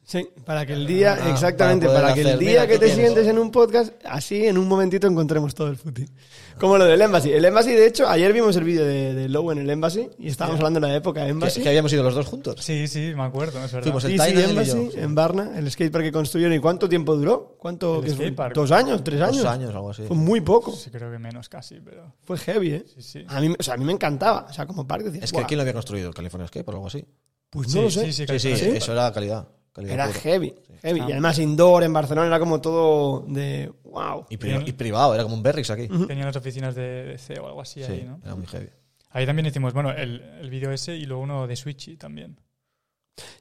[0.10, 2.80] Sí, para que el día, Ah, exactamente, para para, que el hacer, día mira, que
[2.80, 2.96] te tienes.
[2.98, 6.10] sientes en un podcast, así en un momentito encontremos todo el footing.
[6.58, 7.30] Como lo del Embassy.
[7.34, 10.30] El Embassy, de hecho, ayer vimos el vídeo de, de Low en el Embassy y
[10.30, 11.62] estábamos hablando de la época de Que, Embassy.
[11.62, 12.56] que habíamos ido los dos juntos.
[12.64, 13.84] Sí, sí, me acuerdo, es verdad.
[13.84, 16.56] Fuimos el Sí, sí, Tyler y yo, Embassy, en Barna, el skatepark que construyeron.
[16.56, 17.58] ¿Y cuánto tiempo duró?
[17.60, 18.02] ¿Cuánto?
[18.02, 18.56] El skatepark.
[18.56, 19.04] ¿Dos años?
[19.04, 19.38] ¿Tres años?
[19.44, 20.04] Dos años, algo así.
[20.04, 20.72] Fue muy poco.
[20.72, 22.16] Sí, creo que menos casi, pero.
[22.24, 22.86] Fue heavy, ¿eh?
[22.96, 23.26] Sí, sí.
[23.28, 24.48] A mí, o sea, a mí me encantaba.
[24.50, 26.14] O sea, como parque decía, Es que "Buah, ¿quién lo había construido?
[26.14, 27.04] ¿California Escape o algo así?
[27.50, 28.06] pues no Sí, lo sé.
[28.14, 29.48] sí, sí, Sí, sí, eso era calidad.
[29.78, 31.00] Era heavy, heavy.
[31.02, 31.06] Ah.
[31.10, 34.26] Y además indoor en Barcelona era como todo de wow.
[34.30, 35.88] Y, pri- y privado, era como un Berrix aquí.
[36.08, 38.20] Tenía las oficinas de DC o algo así Sí, ahí, ¿no?
[38.24, 38.70] era muy heavy.
[39.12, 42.40] Ahí también hicimos, bueno, el, el vídeo ese y luego uno de Switchy también.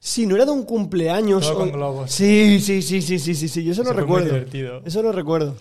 [0.01, 1.43] Sí, no era de un cumpleaños.
[1.47, 2.11] Todo con globos.
[2.11, 4.27] Sí, sí, sí, sí, sí, sí, sí, yo eso lo recuerdo.
[4.29, 4.83] Muy divertido.
[4.87, 5.57] Eso lo recuerdo.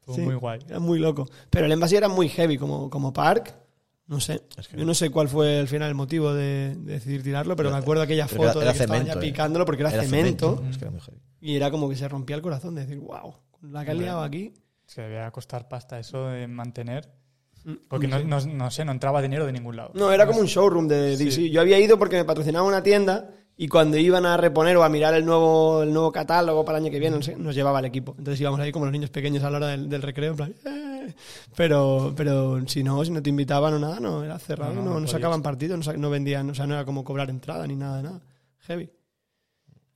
[0.00, 0.60] Fue Sí, muy guay.
[0.68, 1.28] Era muy loco.
[1.50, 3.54] Pero el Embassy era muy heavy como, como park.
[4.08, 4.42] No sé.
[4.56, 7.54] Es que- Yo no sé cuál fue al final el motivo de, de decidir tirarlo,
[7.56, 9.82] pero Pero- me acuerdo aquella foto era- era de que estaban cemento, ya picándolo porque
[9.82, 11.18] era, cemento, Es que era muy heavy.
[11.40, 14.22] y era como que se rompía el corazón de decir, wow, la que ha liado
[14.22, 14.54] aquí.
[14.88, 17.06] Es que debía costar pasta eso de mantener.
[17.64, 18.12] Mm, Porque sí.
[18.12, 19.90] no, no, no sé, no entraba dinero de ningún lado.
[19.94, 21.24] No, era como un showroom de Sí.
[21.26, 21.50] DC.
[21.50, 23.28] Yo había ido porque me patrocinaba una tienda
[23.58, 26.84] y cuando iban a reponer o a mirar el nuevo, el nuevo catálogo para el
[26.84, 28.14] año que viene, no sé, nos llevaba el equipo.
[28.16, 30.54] Entonces íbamos ahí como los niños pequeños a la hora del, del recreo, en plan,
[30.64, 30.87] "Eh".
[31.56, 35.42] pero, pero si no, si no te invitaban o nada, no, era cerrado, No, sacaban
[35.42, 38.20] partido, no, no vendían, o sea, no era como cobrar entrada ni nada nada.
[38.60, 38.90] Heavy.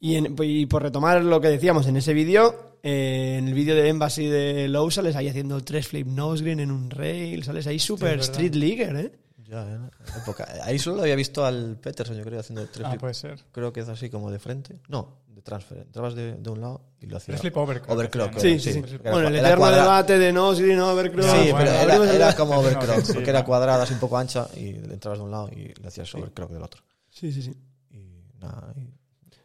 [0.01, 3.75] Y, en- y por retomar lo que decíamos en ese vídeo, eh, en el vídeo
[3.77, 7.67] de Embassy de Low sales ahí haciendo tres flip nose green en un rail, sales
[7.69, 9.13] ahí super street leaguer, ¿eh?
[9.49, 10.49] Ya, era época.
[10.65, 13.01] Ahí solo había visto al Peterson, yo creo, haciendo tres Ah, flip.
[13.01, 13.39] puede ser.
[13.53, 14.81] Creo que es así como de frente.
[14.89, 15.79] No, transfer.
[15.79, 17.41] Entrabas de, de un lado y lo hacías.
[17.41, 17.91] Tres flip overclock.
[17.91, 18.61] Overclock, Sí, ¿no?
[18.61, 18.99] sí, sí.
[19.03, 21.25] Bueno, el eterno cuadra- debate de nose green, overclock.
[21.27, 23.45] Ya, Sí, bueno, pero era, como No, overclock, sí, porque era.
[23.45, 26.51] cuadrada, así un poco ancha, y le entrabas de un lado y le hacías overclock
[26.51, 26.83] del otro.
[27.11, 27.55] Sí, sí, sí.
[27.91, 28.89] Y nada, y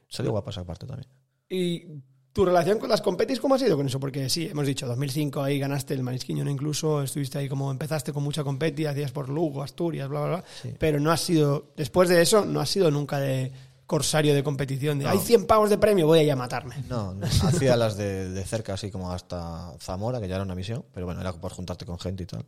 [0.08, 1.08] salió guapa esa parte también.
[1.50, 2.02] ¿Y
[2.34, 4.00] tu relación con las competis cómo ha sido con eso?
[4.00, 8.22] Porque sí, hemos dicho, 2005 ahí ganaste el Marisquiñón incluso, estuviste ahí como empezaste con
[8.24, 10.44] mucha competi, hacías por Lugo, Asturias, bla, bla, bla.
[10.62, 10.74] Sí.
[10.78, 13.52] Pero no has sido, después de eso, no has sido nunca de
[13.88, 15.12] corsario de competición, de No.
[15.12, 16.76] hay 100 pavos de premio, voy a ir a matarme.
[16.90, 20.54] No, no, hacía las de, de cerca, así como hasta Zamora, que ya era una
[20.56, 22.46] misión, pero bueno, era por juntarte con gente y tal.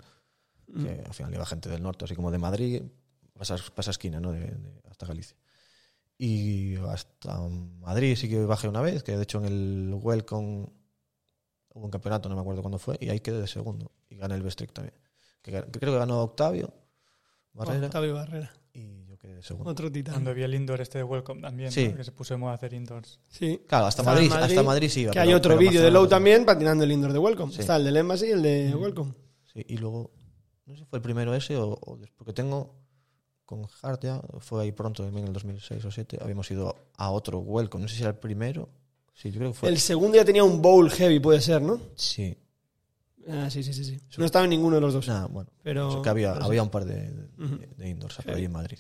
[0.71, 2.83] Que al final iba gente del norte, así como de Madrid,
[3.33, 4.31] para esa esquina, ¿no?
[4.31, 5.35] De, de- hasta Galicia.
[6.17, 7.39] Y hasta
[7.79, 10.67] Madrid sí que bajé una vez, que de hecho en el Welcome
[11.69, 13.91] hubo un campeonato, no me acuerdo cuándo fue, y ahí quedé de segundo.
[14.09, 14.93] Y gané el Best Trick también.
[15.41, 16.73] Que creo que ganó Octavio
[17.53, 18.51] Barrera Octavio Barrera,
[19.41, 19.69] segundo.
[19.71, 20.15] otro titán.
[20.15, 21.89] Cuando vi el indoor este de Welcome también, Sí.
[21.89, 21.97] ¿no?
[21.97, 23.19] que se puso de moda hacer indoors.
[23.29, 23.61] Sí.
[23.67, 25.11] Claro, hasta Madrid, hasta Madrid sí iba.
[25.11, 27.53] Que pero- hay otro vídeo de Low también patinando el indoor de Welcome.
[27.53, 27.61] Sí.
[27.61, 29.13] Está el del Embassy y el de Welcome.
[29.53, 30.11] Sí, y luego,
[30.65, 32.75] no sé si fue el primero ese o, o porque tengo
[33.45, 37.09] con Hart ya, fue ahí pronto, también en el 2006 o 2007, habíamos ido a
[37.09, 38.69] otro Welcome, no sé si era el primero.
[39.15, 39.69] Sí, yo creo que fue.
[39.69, 41.81] El segundo ya tenía un bowl heavy, puede ser, ¿no?
[41.95, 42.37] Sí.
[43.27, 43.83] Ah, sí, sí, sí.
[43.83, 43.99] sí.
[44.17, 45.07] No estaba en ninguno de los dos.
[45.07, 45.49] Nada, bueno.
[45.61, 46.49] pero, Eso que había, pero sí.
[46.49, 47.09] había un par de,
[47.77, 48.77] de, indoors ahí en Madrid.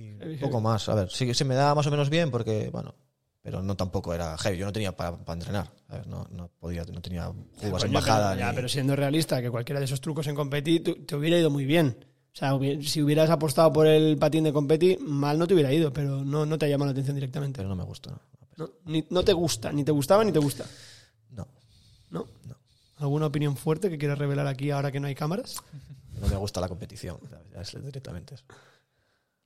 [0.00, 2.70] Y poco más, a ver, sí que se me daba más o menos bien porque,
[2.70, 2.94] bueno,
[3.42, 4.58] pero no tampoco era heavy.
[4.58, 6.06] Yo no tenía para, para entrenar, ¿sabes?
[6.06, 7.26] No, no podía, no tenía
[7.56, 8.30] jugas en Coño, bajada.
[8.30, 11.38] pero, ya, ni- pero siendo realista, que cualquiera de esos trucos en competi te hubiera
[11.38, 11.96] ido muy bien.
[12.32, 15.92] O sea, si hubieras apostado por el patín de competi, mal no te hubiera ido,
[15.92, 17.56] pero no, no te ha llamado la atención directamente.
[17.58, 18.10] pero no me gusta.
[18.10, 18.20] ¿no?
[18.56, 20.64] No, ni- no te gusta, ni te gustaba ni te gusta.
[21.30, 21.48] No,
[22.10, 22.26] ¿No?
[22.46, 22.54] No.
[22.98, 25.56] ¿Alguna opinión fuerte que quieras revelar aquí ahora que no hay cámaras?
[26.20, 27.46] no me gusta la competición, ¿sabes?
[27.52, 28.44] Ya es directamente eso.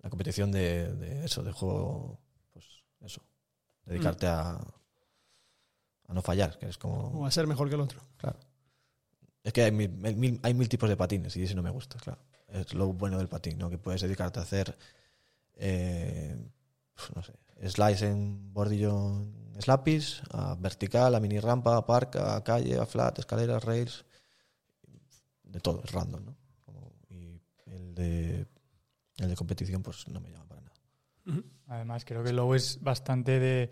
[0.02, 2.20] La competición de, de eso, de juego,
[2.52, 2.66] pues
[3.00, 3.22] eso,
[3.84, 4.56] dedicarte a,
[6.08, 7.20] a no fallar, que es como...
[7.20, 8.00] ¿O a ser mejor que el otro?
[8.16, 8.38] Claro.
[9.44, 11.70] Es que hay mil, hay mil- hay mil tipos de patines y ese no me
[11.70, 12.20] gusta, claro.
[12.48, 13.70] Es lo bueno del patín, ¿no?
[13.70, 14.76] Que puedes dedicarte a hacer,
[15.54, 16.36] eh,
[16.94, 17.32] pues no sé,
[17.70, 19.22] slice en bordillo
[19.54, 24.04] en slappies, a vertical, a mini rampa, a park, a calle, a flat, escaleras, rails,
[25.44, 26.36] de todo, es random, ¿no?
[26.64, 28.46] Como- y el de,
[29.18, 31.42] el de competición, pues no me llama para nada.
[31.68, 33.70] Además, creo que Low es bastante de.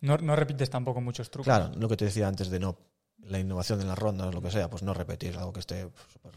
[0.00, 1.46] No, no repites tampoco muchos trucos.
[1.46, 2.78] Claro, lo que te decía antes de no,
[3.18, 6.06] la innovación en las rondas, lo que sea, pues no repetir algo que esté pues,
[6.12, 6.32] súper...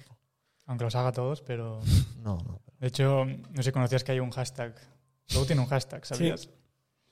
[0.66, 1.82] Aunque los haga todos, pero.
[2.24, 2.62] No, no.
[2.80, 4.76] De hecho, no sé si conocías que hay un hashtag.
[5.34, 6.50] Low tiene un hashtag, ¿sabías?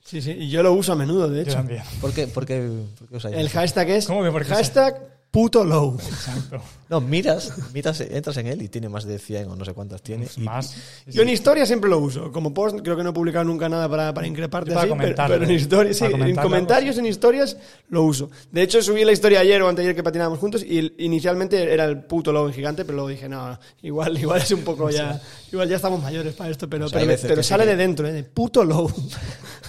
[0.04, 1.54] Sí, sí, y yo lo uso a menudo, de Yo hecho.
[1.54, 1.84] también.
[2.00, 4.50] ¿Por qué, por qué, por qué usáis El hashtag es ¿Cómo que por qué?
[4.50, 5.98] hashtag puto low.
[5.98, 6.62] Exacto.
[6.90, 10.02] No, miras, miras, entras en él y tiene más de 100 o no sé cuántas
[10.02, 10.28] tiene.
[10.36, 10.76] y- Más.
[11.08, 12.34] Yo en historia siempre lo uso.
[12.34, 15.44] Como post creo que no he publicado nunca nada para, para increparte para así, pero,
[15.46, 17.56] en historia, sí, para en comentarios, en historias
[17.88, 18.30] lo uso.
[18.52, 22.04] De hecho, subí la historia ayer o anteayer que patinábamos juntos y inicialmente era el
[22.04, 25.22] puto lobo en gigante, pero luego dije, no, igual, igual es un poco ya,
[25.52, 28.06] igual ya estamos mayores para esto, pero, O sea, hay pero, sí sale de dentro,
[28.06, 28.12] ¿eh?
[28.12, 28.92] de puto lobo.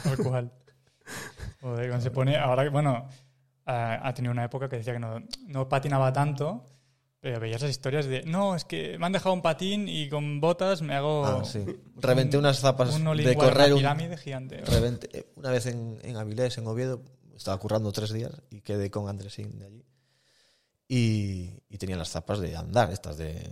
[0.02, 0.52] Tal cual.
[1.60, 2.36] Joder, cuando se pone.
[2.36, 3.08] Ahora, bueno,
[3.66, 6.64] ha ha tenido una época que decía que no, no patinaba tanto,
[7.20, 8.22] pero veía esas historias de.
[8.24, 11.24] No, es que me han dejado un patín y con botas me hago.
[11.24, 11.64] Ah, sí.
[11.96, 14.64] Reventé unas zapas un de correr una un- pirámide gigante.
[14.64, 17.02] reventé- eh, una vez en, en Avilés, en Oviedo,
[17.36, 19.84] estaba currando tres días y quedé con Andresín de allí.
[20.88, 23.48] Y, y tenía las zapas de andar, estas de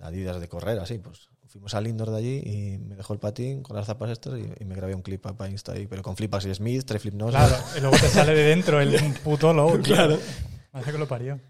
[0.00, 0.98] Adidas de correr, así.
[0.98, 4.38] Pues fuimos al indoor de allí y me dejó el patín con las zapas estas
[4.38, 7.02] y, y me grabé un clip para Insta ahí, pero con flipas y Smith, tres
[7.02, 7.30] flip nos.
[7.30, 8.94] Claro, y luego te sale de dentro el
[9.24, 9.78] puto low.
[9.82, 9.94] tío.
[9.94, 10.18] Claro.
[10.72, 11.40] Hace que lo parió.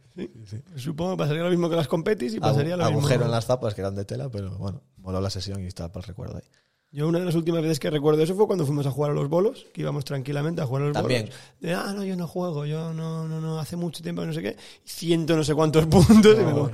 [0.77, 3.01] Supongo que pasaría lo mismo que las competis y pasaría lo mismo.
[3.01, 5.93] agujero en las zapas que eran de tela, pero bueno, moló la sesión y estaba
[5.93, 6.49] para el recuerdo ahí.
[6.91, 9.15] Yo una de las últimas veces que recuerdo eso fue cuando fuimos a jugar a
[9.15, 11.25] los bolos, que íbamos tranquilamente a jugar a los También.
[11.25, 11.37] bolos.
[11.61, 14.41] De, ah, no, yo no juego, yo no, no, no, hace mucho tiempo no sé
[14.41, 14.57] qué.
[14.87, 16.35] Ciento no sé cuántos puntos.
[16.35, 16.71] y me digo,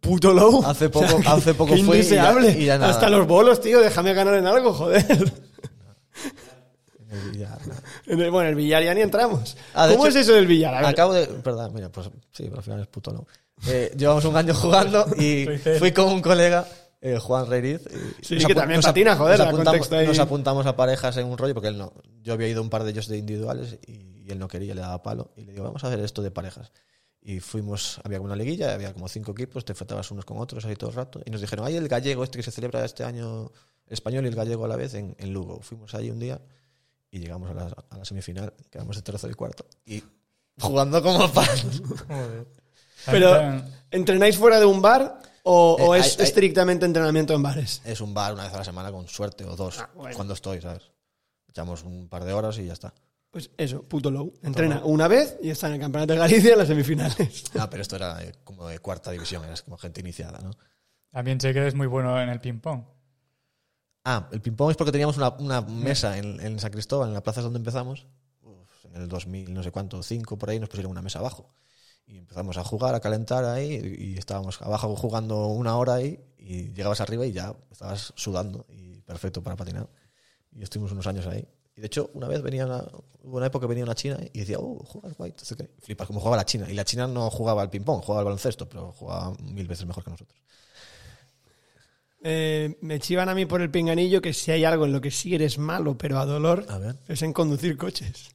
[0.00, 0.64] puto low.
[0.66, 2.50] Hace poco- hace poco y ya- indeseable.
[2.58, 2.90] y ya nada.
[2.90, 5.06] Hasta los bolos, tío, déjame ganar en algo, joder.
[7.08, 7.58] En el billar,
[8.06, 9.56] el- bueno, en el billar ya ni entramos.
[9.74, 10.74] Ah, ¿Cómo hecho, es eso del billar?
[10.74, 11.26] A ver, Acabo de.
[11.26, 13.26] Perdón, mira, pues sí, pero al final es puto no.
[13.68, 15.46] Eh, llevamos un año jugando y
[15.78, 16.66] fui con un colega,
[17.02, 17.82] eh, Juan Reiriz.
[18.20, 20.06] Sí, nos que también nos patina, joder, nos apuntamos, ahí.
[20.06, 21.92] nos apuntamos a parejas en un rollo porque él no.
[22.22, 24.80] Yo había ido a un par de ellos de individuales y, él no quería, le
[24.80, 25.32] daba palo.
[25.36, 26.70] Y le digo, vamos a hacer esto de parejas.
[27.20, 30.64] Y fuimos, había como una liguilla, había como cinco equipos, te enfrentabas unos con otros
[30.64, 31.20] ahí todo el rato.
[31.24, 33.50] Y nos dijeron, hay el gallego este que se celebra este año,
[33.86, 35.60] el español y el gallego a la vez en, en Lugo.
[35.60, 36.40] Fuimos allí un día
[37.10, 39.66] y llegamos a la, a la semifinal, quedamos de tercero y cuarto.
[39.84, 40.04] Y
[40.60, 41.48] jugando como pan.
[42.06, 42.46] Joder.
[43.06, 47.42] Pero, ¿entrenáis fuera de un bar o, o Eh, es hay- hay- estrictamente entrenamiento en
[47.42, 47.80] bares?
[47.84, 50.14] es un bar una vez a la semana con suerte o dos, Ah, bueno.
[50.16, 50.82] cuando estoy, ¿sabes?
[51.48, 52.94] Echamos un par de horas y ya está.
[53.30, 54.32] Pues eso, puto low.
[54.42, 57.44] Entrena una vez y está en el Campeonato de Galicia en las semifinales.
[57.58, 60.50] Ah, pero esto era eh, como de cuarta división, eras como gente iniciada, ¿no?
[61.10, 62.84] También sé que eres muy bueno en el ping-pong.
[64.04, 67.22] Ah, el ping-pong es porque teníamos una, una mesa en, en San Cristóbal, en la
[67.22, 68.06] plaza donde empezamos.
[68.42, 71.48] Uf, en el 2000, no sé cuánto, 5 por ahí, nos pusieron una mesa abajo.
[72.06, 76.72] Y empezamos a jugar, a calentar ahí, y estábamos abajo jugando una hora ahí, y
[76.72, 79.88] llegabas arriba y ya estabas sudando, y perfecto para patinar.
[80.54, 81.46] Y estuvimos unos años ahí.
[81.74, 82.84] Y de hecho, una vez venía una,
[83.22, 85.34] hubo una época que venía una china y decía, oh, juegas guay,
[85.80, 86.70] Flipas, como jugaba la china.
[86.70, 90.04] Y la china no jugaba al ping-pong, jugaba al baloncesto, pero jugaba mil veces mejor
[90.04, 90.38] que nosotros.
[92.24, 95.10] Eh, me chivan a mí por el pinganillo que si hay algo en lo que
[95.10, 96.96] sí eres malo, pero a dolor, A ver.
[97.08, 98.30] es en conducir coches.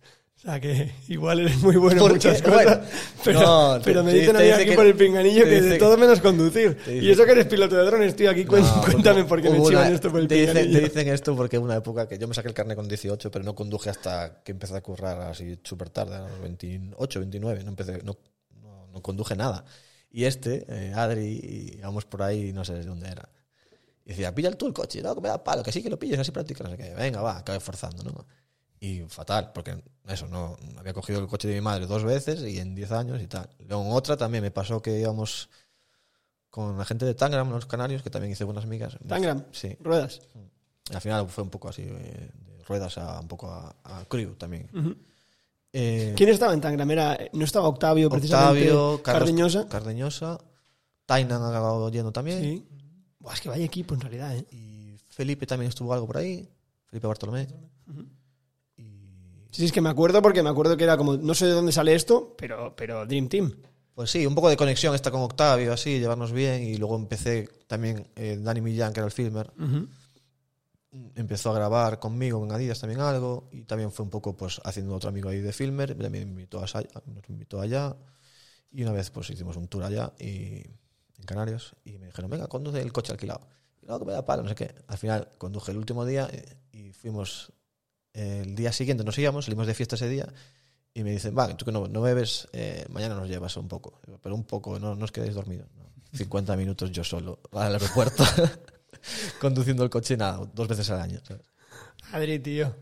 [0.48, 2.50] Sea que igual eres muy bueno en ¿Por muchas qué?
[2.50, 2.82] cosas, Bueno,
[3.26, 6.78] pero, no, pero me dicen te aquí por el pinganillo que de todo menos conducir.
[6.88, 9.68] Y eso que eres piloto de drones, tío, aquí No, cuéntame por qué me hubo
[9.68, 10.80] chivan una- esto por el te dicen, pinganillo.
[10.80, 13.44] te dicen esto porque una época que yo me saqué el carnet con 18, pero
[13.44, 17.70] no conduje hasta que empecé a currar así súper tarde, a los 28, 29, no,
[17.72, 18.18] empecé, no,
[18.62, 19.66] no, no conduje nada.
[20.10, 23.28] Y este, eh, Adri, íbamos por ahí, no sé de dónde era.
[24.06, 26.00] Y decía, pilla tú el coche, no, que me da palo, que sí que lo
[26.00, 26.94] pilles, así practica, no sé qué.
[26.96, 28.26] Venga, va, acabé forzando, ¿no?
[28.80, 32.60] Y fatal, porque eso, no había cogido el coche de mi madre dos veces y
[32.60, 33.50] en 10 años y tal.
[33.68, 35.50] Luego en otra también me pasó que íbamos
[36.50, 38.98] con la gente de Tangram, los canarios, que también hice buenas amigas.
[39.08, 39.76] Tangram, Sí.
[39.80, 40.22] ruedas.
[40.92, 44.06] Y al final fue un poco así, eh, de ruedas a un poco a, a
[44.06, 44.70] crew también.
[44.74, 44.96] Ujú.
[45.74, 46.90] Eh, ¿Quién estaba en Tangram?
[46.92, 48.72] Era, no estaba Octavio, precisamente.
[48.72, 49.68] Octavio, Carlos Cardeñosa.
[49.68, 50.40] Cardeñosa.
[51.06, 52.42] Tainan ha acabado yendo también.
[52.42, 52.68] Sí.
[53.20, 54.46] Buah, es que vaya equipo en realidad, ¿eh?
[54.52, 56.48] Y Felipe también estuvo algo por ahí.
[56.86, 57.48] Felipe Bartolomé.
[57.88, 58.17] Y
[59.52, 61.72] Sí, es que me acuerdo porque me acuerdo que era como, no sé de dónde
[61.72, 63.52] sale esto, pero, pero Dream Team.
[63.96, 66.64] pues sí, un poco de conexión esta con Octavio, así, llevarnos bien.
[66.64, 69.88] Y luego empecé también, eh, Dani Millán, que era el filmer, Ujú.
[71.16, 73.50] empezó a grabar conmigo en Adidas también algo.
[73.52, 75.96] Y también fue un poco pues haciendo otro amigo ahí de filmer.
[75.98, 76.66] También me invitó a,
[77.06, 77.96] nos invitó allá.
[78.72, 80.64] Y una vez pues hicimos un tour allá y,
[81.18, 81.76] en Canarias.
[81.86, 83.42] Y me dijeron, venga, conduce el coche alquilado.
[83.82, 84.76] Y no, que me da palo, no sé qué.
[84.88, 87.52] Al final conduje el último día eh, y fuimos
[88.18, 90.28] el día siguiente, nos íbamos, salimos de fiesta ese día.
[90.94, 94.02] Y me dicen, va, tú que no, no bebes, eh, mañana nos llevas un poco.
[94.22, 95.68] Pero un poco, no, no os quedéis dormidos.
[95.78, 95.88] ¿no?
[96.14, 98.24] 50 minutos yo solo al aeropuerto,
[99.40, 101.20] conduciendo el coche, nada, dos veces al año.
[101.24, 101.44] ¿sabes?
[102.12, 102.76] Adri, tío.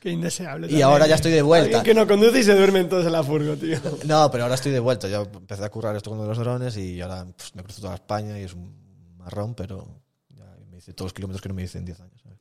[0.00, 0.66] Qué indeseable.
[0.66, 1.78] Y también, ahora ya estoy de vuelta.
[1.78, 3.78] Alguien que no conduce y se duermen todos en la furgo, tío.
[4.04, 5.08] No, pero ahora estoy de vuelta.
[5.08, 8.38] Yo empecé a currar esto con los drones y ahora pues, me cruzo toda España
[8.38, 10.02] y es un marrón, pero
[10.36, 12.20] ya me hice todos los kilómetros que no me hice en 10 años.
[12.20, 12.38] ¿sabes?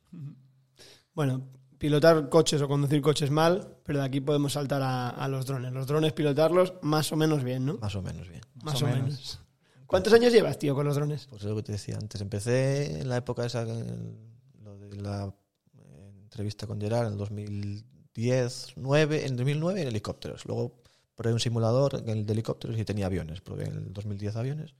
[1.13, 1.47] Bueno,
[1.81, 5.73] pilotar coches o conducir coches mal, pero de aquí podemos saltar a, a los drones.
[5.73, 7.79] Los drones pilotarlos más o menos bien, ¿no?
[7.79, 8.41] Más o menos bien.
[8.61, 9.03] Más, o o, menos.
[9.03, 9.39] menos.
[9.87, 11.25] ¿Cuántos años llevas, tío, con los drones?
[11.27, 12.21] Pues es lo que te decía antes.
[12.21, 14.15] Empecé en la época esa, en
[14.63, 15.33] lo de la
[15.75, 20.45] eh, entrevista con Gerard en el 2010, 9, en 2009 en helicópteros.
[20.45, 20.83] Luego
[21.15, 23.41] probé un simulador en el de helicópteros y tenía aviones.
[23.41, 24.75] Probé en el 2010 aviones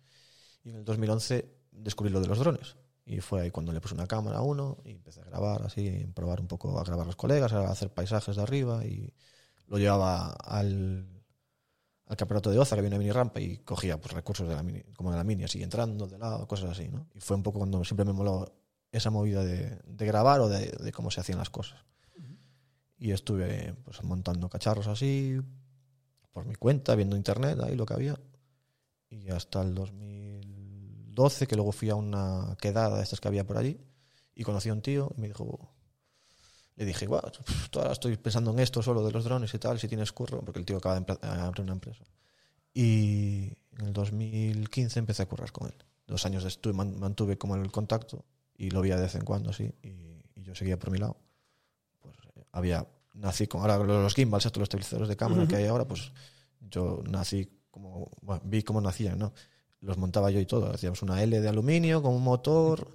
[0.64, 2.76] y en el 2011 descubrí lo de los drones.
[3.06, 6.06] Y fue ahí cuando le puse una cámara a uno y empecé a grabar así,
[6.10, 9.14] a probar un poco, a grabar a los colegas, a hacer paisajes de arriba y
[9.68, 11.07] lo llevaba al,
[12.06, 14.64] al campeonato de Oza, que había una mini rampa y cogía pues, recursos de la
[14.64, 17.07] mini, como de la mini, así entrando de lado, cosas así, ¿no?
[17.14, 18.53] Y fue un poco cuando siempre me moló
[18.91, 21.84] esa movida de, de grabar o de, de cómo se hacían las cosas.
[22.98, 25.40] Y estuve pues, montando cacharros así,
[26.32, 28.19] por mi cuenta, viendo internet, ahí lo que había.
[29.10, 29.73] Y hasta el
[31.16, 33.80] 2012, que luego fui a una quedada de estas que había por allí,
[34.36, 35.70] y conocí a un tío y me dijo,
[36.76, 39.80] le dije, "Guau, pf, ahora estoy pensando en esto solo de los drones y tal,
[39.80, 42.04] si tienes curro, porque el tío acaba de a abrir una empresa.
[42.74, 45.76] Y en el 2015 empecé a currar con él.
[46.08, 48.26] Dos años estuve, man- mantuve como el contacto
[48.58, 49.90] y lo veía de vez en cuando así, y,
[50.36, 51.18] y yo seguía por mi lado.
[52.02, 55.66] Pues eh, había, nací con ahora los gimbals, estos los estabilizadores de cámara que hay
[55.68, 56.12] ahora, pues
[56.62, 59.34] yo nací como, bueno, vi cómo nacían, ¿no?
[59.82, 60.72] Los montaba yo y todo.
[60.72, 62.88] Hacíamos una L de aluminio con un motor,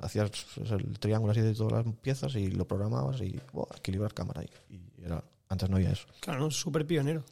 [0.00, 4.12] hacías pues, el triángulo así de todas las piezas y lo programabas y buah, equilibrar
[4.12, 4.42] cámara.
[4.42, 6.06] Y, y era, antes no había eso.
[6.20, 6.50] Claro, ¿no?
[6.50, 7.22] súper pionero.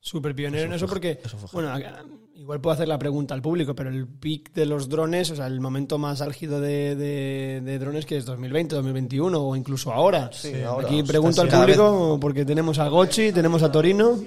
[0.00, 2.04] Súper pionero en Eso fue- porque, eso fue bueno, a-
[2.34, 5.46] igual puedo hacer la pregunta al público, pero el pic de los drones, o sea,
[5.46, 10.30] el momento más álgido de, de- de drones que es 2020, 2021 o incluso ahora.
[10.34, 14.18] Sí, ahora, Aquí pregunto al vez- público porque tenemos a Gochi, tenemos a Torino.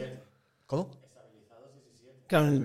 [0.65, 0.89] ¿Cómo?
[2.25, 2.59] Claro,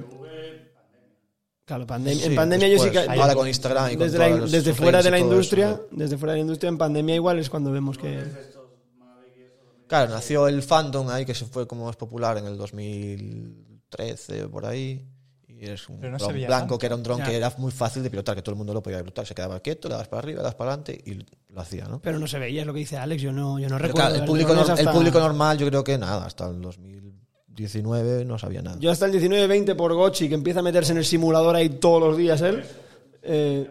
[1.76, 2.98] en- pandemia, en yo sí que...
[2.98, 5.88] ahora con Instagram y con desde, la- todos los desde fuera de la industria, eso,
[5.90, 8.22] desde fuera de la industria, en pandemia igual es cuando vemos que...
[9.86, 14.64] Claro, nació el fandom ahí que se fue como más popular en el 2013 por
[14.64, 15.06] ahí.
[15.46, 16.78] Y es un no blanco tanto.
[16.78, 17.24] que era un dron Ya.
[17.26, 19.26] que era muy fácil de pilotar, que todo el mundo lo podía pilotar.
[19.26, 21.18] Se quedaba quieto, le das para arriba, le das para adelante y
[21.52, 22.00] lo hacía, ¿no?
[22.00, 24.08] Pero no se veía, es lo que dice Alex, yo no, yo no recuerdo.
[24.08, 26.58] claro, el público, el público normal yo creo que nada, hasta el
[27.54, 28.78] 2019 no sabía nada.
[28.80, 32.00] Yo hasta el 19-20 por Gochi, que empieza a meterse en el simulador ahí todos
[32.02, 32.62] los días él.
[33.22, 33.70] eh,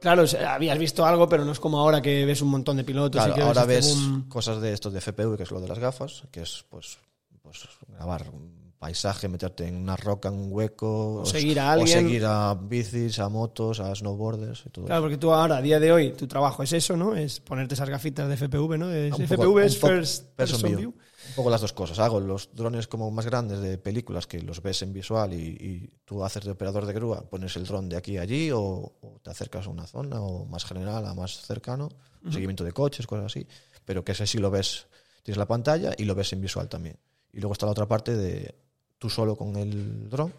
[0.00, 2.76] claro, o sea, habías visto algo, pero no es como ahora que ves un montón
[2.76, 4.28] de pilotos Claro, y que ahora ves, ves este boom.
[4.28, 6.98] cosas de estos de FPV, que es lo de las gafas, que es pues,
[7.42, 11.98] pues grabar un paisaje, meterte en una roca, en un hueco, O seguir a alguien.
[11.98, 15.62] o seguir a bicis, a motos, a snowboarders y todo Claro, porque tú ahora, a
[15.62, 17.14] día de hoy, tu trabajo es eso, ¿no?
[17.14, 18.88] Es ponerte esas gafitas de FPV, ¿no?
[18.88, 20.78] De Un FPV poco- es First person Person view.
[20.78, 20.94] View.
[21.30, 21.98] Un poco las dos cosas.
[22.00, 25.90] Hago los drones como más grandes de películas que los ves en visual y, y
[26.04, 29.20] tú haces de operador de grúa, pones el dron de aquí a allí o, o
[29.22, 31.88] te acercas a una zona o más general, a más cercano,
[32.30, 33.46] seguimiento de coches, cosas así.
[33.84, 34.86] Pero que ese sí lo ves,
[35.22, 36.98] tienes la pantalla y lo ves en visual también.
[37.32, 38.54] Y luego está la otra parte de
[38.98, 40.34] tú solo con el dron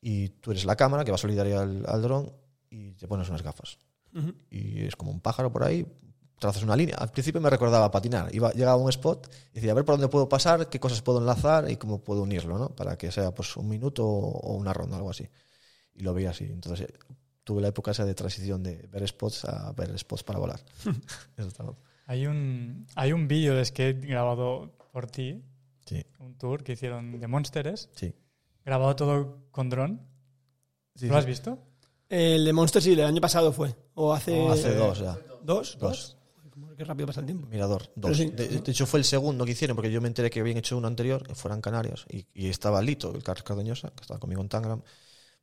[0.00, 2.32] y tú eres la cámara que va solidaria al, al dron
[2.68, 3.78] y te pones unas gafas
[4.50, 5.86] y es como un pájaro por ahí,
[6.44, 6.96] trazas una línea.
[6.96, 8.34] Al principio me recordaba patinar.
[8.34, 11.00] Iba, llegaba a un spot y decía, a ver por dónde puedo pasar, qué cosas
[11.00, 12.68] puedo enlazar y cómo puedo unirlo, ¿no?
[12.68, 15.26] Para que sea pues un minuto o o una ronda, algo así.
[15.94, 16.44] Y lo veía así.
[16.44, 16.94] Entonces, eh,
[17.44, 20.60] tuve la época esa de transición de ver spots a ver spots para volar.
[21.36, 21.74] Eso estaba-
[22.06, 25.42] Hay un, hay un vídeo de skate grabado por ti,
[25.86, 28.14] Sí, un tour que hicieron de Monsters, sí.
[28.64, 30.00] grabado todo con dron.
[30.94, 31.58] Sí, ¿Lo has visto?
[32.08, 33.74] El de Monster sí, el año pasado fue.
[33.94, 34.38] O hace.
[34.38, 35.18] Oh, hace dos ya.
[35.42, 35.76] ¿Dos?
[35.78, 36.16] Dos.
[36.76, 37.46] Qué rápido pasa el tiempo.
[37.48, 38.16] Mirador, dos.
[38.16, 38.30] sí.
[38.30, 40.76] De, de hecho, fue el segundo que hicieron, porque yo me enteré que habían hecho
[40.76, 44.42] uno anterior, que fueran Canarias, y, y estaba Lito, el Carlos Cardeñosa, que estaba conmigo
[44.42, 44.82] en Tangram.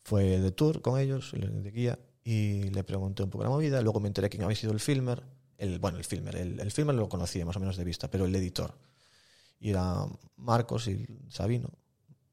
[0.04, 3.82] Fue de tour con ellos, de guía, y le pregunté un poco la movida.
[3.82, 5.24] Luego me enteré quién había sido el filmer.
[5.58, 6.36] El, bueno, el filmer.
[6.36, 8.74] El, el filmer lo conocía más o menos de vista, pero el editor.
[9.60, 10.06] Y era
[10.38, 11.70] Marcos y Sabino.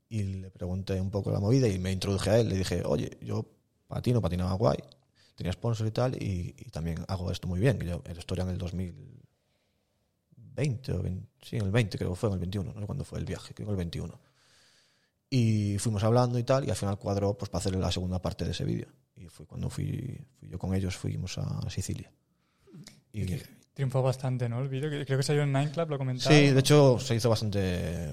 [0.08, 2.48] Y le pregunté un poco la movida y me introduje a él.
[2.48, 3.44] Le dije, oye, yo
[3.86, 4.78] patino, patinaba guay.
[5.38, 7.78] Tenía sponsor y tal, y, y también hago esto muy bien.
[7.78, 12.28] Yo, esto era en el 2020 o 20, sí, en el 20 creo que fue,
[12.28, 14.20] en el 21, no sé cuándo fue el viaje, creo que el 21.
[15.30, 18.44] Y fuimos hablando y tal, y al final cuadró pues, para hacer la segunda parte
[18.44, 18.88] de ese vídeo.
[19.14, 22.10] Y fue cuando fui, fui yo con ellos, fuimos a Sicilia.
[23.12, 23.36] Y,
[23.74, 24.60] Triunfó bastante, ¿no?
[24.60, 26.34] El vídeo, creo que salió en Nine Club, lo comentaba.
[26.34, 28.12] sí, de hecho se hizo bastante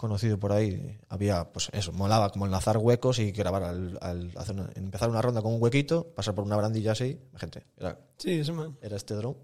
[0.00, 0.98] conocido por ahí.
[1.08, 5.22] Había, pues eso, molaba como enlazar huecos y grabar al, al hacer una- empezar una
[5.22, 7.20] ronda con un huequito, pasar por una barandilla así.
[7.36, 8.76] Gente, era, Sí, eso, man.
[8.80, 9.36] era este drone.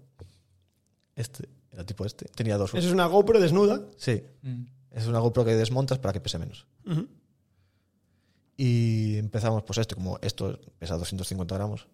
[1.15, 2.25] Este, era tipo este.
[2.25, 2.73] Tenía dos.
[2.73, 3.81] Eso es una GoPro desnuda.
[3.97, 4.65] Sí, Mm.
[4.91, 6.67] es una GoPro que desmontas para que pese menos.
[8.55, 11.87] Y empezamos, pues esto, como esto pesa 250 gramos,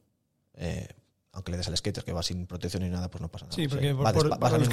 [0.55, 0.87] eh,
[1.35, 3.55] aunque le des al skater que va sin protección ni nada, pues no pasa nada.
[3.55, 4.69] Sí, porque por- va por- despa- vas a los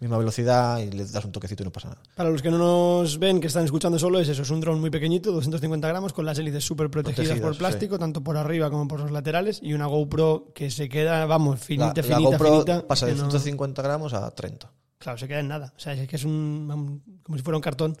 [0.00, 2.00] misma, velocidad y le das un toquecito y no pasa nada.
[2.16, 4.40] Para los que no nos ven, que están escuchando solo, es eso.
[4.42, 7.98] Es un dron muy pequeñito, 250 gramos, con las hélices súper protegidas Protegidas, por plástico,
[7.98, 9.60] tanto por arriba como por los laterales.
[9.62, 12.86] Y una GoPro que se queda, vamos, La, finita, la finita, GoPro finita.
[12.86, 14.72] pasa de que no- 150 gramos a 30.
[14.96, 15.72] Claro, se queda en nada.
[15.76, 17.96] O sea, es que es un, como si fuera un cartón.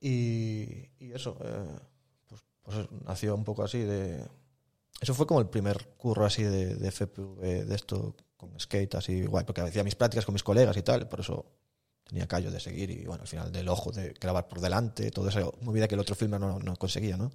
[0.00, 1.66] Y, y eso, eh,
[2.28, 2.76] pues, pues
[3.06, 4.24] nació un poco así de...
[5.00, 9.24] Eso fue como el primer curro así de, de FPV, de esto con skate así
[9.26, 11.44] guay, porque hacía mis prácticas con mis colegas y tal, por eso
[12.04, 15.28] tenía callo de seguir y bueno, al final del ojo de grabar por delante, todo
[15.28, 17.30] eso, movida que el otro filmer no, no conseguía, ¿no?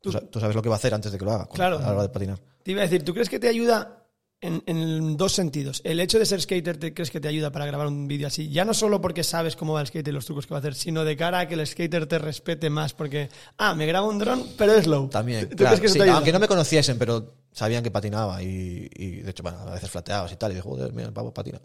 [0.00, 1.78] Tú, sa- tú sabes lo que va a hacer antes de que lo haga, Claro.
[1.78, 2.40] a la hora de patinar.
[2.62, 4.05] Te iba a decir, ¿tú crees que te ayuda
[4.40, 5.80] en, en dos sentidos?
[5.84, 8.48] El hecho de ser skater, ¿te crees que te ayuda para grabar un vídeo así?
[8.50, 10.60] Ya no solo porque sabes cómo va el skate y los trucos que va a
[10.60, 14.08] hacer, sino de cara a que el skater te respete más porque, ah, me grabo
[14.08, 15.08] un dron, pero es low.
[15.08, 16.16] También, ¿Tú claro, crees que eso sí, te ayuda?
[16.16, 19.90] aunque no me conociesen, pero sabían que patinaba y, y, de hecho, bueno, a veces
[19.90, 21.60] flateabas y tal, y dije, joder, mira, el pavo patina.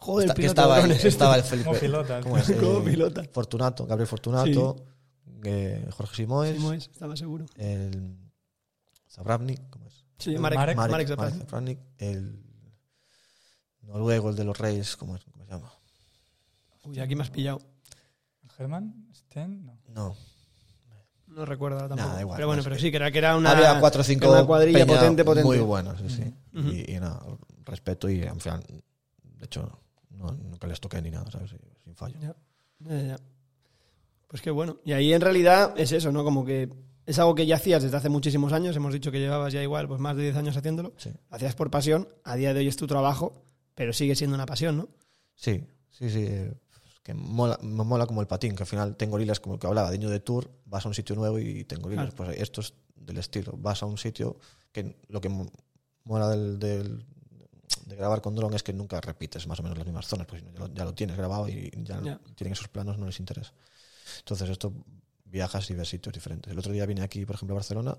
[0.00, 1.68] Joder, Está- que piloto estaba, el, estaba el Felipe.
[1.68, 2.20] Como pilota.
[2.20, 2.50] ¿cómo es?
[2.60, 3.22] Como Eh, pilota.
[3.32, 4.76] Fortunato, Gabriel Fortunato,
[5.42, 7.46] eh, Jorge Simoes, Sí, Mois, estaba seguro.
[7.56, 8.16] el
[9.10, 9.87] Zabravnik, ¿cómo es?
[10.18, 11.16] Sí, El Marek, Marek- Marek,
[11.52, 12.42] Marek, el
[13.82, 15.24] noruego, el de los Reyes, ¿cómo, es?
[15.24, 15.72] ¿Cómo se llama?
[16.84, 17.60] Uy, aquí me has pillado.
[18.56, 19.08] ¿Germán?
[19.14, 19.64] ¿Sten?
[19.64, 19.78] No.
[19.88, 20.16] No.
[21.28, 22.08] No recuerdo ahora tampoco.
[22.08, 24.44] Nada, igual, pero bueno, pero sí, que era, que era una, Había cuatro cinco una
[24.46, 25.46] cuadrilla peña potente, potente.
[25.46, 26.34] muy buenas, sí, sí.
[26.54, 27.22] Y, y nada,
[27.64, 28.64] respeto y en final,
[29.22, 29.78] de hecho,
[30.10, 31.54] no, nunca les toqué ni nada, ¿sabes?
[31.84, 32.18] Sin fallo.
[32.20, 32.34] Ya,
[32.80, 33.20] ya, ya.
[34.26, 34.78] Pues qué bueno.
[34.84, 36.24] Y ahí en realidad es eso, ¿no?
[36.24, 36.68] Como que
[37.08, 38.76] es algo que ya hacías desde hace muchísimos años.
[38.76, 40.92] Hemos dicho que llevabas ya igual pues más de 10 años haciéndolo.
[40.96, 41.10] Sí.
[41.30, 42.08] Hacías por pasión.
[42.24, 43.42] A día de hoy es tu trabajo,
[43.74, 44.88] pero sigue siendo una pasión, ¿no?
[45.34, 46.24] Sí, sí, sí.
[46.28, 46.52] eh,
[47.02, 49.66] Que mola, me mola como el patín, que al final tengo gorilas como el que
[49.66, 52.12] hablaba, de niño de tour, vas a un sitio nuevo y tengo gorilas.
[52.14, 52.16] Claro.
[52.32, 53.52] Pues esto es del estilo.
[53.56, 54.36] Vas a un sitio
[54.72, 55.50] que lo que mo-
[56.04, 57.06] mola del, del-
[57.86, 60.42] de grabar con dron es que nunca repites más o menos las mismas zonas, pues
[60.44, 62.20] ya lo, ya lo tienes grabado y ya Ya.
[62.34, 63.54] tienen esos planos, no les interesa.
[64.18, 64.72] Entonces esto
[65.30, 66.52] viajas y ves sitios diferentes.
[66.52, 67.96] El otro día vine aquí, por ejemplo, a Barcelona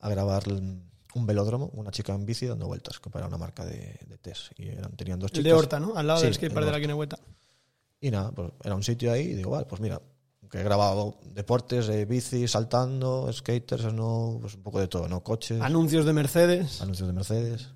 [0.00, 3.98] a grabar un velódromo, una chica en bici dando vueltas, que para una marca de,
[4.06, 4.52] de test.
[4.58, 5.44] Y eran, tenían dos El chicas.
[5.44, 5.94] de Horta, ¿no?
[5.96, 6.78] Al lado Sí, del skatepark el de la.
[6.78, 7.18] Guinehueta.
[8.00, 10.00] Y nada, pues era un sitio ahí y digo, vale, pues mira,
[10.50, 15.22] que he grabado deportes, eh, bici, saltando, skaters, no, pues un poco de todo, ¿no?
[15.24, 16.80] Coches, Anuncios de Mercedes.
[16.82, 17.68] anuncios de Mercedes,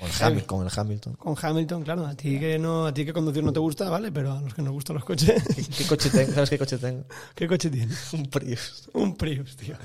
[0.00, 0.08] con.
[0.10, 1.14] Hamil- con el Hamilton.
[1.14, 2.06] Con Hamilton, claro.
[2.06, 4.54] A ti que no, a ti que conducir no te gusta, vale, pero a los
[4.54, 5.42] que nos gustan los coches.
[5.54, 6.32] ¿Qué, qué coche tengo?
[6.32, 7.04] ¿Sabes qué coche tengo?
[7.34, 8.12] ¿Qué coche tienes?
[8.14, 8.88] Un Prius.
[8.94, 9.76] Un Prius, tío.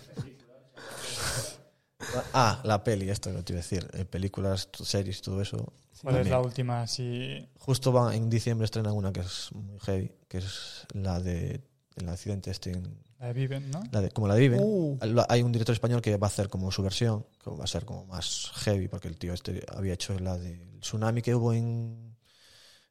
[2.33, 3.87] Ah, la peli, esto que te iba a decir.
[3.93, 5.73] eh, películas, series, todo eso.
[6.01, 7.47] ¿Cuál es la última así?
[7.59, 11.61] Justo va, en diciembre estrenan una que es muy heavy, que es la de
[11.95, 13.81] el accidente este en, La de Viven, ¿no?
[13.91, 14.97] La de, como la de Viven, Uh.
[15.27, 17.83] hay un director español que va a hacer como su versión, que va a ser
[17.83, 22.15] como más heavy, porque el tío este había hecho la del tsunami que hubo en,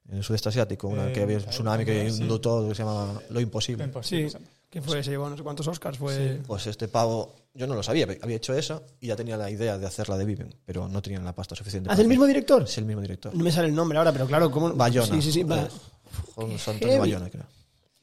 [0.09, 2.17] en el sudeste asiático, una Eh, que había un tsunami que sí.
[2.17, 3.85] inundó todo, que se llama Lo Imposible.
[3.85, 4.29] Imposible.
[4.29, 4.37] Sí.
[4.69, 5.01] ¿Qué fue?
[5.01, 5.97] Se llevó no sé cuántos Oscars.
[5.97, 6.41] Fue.
[6.45, 9.77] Pues este pavo, yo no lo sabía, había hecho esa y ya tenía la idea
[9.77, 11.89] de hacer la de Viven, pero no tenían la pasta suficiente.
[11.89, 12.63] ¿Ah, ¿Es el mismo director?
[12.63, 13.33] Es el mismo director.
[13.33, 14.73] No me sale el nombre ahora, pero claro, ¿cómo?
[14.73, 15.07] Bayona.
[15.15, 15.41] Sí, sí, sí.
[15.43, 16.99] Antonio heavy.
[16.99, 17.45] Bayona, creo.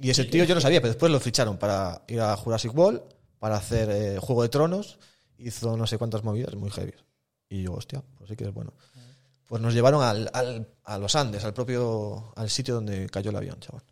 [0.02, 3.02] Y ese tío yo no sabía, pero después lo ficharon para ir a Jurassic World,
[3.38, 4.98] para hacer eh, Juego de Tronos
[5.38, 6.92] hizo no sé cuántas movidas muy heavy.
[7.48, 8.72] Y yo, hostia, pues sí que es bueno.
[9.46, 13.36] Pues nos llevaron al, al- a los Andes, al propio al sitio donde cayó el
[13.36, 13.82] avión, chaval.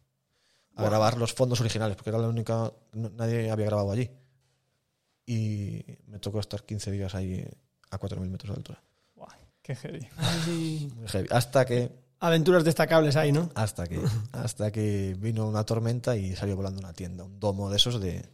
[0.76, 2.72] A grabar los fondos originales, porque era la única.
[2.92, 4.10] no- nadie había grabado allí.
[5.26, 7.46] Y me tocó estar 15 días ahí
[7.90, 8.82] a 4.000 metros de altura.
[9.62, 10.08] Qué heavy.
[10.96, 11.28] Muy heavy.
[11.30, 13.50] Hasta que aventuras destacables ahí, ¿no?
[13.54, 14.00] hasta que
[14.32, 18.24] hasta que vino una tormenta y salió volando una tienda, un domo de esos de,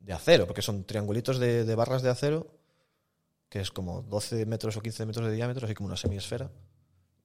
[0.00, 2.46] de acero, porque son triangulitos de, de barras de acero,
[3.48, 6.50] que es como 12 metros o 15 metros de diámetro, así como una semiesfera.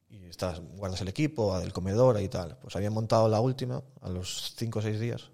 [0.10, 2.58] Y estás, guardas el equipo, el comedor y tal.
[2.62, 5.32] Pues habían montado la última a los 5 o 6 días,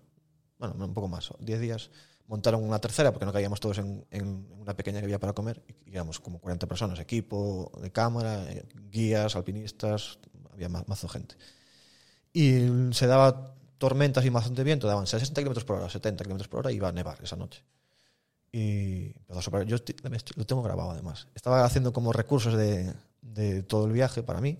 [0.57, 1.89] bueno, un poco más, 10 días.
[2.27, 5.61] Montaron una tercera porque no caíamos todos en, en una pequeña que había para comer.
[5.85, 10.19] Y éramos como 40 personas, equipo de cámara, eh, guías, alpinistas,
[10.53, 11.35] había ma- mazo gente
[12.34, 16.59] y se daba tormentas y bastante viento, daban 60 km por hora, 70 km por
[16.61, 17.63] hora y iba a nevar esa noche.
[18.51, 19.65] Y empezó a soplar.
[19.65, 19.77] Yo
[20.35, 21.27] lo tengo grabado además.
[21.35, 24.57] Estaba haciendo como recursos de, de todo el viaje para mí,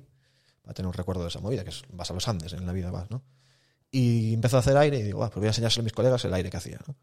[0.62, 2.74] para tener un recuerdo de esa movida, que es, vas a los Andes, en la
[2.74, 3.24] vida vas, ¿no?
[3.92, 6.26] Y empezó a hacer aire y digo, "Buah, pues voy a enseñárselo a mis colegas
[6.26, 6.96] el aire que hacía, ¿no?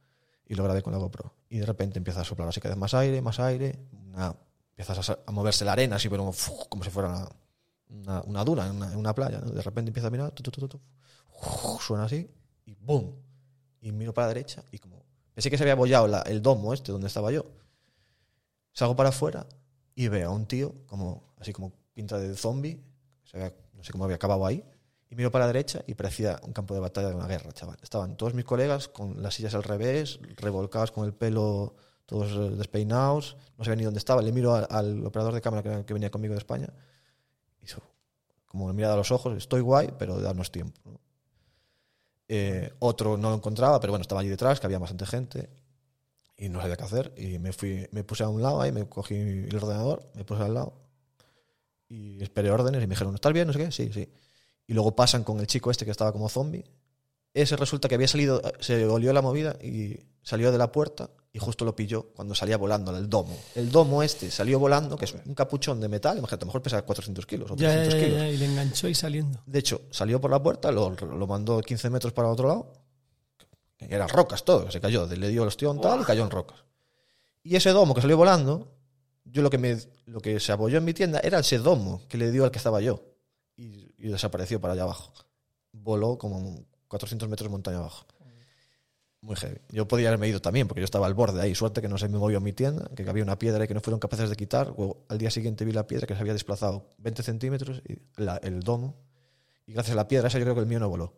[0.47, 1.33] Y lo grabé con la GoPro.
[1.49, 4.35] Y de repente empieza a soplar así cada vez más aire, más aire, una-
[4.77, 6.35] empiezas a, moverse la arena así, pero como,
[6.69, 7.29] como si fuera una,
[7.91, 9.41] una, una duna en una, playa.
[9.41, 10.33] De repente empieza a mirar,
[11.81, 12.31] suena así
[12.65, 13.15] y ¡boom!
[13.81, 15.05] Y miro para la derecha y como
[15.35, 17.47] pensé que se había abollado la- el domo este donde estaba yo.
[18.73, 19.47] Salgo para afuera
[19.95, 22.83] y veo a un tío como así como pinta de zombie,
[23.75, 24.65] no sé cómo había acabado ahí.
[25.09, 27.79] Y miro para la derecha y parecía un campo de batalla de una guerra, chaval.
[27.83, 31.75] Estaban todos mis colegas con las sillas al revés, revolcados con el pelo
[32.11, 34.21] todos eh, despeinados, no sabía ni dónde estaba.
[34.21, 36.69] Le miro al, operador de cámara que, venía conmigo de España
[38.51, 40.81] como me mirada a los ojos, estoy guay, pero danos tiempo.
[40.85, 41.01] ¿no?
[42.27, 45.51] Eh, otro no lo encontraba, pero bueno, estaba allí detrás, que había bastante gente
[46.37, 47.15] y no sabía qué hacer.
[47.17, 50.43] Y me fui, me puse a un lado ahí, me cogí el ordenador, me puse
[50.43, 50.75] al lado
[51.89, 53.47] y esperé órdenes y me dijeron, ¿estás bien?
[53.47, 54.09] No sé qué, sí, sí.
[54.67, 56.65] Y luego pasan con el chico este que estaba como zombie.
[57.33, 61.39] Ese resulta que había salido, se olió la movida y salió de la puerta y
[61.39, 63.37] justo lo pilló cuando salía volando el domo.
[63.55, 66.63] El domo este salió volando, que es un capuchón de metal, imagínate, a lo mejor
[66.63, 68.19] pesa 400 kilos o Ya, 300 ya, ya, kilos.
[68.21, 69.41] ya, y le enganchó y saliendo.
[69.47, 72.73] De hecho, salió por la puerta, lo, lo mandó 15 metros para otro lado.
[73.79, 75.07] Eran rocas todo, se cayó.
[75.07, 76.59] Le dio el ostión tal y cayó en rocas.
[77.43, 78.69] Y ese domo que salió volando,
[79.25, 82.19] yo lo que, me, lo que se apoyó en mi tienda era ese domo que
[82.19, 83.03] le dio al que estaba yo.
[83.57, 85.13] Y, y desapareció para allá abajo.
[85.73, 88.05] Voló como 400 metros montaña abajo.
[89.23, 89.59] Muy heavy.
[89.71, 91.55] Yo podía haberme ido también, porque yo estaba al borde ahí.
[91.55, 93.81] Suerte que no se me movió mi tienda, que había una piedra y que no
[93.83, 94.69] fueron capaces de quitar.
[94.69, 98.39] Luego, al día siguiente vi la piedra que se había desplazado 20 centímetros, y la-
[98.39, 98.97] el domo.
[99.67, 101.13] Y gracias a la piedra esa yo creo que el mío no voló.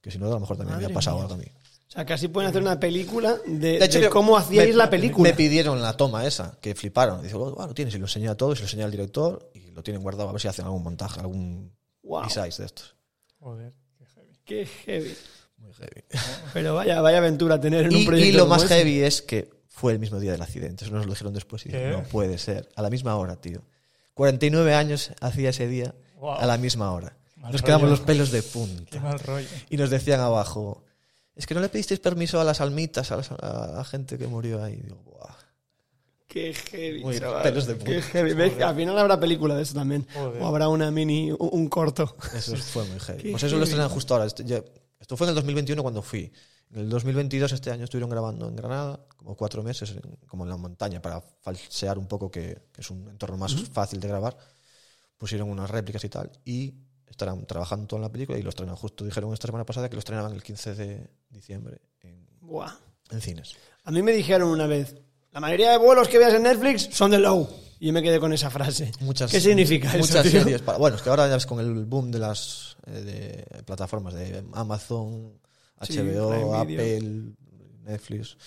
[0.00, 1.24] Que si no, a lo mejor también Madre había pasado mía.
[1.24, 1.44] algo a mí.
[1.86, 4.88] O sea, casi pueden hacer una película de, De hecho, de cómo hacíais me- la
[4.90, 5.30] película.
[5.30, 7.22] Me pidieron la toma esa, que fliparon.
[7.22, 9.50] Dice, oh, bueno, lo tienes, y lo enseñé a todos, y lo enseñé al director,
[9.54, 11.72] y lo tienen guardado a ver si hacen algún montaje, algún
[12.02, 12.96] Wow, de estos.
[13.38, 14.32] Joder, qué heavy.
[14.44, 15.16] qué heavy.
[15.64, 16.04] Muy heavy.
[16.52, 19.22] Pero vaya, vaya aventura tener en Y, un y proyecto lo como más heavy es
[19.22, 20.84] que fue el mismo día del accidente.
[20.84, 21.90] Eso nos lo dijeron después y dije, ¿Qué?
[21.90, 22.68] no puede ser.
[22.76, 23.62] A la misma hora, tío.
[24.14, 26.34] 49 años hacía ese día Wow.
[26.34, 27.16] a la misma hora.
[27.36, 27.96] Mal Nos quedamos rollo.
[27.96, 29.00] los pelos de Qué punta.
[29.00, 29.46] mal rollo.
[29.68, 30.84] Y nos decían abajo,
[31.36, 34.26] es que no le pedisteis permiso a las almitas, a, las- a la gente que
[34.26, 34.74] murió ahí.
[34.74, 35.34] Y digo, "Buah".
[36.28, 37.42] Qué heavy, Muy chaval.
[37.42, 38.02] pelos de Qué punta.
[38.08, 38.32] heavy.
[38.34, 38.62] ¿Ves?
[38.62, 40.06] Al final habrá película de eso también.
[40.14, 40.40] Joder.
[40.42, 42.16] O habrá una mini, un, corto.
[42.34, 43.22] Eso fue muy heavy.
[43.22, 43.70] Qué Pues eso lo heavy.
[43.70, 44.26] estrenan justo ahora.
[45.04, 46.32] Esto fue en el 2021 cuando fui.
[46.70, 50.48] En el 2022, este año, estuvieron grabando en Granada, como cuatro meses, en- como en
[50.48, 54.34] la montaña, para falsear un poco que, que es un entorno más fácil de grabar.
[55.18, 56.32] Pusieron unas réplicas y tal.
[56.46, 56.72] Y
[57.06, 59.04] estarán trabajando todo en la película y lo estrenan justo.
[59.04, 62.72] Dijeron esta semana pasada que lo estrenaban el 15 de diciembre en, Buah.
[63.10, 63.56] en cines.
[63.84, 64.96] A mí me dijeron una vez,
[65.32, 67.46] la mayoría de vuelos que veas en Netflix son de low.
[67.84, 68.90] Y me quedé con esa frase.
[69.00, 70.62] Muchas, ¿Qué significa eso, Muchas series.
[70.62, 74.14] para- bueno, es que ahora ya ves con el boom de las eh, de plataformas
[74.14, 75.38] de Amazon,
[75.82, 76.54] Sí, HBO.
[76.56, 77.34] Apple,
[77.82, 78.38] Netflix.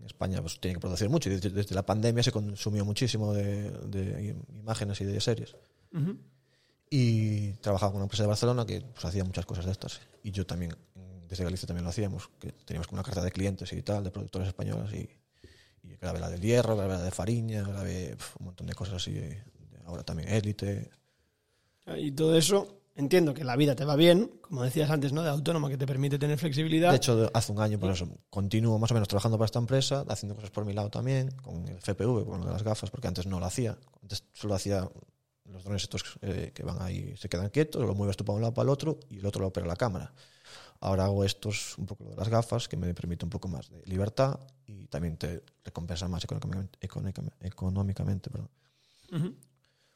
[0.00, 1.28] En España pues tiene que producir mucho.
[1.30, 5.54] Y desde, desde la pandemia se consumió muchísimo de, de imágenes y de series.
[6.90, 10.00] Y trabajaba con una empresa de Barcelona que pues, hacía muchas cosas de estas.
[10.24, 10.74] Y yo también,
[11.28, 14.10] desde Galicia también lo hacíamos, que teníamos como una carta de clientes y tal, de
[14.10, 14.92] productores españolas.
[14.92, 15.08] Y,
[15.84, 18.96] y grabé la del Hierro, grabé la de Fariña, grabé pf, un montón de cosas
[18.96, 19.20] así.
[19.84, 20.90] Ahora también Élite.
[21.98, 25.22] Y todo eso, entiendo que la vida te va bien, como decías antes, ¿no?
[25.22, 26.90] De autónoma, que te permite tener flexibilidad.
[26.90, 30.04] De hecho, hace un año, por eso, continúo más o menos trabajando para esta empresa,
[30.08, 33.38] haciendo cosas por mi lado también, con el FPV, con las gafas, porque antes no
[33.38, 33.76] lo hacía.
[34.02, 34.88] Antes solo hacía
[35.44, 38.42] los drones estos eh, que van ahí, se quedan quietos, lo mueves tú para un
[38.42, 40.14] lado, para el otro, y el otro lo opera la cámara.
[40.80, 43.82] Ahora hago estos, un poco de las gafas, que me permite un poco más de
[43.86, 46.78] libertad y también te recompensa más económicamente,
[47.40, 48.50] económicamente, perdón,
[49.12, 49.34] Ujú.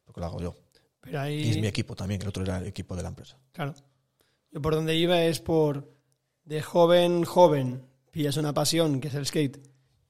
[0.04, 0.56] porque lo hago yo.
[1.00, 1.42] Pero ahí...
[1.42, 3.38] Y es mi equipo también, que el otro era el equipo de la empresa.
[3.52, 3.74] Claro.
[4.50, 5.92] Yo por donde iba es por
[6.44, 9.58] de joven, joven, pillas una pasión que es el skate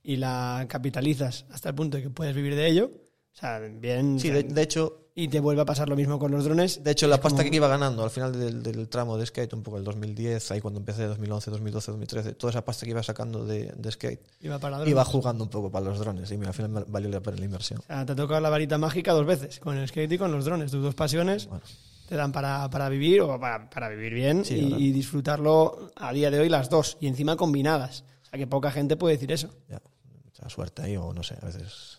[0.03, 2.93] y la capitalizas hasta el punto de que puedes vivir de ello.
[3.35, 4.19] O sea, bien.
[4.21, 6.85] Sí, de, de hecho, y te vuelve a pasar lo mismo con los drones.
[6.85, 9.53] de hecho la pasta como- que iba ganando al final del, del tramo de skate,
[9.55, 13.03] un poco el 2010, ahí cuando empecé 2011, 2012, 2013, toda esa pasta que iba
[13.03, 16.51] sacando de, de skate, Iba para iba jugando un poco para los drones y mira,
[16.51, 17.81] al final valió la pena la inversión.
[17.81, 20.31] O sea, te ha tocado la varita mágica dos veces, con el skate y con
[20.31, 20.71] los drones.
[20.71, 21.65] Tus dos pasiones Bueno,
[22.09, 24.79] te dan para, para vivir o para, para vivir bien Sí, y, ¿verdad?
[24.79, 28.05] y disfrutarlo a día de hoy las dos y encima combinadas.
[28.23, 29.49] O sea, que poca gente puede decir eso.
[29.69, 29.83] ya,
[30.25, 31.98] mucha suerte ahí o no sé, a veces...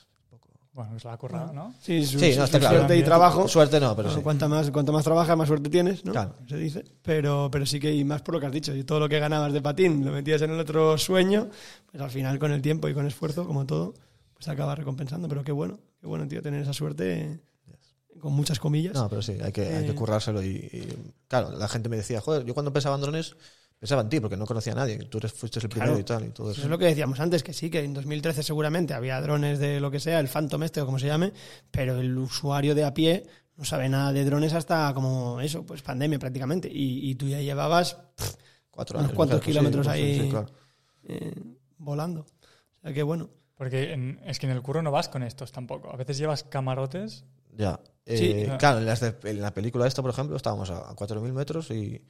[0.72, 1.74] Bueno, es la currada, ¿no?
[1.82, 2.78] Sí, su, Sí, no, está su claro.
[2.78, 3.48] suerte y trabajo.
[3.48, 4.24] Suerte no, pero Bueno, sí.
[4.24, 6.12] cuanta más, cuanto más trabajas, más suerte tienes, ¿no?
[6.12, 6.36] Claro.
[6.48, 6.86] Se dice.
[7.02, 9.20] Pero, pero sí que, y más por lo que has dicho, y todo lo que
[9.20, 11.50] ganabas de patín lo metías en el otro sueño,
[11.92, 13.94] pues al final con el tiempo y con esfuerzo, como todo,
[14.36, 15.28] pues acaba recompensando.
[15.28, 17.40] Pero qué bueno, qué bueno, tío, tener esa suerte
[18.20, 18.94] con muchas comillas.
[18.94, 19.96] No, pero sí, hay que, hay que Eh.
[19.96, 23.36] currárselo y, y, claro, la gente me decía, joder, yo cuando pensaba en drones,
[23.80, 26.00] pensaba en ti, porque no conocía a nadie, tú eres, fuiste el primero Claro.
[26.02, 26.68] y tal, y todo Eso eso.
[26.68, 29.90] es lo que decíamos antes, que sí, que en 2013 seguramente había drones de lo
[29.90, 31.32] que sea, el Phantom este o como se llame,
[31.72, 33.26] pero el usuario de a pie
[33.56, 36.68] no sabe nada de drones hasta como eso, pues pandemia prácticamente.
[36.72, 38.36] Y, y tú ya llevabas pff,
[38.70, 40.20] Cuatro unos cuantos kilómetros ahí.
[40.22, 40.48] sí, claro.
[41.04, 41.34] eh,
[41.78, 42.22] volando.
[42.22, 43.30] O sea que bueno.
[43.56, 45.92] Porque en- es que en el curro no vas con estos tampoco.
[45.92, 47.26] A veces llevas camarotes.
[47.58, 47.78] Ya.
[48.06, 48.32] Sí.
[48.32, 51.34] Eh, claro, en, las de- en la película esta, por ejemplo, estábamos a, a 4.000
[51.34, 52.02] metros y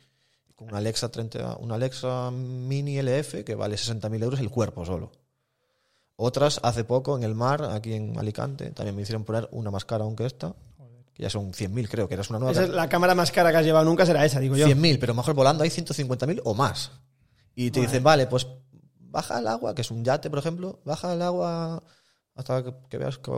[0.59, 5.09] con una Alexa, 30, una Alexa Mini LF que vale 60.000 euros el cuerpo solo.
[6.17, 9.85] Otras, hace poco, en el mar, aquí en Alicante, también me hicieron poner una más
[9.85, 10.53] cara aún que esta,
[11.13, 12.51] que ya son 100.000 creo, que era una nueva.
[12.51, 14.67] Esa es la cámara más cara que has llevado nunca será esa, digo yo.
[14.67, 16.91] 100.000, pero mejor volando hay 150.000 o más.
[17.55, 18.47] Y te dicen, vale, pues
[18.99, 21.81] baja al agua, que es un yate, por ejemplo, baja al agua
[22.35, 23.31] hasta que, veas que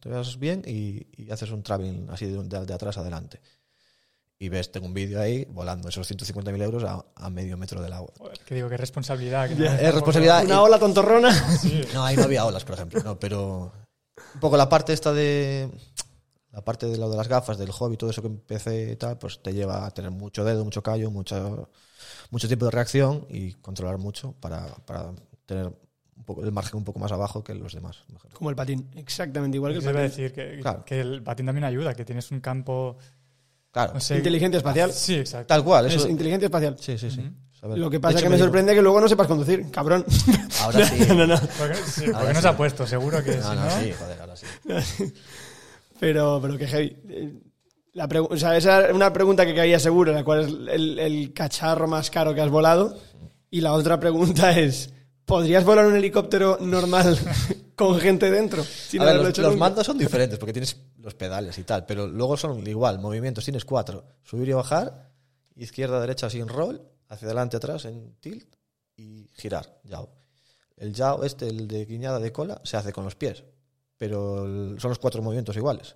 [0.00, 3.40] te veas bien y, y haces un traveling así de, de- de atrás adelante.
[4.40, 7.92] Y ves, tengo un vídeo ahí volando esos 150.000 euros a, a medio metro del
[7.92, 8.12] agua.
[8.46, 9.48] Que digo, que responsabilidad.
[9.48, 10.44] Que no Es responsabilidad.
[10.44, 11.32] Una ola tontorrona.
[11.58, 11.82] Sí.
[11.92, 13.02] No, ahí no había olas, por ejemplo.
[13.02, 13.72] No, pero
[14.34, 15.68] un poco la parte esta de.
[16.52, 19.18] La parte de lo de las gafas, del hobby, todo eso que empecé y tal,
[19.18, 21.68] pues te lleva a tener mucho dedo, mucho callo, mucho,
[22.30, 25.12] mucho tiempo de reacción y controlar mucho para, para
[25.46, 28.02] tener un poco, el margen un poco más abajo que los demás.
[28.12, 28.32] mejor.
[28.32, 30.08] Como el patín, exactamente igual que el iba a patín.
[30.10, 30.84] decir que, Claro.
[30.84, 32.96] que el patín también ayuda, que tienes un campo.
[33.70, 34.92] Claro, No Inteligencia espacial.
[34.92, 35.46] Sí, exacto.
[35.46, 35.86] tal cual.
[35.86, 36.76] Es Eso, inteligencia espacial.
[36.78, 37.30] sí, sí, sí.
[37.62, 40.04] Lo que pasa es que me digo, sorprende que luego no sepas conducir, cabrón.
[40.62, 41.04] Ahora sí.
[41.08, 41.36] no, no.
[41.58, 42.42] Porque, sí, porque Ahora no sí.
[42.42, 43.70] se ha puesto, seguro que No, no, no.
[43.82, 44.46] sí, joder, ahora sí.
[46.00, 46.96] Pero, pero que heavy.
[47.94, 51.32] La o sea, esa es una pregunta que caía seguro, la cual es el, el
[51.32, 52.96] cacharro más caro que has volado.
[53.50, 54.92] Y la otra pregunta es,
[55.28, 57.16] ¿podrías volar un helicóptero normal
[57.76, 58.64] con gente dentro?
[58.64, 59.60] Sin A ver, haberlo los, hecho los nunca?
[59.60, 63.64] mandos son diferentes porque tienes los pedales y tal, pero luego son igual, movimientos, tienes
[63.64, 65.12] cuatro, subir y bajar,
[65.54, 68.56] izquierda, derecha sin roll, hacia adelante, atrás en tilt
[68.96, 70.08] y girar, yao.
[70.76, 73.44] El yao este, el de guiñada de cola, se hace con los pies,
[73.98, 75.94] pero son los cuatro movimientos iguales.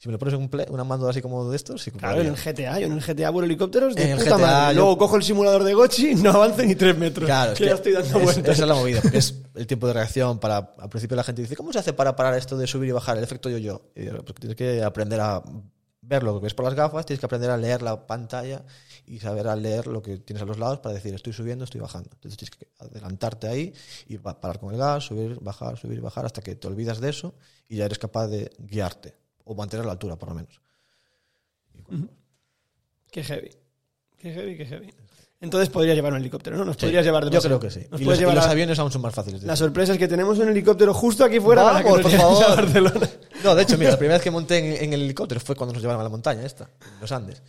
[0.00, 2.20] Si me lo pones en un, play, una mando así como de estos, sí Claro,
[2.20, 4.74] en el GTA, yo en el GTA vuelo helicópteros de En el puta GTA madre.
[4.76, 7.26] yo- Luego cojo el simulador de Gochi, no avance ni tres metros.
[7.26, 8.44] Claro, es que que ya estoy dando es- vueltas.
[8.54, 10.74] esa es la movida, es el tiempo de reacción para...
[10.78, 13.18] Al principio la gente dice, ¿cómo se hace para parar esto de subir y bajar,
[13.18, 13.90] el efecto yo-yo?
[14.24, 15.42] Porque tienes que aprender a
[16.00, 18.64] ver lo que ves por las gafas, tienes que aprender a leer la pantalla
[19.04, 21.80] y saber a leer lo que tienes a los lados para decir, estoy subiendo, estoy
[21.80, 22.08] bajando.
[22.14, 23.74] Entonces tienes que adelantarte ahí
[24.06, 27.00] y pa- parar con el gas, subir, bajar, subir y bajar hasta que te olvidas
[27.00, 27.34] de eso
[27.68, 29.16] y ya eres capaz de guiarte
[29.48, 30.60] o mantener la altura por lo menos.
[33.10, 33.50] Qué heavy.
[34.18, 34.94] Qué heavy, qué heavy.
[35.40, 36.64] Entonces podrías llevar un helicóptero, ¿no?
[36.64, 37.80] Nos Sí, podrías llevar de Yo creo que sí.
[37.90, 39.40] Nos Y los, y los a- aviones aún son más fáciles.
[39.40, 42.12] de La sorpresa es que tenemos un helicóptero justo aquí fuera para que Vamos, nos
[42.12, 42.56] por lleves a favor.
[42.64, 43.10] Barcelona.
[43.44, 45.72] No, de hecho, mira, la primera vez que monté en, en el helicóptero fue cuando
[45.72, 47.40] nos llevaron a la montaña esta, en los Andes.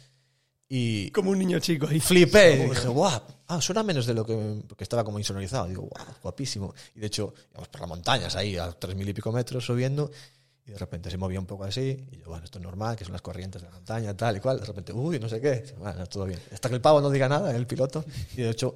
[0.71, 1.99] Y Como un niño chico ahí.
[1.99, 5.65] flipé y dije, guau, ah, suena menos de lo que, porque estaba como insonorizado.
[5.67, 6.75] Digo, guau, guapísimo.
[6.93, 10.11] Y de hecho, íbamos por las montañas ahí a tres mil y pico metros subiendo
[10.69, 11.97] y de repente se movía un poco así.
[12.11, 14.39] Y yo, bueno, esto es normal, que son las corrientes de la montaña, tal y
[14.39, 14.59] cual.
[14.59, 15.73] De repente, uy, no sé qué.
[15.77, 16.39] Bueno, todo bien.
[16.53, 18.05] Hasta que el pavo no diga nada, el piloto.
[18.37, 18.75] Y de hecho,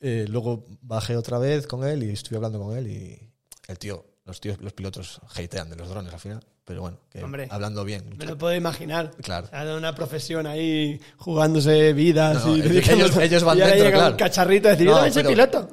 [0.00, 3.30] eh, luego bajé otra vez con él y estuve hablando con él y
[3.68, 6.44] el tío, los tíos, los pilotos hatean de los drones al final.
[6.64, 7.48] Pero bueno, que Hombre.
[7.50, 8.14] hablando bien.
[8.16, 9.10] Me lo puedo imaginar.
[9.22, 9.48] Claro.
[9.48, 14.10] De una profesión ahí jugándose vidas No, y ellos- ellos- van y dentro, claro.
[14.12, 15.68] un cacharrito a decir, No, pero piloto.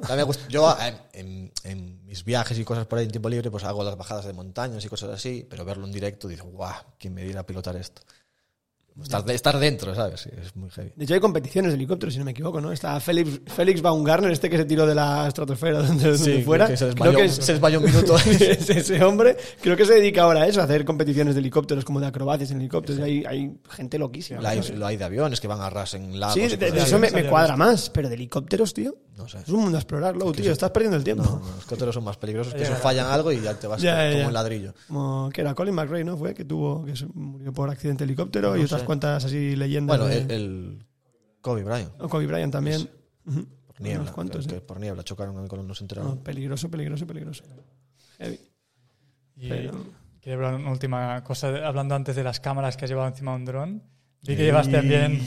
[0.48, 3.84] yo en, en- en mis viajes y cosas por ahí en tiempo libre, pues hago
[3.84, 7.22] las bajadas de montañas y cosas así, pero verlo en directo, digo, guau, ¿quién me
[7.22, 8.02] diera a pilotar esto?
[9.00, 10.20] Estar, estar dentro, ¿sabes?
[10.20, 10.92] Sí, es muy heavy.
[10.96, 12.72] De hecho, hay competiciones de helicópteros, si no me equivoco, ¿no?
[12.72, 16.66] Está Félix, Félix Baumgartner, este que se tiró de la estratosfera donde, donde fuera.
[16.66, 18.16] que se Creo desmayó, que es- se desmayó un minuto.
[18.26, 21.84] ese, ese hombre creo que se dedica ahora a eso, a hacer competiciones de helicópteros,
[21.84, 23.00] como de acrobacias en helicópteros.
[23.00, 24.42] Hay, hay gente loquísima.
[24.42, 26.34] lo, hay, lo hay de aviones que van a ras en lagos.
[26.34, 28.96] Sí, de, eso me, me cuadra más, pero de helicópteros, tío.
[29.22, 29.38] No sé.
[29.38, 30.50] Es un mundo a explorarlo, tío.
[30.50, 31.22] Estás perdiendo el tiempo.
[31.24, 33.80] No, no, los helicópteros son más peligrosos que eso fallan algo y ya te vas
[33.80, 34.26] como ya.
[34.26, 34.74] un ladrillo.
[34.88, 36.16] Como que era Colin McRae, ¿no?
[36.16, 38.86] Fue que tuvo que murió por accidente de helicóptero y No otras sé.
[38.86, 39.98] cuantas así leyendas.
[39.98, 40.86] Bueno, de- el, el
[41.40, 42.88] Kobe Bryant, o Kobe Bryant también.
[43.66, 44.60] Por niebla, Unos cuantos, que ¿eh?
[44.60, 46.16] por niebla chocaron con no se enteraron.
[46.16, 47.44] No, peligroso, peligroso, peligroso.
[48.18, 48.40] Heavy.
[49.36, 49.72] Y Pero-
[50.20, 53.36] quería hablar una última cosa, hablando antes de las cámaras que has llevado encima de
[53.38, 53.82] un dron.
[54.22, 55.18] Vi que llevas también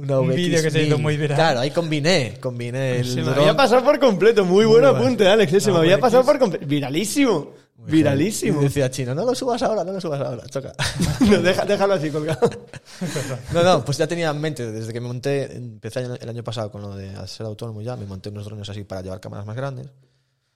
[0.00, 0.34] Una Un VX1000.
[0.34, 1.36] vídeo que se hizo muy viral.
[1.36, 3.38] Claro, ahí combiné, combiné el Se me dron.
[3.40, 4.44] había pasado por completo.
[4.44, 4.96] Muy buen bueno.
[4.98, 5.52] apunte, Alex.
[5.52, 6.00] eh, Se No, me había VX.
[6.02, 6.66] pasado por completo.
[6.66, 7.52] Viralísimo.
[7.76, 8.60] Muy Viralísimo.
[8.60, 10.74] decía Chino, no lo subas ahora, no lo subas ahora, choca.
[11.20, 12.50] No, deja- déjalo así colgado.
[13.54, 16.70] No, no, pues ya tenía en mente, desde que me monté, empecé el año pasado
[16.70, 19.56] con lo de ser autónomo ya, me monté unos drones así para llevar cámaras más
[19.56, 19.86] grandes,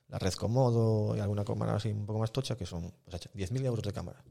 [0.08, 3.64] la red Komodo y alguna cámara así un poco más tocha, que son pues, 10.000
[3.64, 4.22] euros de cámara.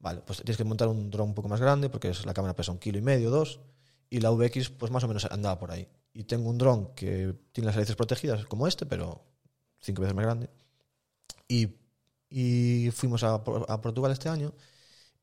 [0.00, 2.54] Vale, pues tienes que montar un dron un poco más grande, porque es, la cámara
[2.54, 3.60] pesa un kilo y medio, dos,
[4.14, 5.88] y la VX pues más o menos andaba por ahí.
[6.12, 9.24] Y tengo un dron que tiene las hélices protegidas como este, pero
[9.80, 10.48] cinco veces más grande.
[11.48, 11.68] Y,
[12.30, 14.52] y fuimos a, a Portugal este año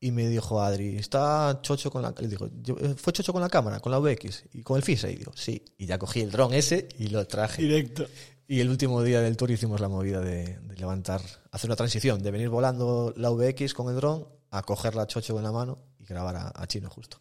[0.00, 2.14] y me dijo Adri, está chocho con la...
[2.18, 4.82] Le digo, "Yo- eh, ¿fue chocho con la cámara, con la VX y con el
[4.82, 5.10] FISA?
[5.10, 5.64] Y digo, sí.
[5.78, 7.62] Y ya cogí el dron ese y lo traje.
[7.62, 8.06] Directo.
[8.48, 12.22] Y el último día del tour hicimos la movida de, de levantar, hacer una transición,
[12.22, 15.78] de venir volando la VX con el dron a coger la chocho en la mano
[15.98, 17.18] y grabar a, a Chino justo.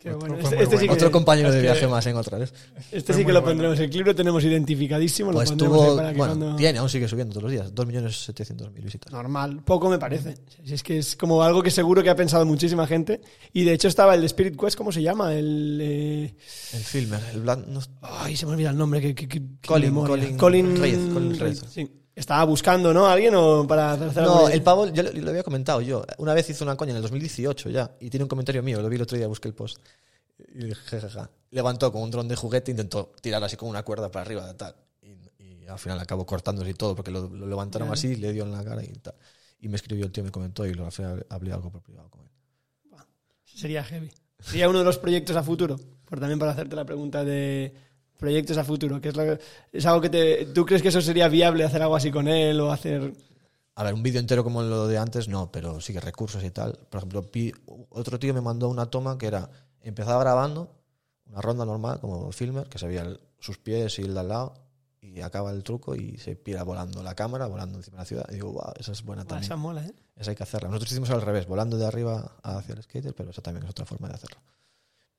[0.00, 0.34] Qué Fue bueno.
[0.36, 0.62] muy Este, bueno.
[0.64, 2.54] este sí que, Otro compañero de es que- viaje más en otra vez.
[2.90, 3.48] este sí que lo bueno.
[3.52, 3.78] pondremos.
[3.80, 5.30] El clip lo tenemos identificadísimo.
[5.30, 6.56] Pues lo pondremos ahí tuvo, para que bueno, cuando...
[6.56, 9.12] tiene, aún sigue subiendo todos los días, 2.700.000 visitas.
[9.12, 10.36] Normal, poco me parece.
[10.64, 13.20] Si es que es como algo que seguro que ha pensado muchísima gente.
[13.52, 15.34] Y de hecho estaba el de Spirit Quest, ¿cómo se llama?
[15.34, 15.78] El.
[15.82, 16.34] eh,
[16.72, 17.66] El filmer, el Black...
[17.66, 19.02] no- Ay, se me olvida el nombre.
[19.14, 19.28] Que,
[19.66, 20.36] Colin- Reyes,
[21.12, 21.62] Colin Reyes.
[21.70, 21.86] Sí.
[22.14, 23.06] Estaba buscando, ¿no?
[23.06, 26.04] ¿Alguien o para hacer No, el pavo, yo lo, lo había comentado yo.
[26.18, 28.88] Una vez hizo una coña en el 2018 ya, y tiene un comentario mío, lo
[28.88, 29.78] vi el otro día, busqué el post.
[30.54, 31.30] Y dije, jajaja.
[31.50, 34.74] Levantó con un dron de juguete, intentó tirar así con una cuerda para arriba, tal.
[35.02, 37.94] Y, y al final acabó cortándose y todo, porque lo, lo levantaron Claro.
[37.98, 39.14] así, le dio en la cara y tal.
[39.60, 42.08] Y me escribió el tío, me comentó, y lo, al final hablé algo por privado
[42.10, 42.28] con él.
[43.44, 44.10] Sería heavy.
[44.38, 45.78] Sería uno de los proyectos a futuro.
[46.06, 47.74] Por también para hacerte la pregunta de
[48.20, 49.00] proyectos a futuro.
[49.00, 49.36] que es, lo-
[49.72, 50.46] es algo que te.
[50.46, 53.12] ¿Tú crees que eso sería viable hacer algo así con él o hacer.
[53.74, 56.50] A ver, un vídeo entero como lo de antes, no, pero sí que recursos y
[56.50, 56.78] tal.
[56.90, 57.28] Por ejemplo,
[57.90, 59.48] otro tío me mandó una toma que era,
[59.80, 60.70] empezaba grabando
[61.26, 63.06] una ronda normal, como filmer, que se veía
[63.38, 64.54] sus pies y el de al lado,
[65.00, 68.26] y acaba el truco y se pira volando la cámara, volando encima de la ciudad.
[68.30, 69.44] Y digo, wow, esa es buena también.
[69.44, 69.94] esa mola, ¿eh?
[70.16, 70.68] Esa hay que hacerla.
[70.68, 73.86] Nosotros hicimos al revés, volando de arriba hacia el skater, pero esa también es otra
[73.86, 74.36] forma de hacerlo.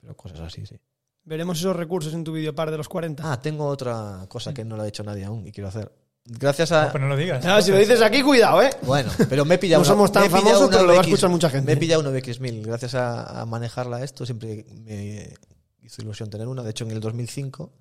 [0.01, 0.75] Pero cosas así, sí.
[1.23, 3.31] Veremos esos recursos en tu videopar de los 40.
[3.31, 5.91] Ah, tengo otra cosa que no lo ha hecho nadie aún y quiero hacer.
[6.25, 6.85] Gracias a...
[6.85, 7.45] No, pues no lo digas.
[7.45, 8.69] Ah, si lo dices aquí, cuidado, ¿eh?
[8.83, 11.29] Bueno, pero me he pillado No una- somos tan famosos, pero lo va a escuchar
[11.29, 11.65] mucha gente.
[11.65, 12.63] Me he pillado una VX1000.
[12.65, 15.33] Gracias a, a manejarla esto, siempre me
[15.81, 16.61] hizo ilusión tener una.
[16.63, 17.71] De hecho, en el 2005,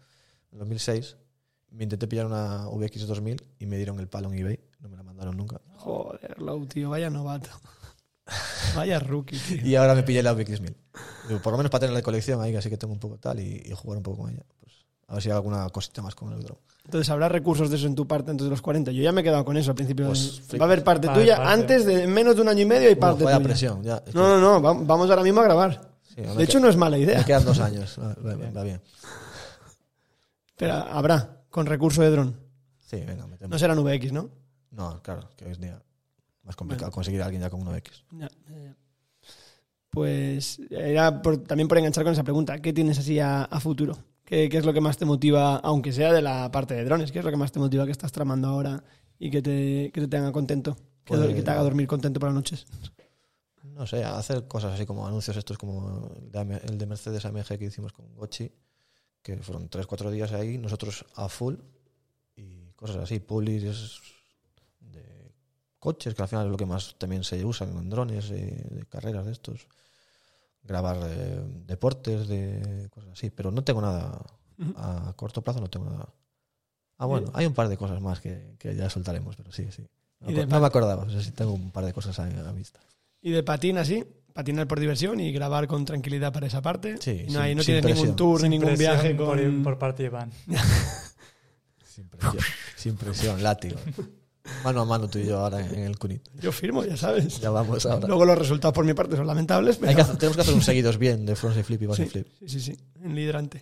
[0.50, 1.16] en el 2006,
[1.72, 4.58] me intenté pillar una VX2000 y me dieron el palo en eBay.
[4.80, 5.60] No me la mandaron nunca.
[5.76, 7.50] Joder, Low, tío, vaya novato.
[8.74, 9.66] Vaya rookie, tío.
[9.66, 10.74] Y ahora me pillé la VX1000.
[11.30, 13.38] Digo, por lo menos para tener la colección ahí, así que tengo un poco tal
[13.40, 14.42] y, y jugar un poco con ella.
[14.60, 14.72] Pues,
[15.08, 16.60] a ver si hago alguna cosita más con el drone.
[16.84, 18.90] Entonces, ¿habrá recursos de eso en tu parte antes de los 40?
[18.90, 20.06] Yo ya me he quedado con eso al principio.
[20.08, 20.42] Pues.
[20.60, 21.52] Va a haber parte Va tuya parte.
[21.52, 23.48] antes de en menos de un año y medio y parte vaya tuya.
[23.48, 23.82] presión.
[23.84, 25.80] Ya, Es que- No, no, no, va- vamos ahora mismo a grabar.
[26.08, 27.18] sí, De hecho, queda- no es mala idea.
[27.18, 27.96] Me quedan dos años.
[28.00, 28.80] Va, va- va bien.
[30.56, 32.36] Pero habrá, con recurso de dron.
[32.80, 33.50] Sí, venga, metemos.
[33.50, 34.30] No serán VX, ¿no?
[34.72, 35.80] No, claro, que hoy es día
[36.44, 38.04] más complicado conseguir a alguien ya con una X.
[38.12, 38.76] Ya, ya, ya.
[39.90, 42.60] Pues era por- también por enganchar con esa pregunta.
[42.60, 43.98] ¿Qué tienes así a, a futuro?
[44.24, 47.10] ¿Qué, qué es lo que más te motiva, aunque sea de la parte de drones?
[47.10, 48.84] ¿Qué es lo que más te motiva que estás tramando ahora
[49.18, 50.76] y que te, que te tenga contento?
[51.04, 52.66] Que, Pues- que te haga dormir contento por las noches.
[53.64, 57.24] No sé, hacer cosas así como anuncios estos como el de, AM el de Mercedes
[57.24, 58.50] AMG que hicimos con Gochi,
[59.22, 61.54] que fueron 3-4 días ahí, nosotros a full
[62.36, 63.62] y cosas así, publis
[64.80, 65.32] de
[65.78, 68.86] coches, que al final es lo que más también se usan en drones, eh, de
[68.86, 69.66] carreras de estos,
[70.62, 74.20] grabar eh, deportes, de cosas así, pero no tengo nada
[74.76, 76.08] a corto plazo, no tengo nada.
[76.98, 79.86] Ah, bueno, hay un par de cosas más que, que ya soltaremos, pero sí, sí.
[80.20, 82.52] No, de no me acordaba, o sea, sí tengo un par de cosas a, a
[82.52, 82.78] vista.
[83.22, 84.04] Y de patín así,
[84.34, 86.98] patinar por diversión y grabar con tranquilidad para esa parte.
[87.00, 89.26] Sí, no, sin- hay- no tienes ningún tour ni Sin ningún viaje con...
[89.26, 90.30] por, por parte de Iván.
[91.84, 92.42] Sin presión,
[92.76, 93.76] sin presión, látigo.
[94.64, 96.22] Mano a mano tú y yo ahora en el cunit.
[96.40, 97.40] Yo firmo, ya sabes.
[97.40, 98.06] Ya vamos ahora.
[98.06, 99.90] Luego los resultados por mi parte son lamentables, pero...
[99.90, 102.10] Hay que hacer- tenemos que hacer un seguidos bien de frontside flip y backside sí,
[102.10, 102.26] flip.
[102.40, 103.60] sí, sí, sí, en liderante.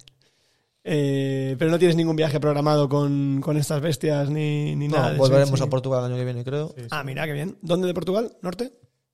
[0.85, 5.09] Eh, pero no tienes ningún viaje programado con, con estas bestias ni, ni No, nada.
[5.11, 5.65] de eso, volveremos sí.
[5.67, 6.69] a Portugal el año que viene, creo.
[6.77, 6.89] Sí, sí.
[6.91, 7.59] Ah, mira, qué bien.
[7.63, 8.37] ¿Dónde de Portugal?
[8.43, 8.73] ¿Norte?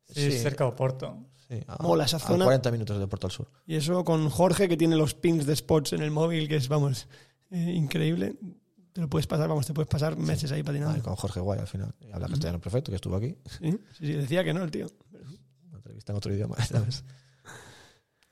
[0.08, 0.38] Sí, Sí.
[0.38, 1.16] cerca de Oporto.
[1.48, 2.44] Sí, a, Mola esa a zona.
[2.44, 3.48] 40 minutos de Porto al Sur.
[3.66, 6.68] Y eso con Jorge, que tiene los pins de spots en el móvil, que es,
[6.68, 7.08] vamos,
[7.50, 8.36] eh, increíble.
[8.94, 11.02] Te lo puedes pasar, vamos, te puedes pasar meses ahí patinando.
[11.02, 11.92] Con Jorge Guay al final.
[12.12, 13.36] Habla castellano perfecto, que estuvo aquí.
[13.58, 14.86] Sí, sí, sí, decía que no el tío.
[15.68, 17.02] Una entrevista en otro idioma, ¿sabes?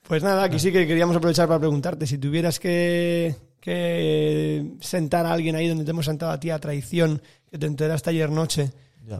[0.06, 5.32] Pues nada, aquí sí que queríamos aprovechar para preguntarte, si tuvieras que, que sentar a
[5.32, 7.20] alguien ahí donde te hemos sentado a ti a traición,
[7.50, 8.72] que te enteraste ayer noche,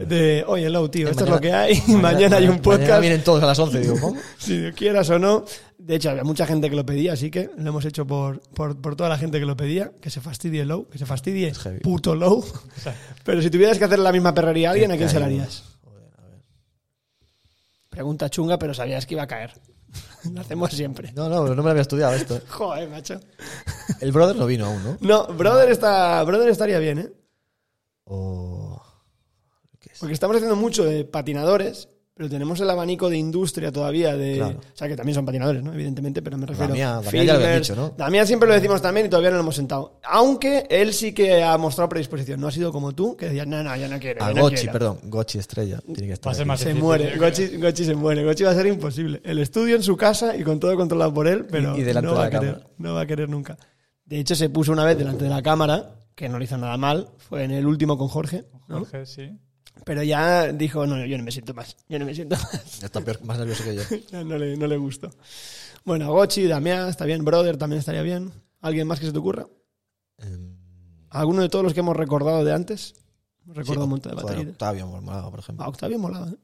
[0.09, 2.63] de, oye, Low, tío, Eh, esto mañana- es lo que hay, mañana, hay un Mañana
[2.63, 4.21] podcast, vienen todos a las 11, digo, ¿cómo?
[4.39, 5.45] si quieras o no.
[5.85, 8.81] De hecho, había mucha gente que lo pedía, así que lo hemos hecho por, por,
[8.81, 11.53] por toda la gente que lo pedía, que se fastidie Low, que se fastidie
[11.83, 12.45] puto Low.
[13.25, 15.65] Pero si tuvieras que hacer la misma perrería a alguien, ¿a quién se la harías?
[15.83, 16.43] Joder, a ver.
[17.89, 19.53] Pregunta chunga, pero sabías que iba a caer.
[20.33, 21.13] lo hacemos siempre.
[21.15, 22.41] No, no, no me lo había estudiado esto.
[22.49, 23.21] Joder, macho.
[24.01, 24.99] El brother no vino aún, ¿no?
[25.01, 27.13] No, Brother, está, brother estaría bien, ¿eh?
[30.03, 34.37] Porque estamos haciendo mucho de patinadores, pero tenemos el abanico de industria todavía de...
[34.37, 34.59] Claro.
[34.61, 35.73] O sea, que también son patinadores, ¿no?
[35.73, 36.69] Evidentemente, pero me refiero...
[36.69, 37.69] Damián, Damián ya lo habías filmers.
[37.69, 37.95] dicho, ¿no?
[37.97, 39.99] Damián siempre lo decimos también y todavía no lo hemos sentado.
[40.05, 42.39] Aunque él sí que ha mostrado predisposición.
[42.41, 44.73] No ha sido como tú, que decías, no, no, yo no quiero, A Gochi, quiero".
[44.73, 44.99] perdón.
[45.05, 45.81] Gochi Estrella.
[45.87, 46.49] Tiene que estar Va a ser aquí.
[46.49, 47.17] más Se difícil, muere.
[47.17, 48.25] Gochi, Gochi se muere.
[48.25, 49.21] Gochi va a ser imposible.
[49.25, 52.07] El estudio en su casa y con todo controlado por él, pero Y- y delante
[52.09, 52.71] no, de va la a querer, cámara.
[52.79, 53.57] no va a querer nunca.
[54.05, 56.77] De hecho, se puso una vez delante de la cámara, que no le hizo nada
[56.77, 57.09] mal.
[57.17, 58.81] Fue en el último con Jorge, ¿no?
[58.81, 59.31] Jorge, sí.
[59.85, 61.77] Pero ya dijo, no, yo no me siento más.
[61.89, 62.83] Yo no me siento más.
[62.83, 63.83] Está peor- más nervioso que yo.
[64.25, 65.11] No, le, no le gustó.
[65.85, 67.25] Bueno, Gochi, Damián, está bien.
[67.25, 68.33] Brother también estaría bien.
[68.61, 69.47] ¿Alguien más que se te ocurra?
[70.19, 70.57] Em,
[71.11, 72.95] ¿Alguno de todos los que hemos recordado de antes?
[73.47, 74.53] Recordado sí, un montón de joder, baterías.
[74.53, 75.65] Octavio Mormolado, por ejemplo.
[75.65, 76.37] Ah, Octavio molaba, ¿eh?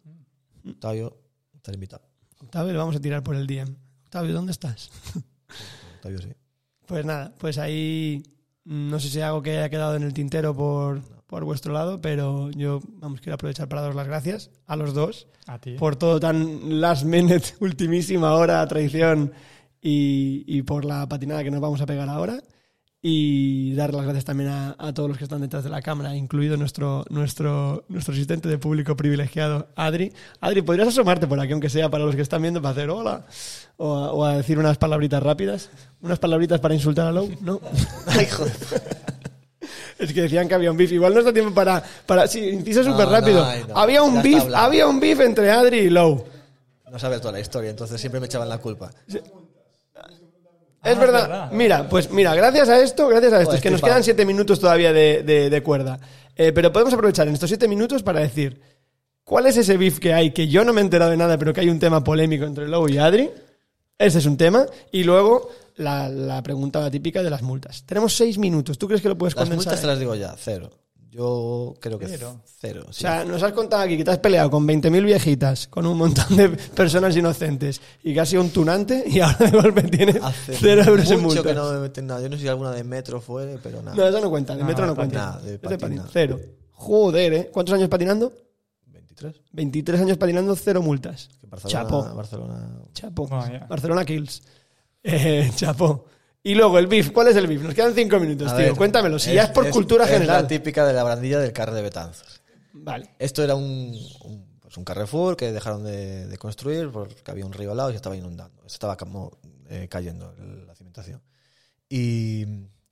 [0.70, 1.16] Octavio
[1.54, 2.02] está invitado.
[2.40, 3.76] Octavio le vamos a tirar por el DM.
[4.04, 4.90] Octavio, ¿dónde estás?
[5.96, 6.32] Octavio sí.
[6.86, 8.22] Pues nada, pues ahí
[8.64, 11.72] mm, no sé si hay algo que haya quedado en el tintero por, por vuestro
[11.72, 15.72] lado, pero yo, vamos, quiero aprovechar para daros las gracias a los dos A ti.
[15.78, 19.32] por todo tan last minute, ultimísima hora, traición
[19.80, 22.42] y, y por la patinada que nos vamos a pegar ahora.
[23.00, 26.16] Y dar las gracias también a, a todos los que están detrás de la cámara,
[26.16, 30.12] incluido nuestro, nuestro, nuestro asistente de público privilegiado, Adri.
[30.40, 33.24] Adri, ¿podrías asomarte por aquí, aunque sea para los que están viendo, para hacer hola?
[33.76, 35.70] O a, o a decir unas palabritas rápidas.
[36.00, 37.60] Unas palabritas para insultar a Low, ¿no?
[38.08, 38.52] Ay, joder.
[39.98, 40.92] Es que decían que había un beef.
[40.92, 41.82] Igual no está tiempo para.
[42.06, 43.44] para sí, inciso súper no, rápido.
[43.68, 43.76] no.
[43.78, 46.24] Había un beef, había un beef entre Adri y Low.
[46.90, 48.90] No sabes toda la historia, entonces siempre me echaban la culpa.
[49.06, 49.20] Es
[50.96, 51.22] Ah, verdad.
[51.28, 51.52] verdad.
[51.52, 54.60] Mira, pues mira, gracias a esto, gracias a esto, es que nos quedan siete minutos
[54.60, 55.98] todavía de, de- de cuerda.
[56.36, 58.60] Eh, pero podemos aprovechar en estos siete minutos para decir
[59.24, 61.52] cuál es ese beef que hay, que yo no me he enterado de nada, pero
[61.52, 63.28] que hay un tema polémico entre Low y Adri.
[63.98, 64.64] Ese es un tema.
[64.92, 67.84] Y luego la, la pregunta típica de las multas.
[67.84, 68.76] Tenemos seis minutos.
[68.78, 69.66] ¿Tú crees que lo puedes Las condensar?
[69.72, 70.70] multas te las digo ya, cero.
[71.10, 72.42] Yo creo que Cero.
[72.60, 72.84] cero.
[72.86, 73.00] O sí.
[73.00, 76.36] sea, nos has contado aquí que te has peleado con 20.000 viejitas, con un montón
[76.36, 80.54] de personas inocentes y que has sido un tunante y ahora de golpe tienes Hace
[80.54, 81.42] cero euros en multas.
[81.44, 82.20] que no me meten nada.
[82.20, 83.96] Yo no sé si alguna de metro fue, pero nada.
[83.96, 85.18] No, eso no cuenta, de No, metro no de cuenta.
[85.18, 86.08] Nada, de nada.
[86.12, 86.38] cero.
[86.72, 87.50] Joder, ¿eh?
[87.52, 88.30] ¿Cuántos años patinando?
[88.86, 89.34] 23.
[89.52, 91.30] 23 años patinando, cero multas.
[91.48, 92.14] Barcelona, Chapo.
[92.14, 92.78] Barcelona.
[92.92, 93.26] Chapo.
[93.26, 93.66] Bueno, ya.
[93.66, 94.42] Barcelona Kills.
[95.02, 96.06] Eh, chapo.
[96.42, 97.10] Y luego el beef.
[97.10, 97.62] ¿Cuál es el beef?
[97.62, 98.66] Nos quedan cinco minutos, A tío.
[98.66, 99.18] ver, Cuéntamelo.
[99.18, 100.42] Si es- ya es por cultura es general.
[100.42, 102.40] la típica de la brandilla del carro de Betanzos.
[102.72, 103.10] Vale.
[103.18, 107.52] Esto era un, un, pues un Carrefour que dejaron de, de construir porque había un
[107.52, 108.62] río al lado y se estaba inundando.
[108.66, 109.38] Se estaba como
[109.68, 110.34] eh, cayendo
[110.66, 111.20] la cimentación.
[111.88, 112.46] Y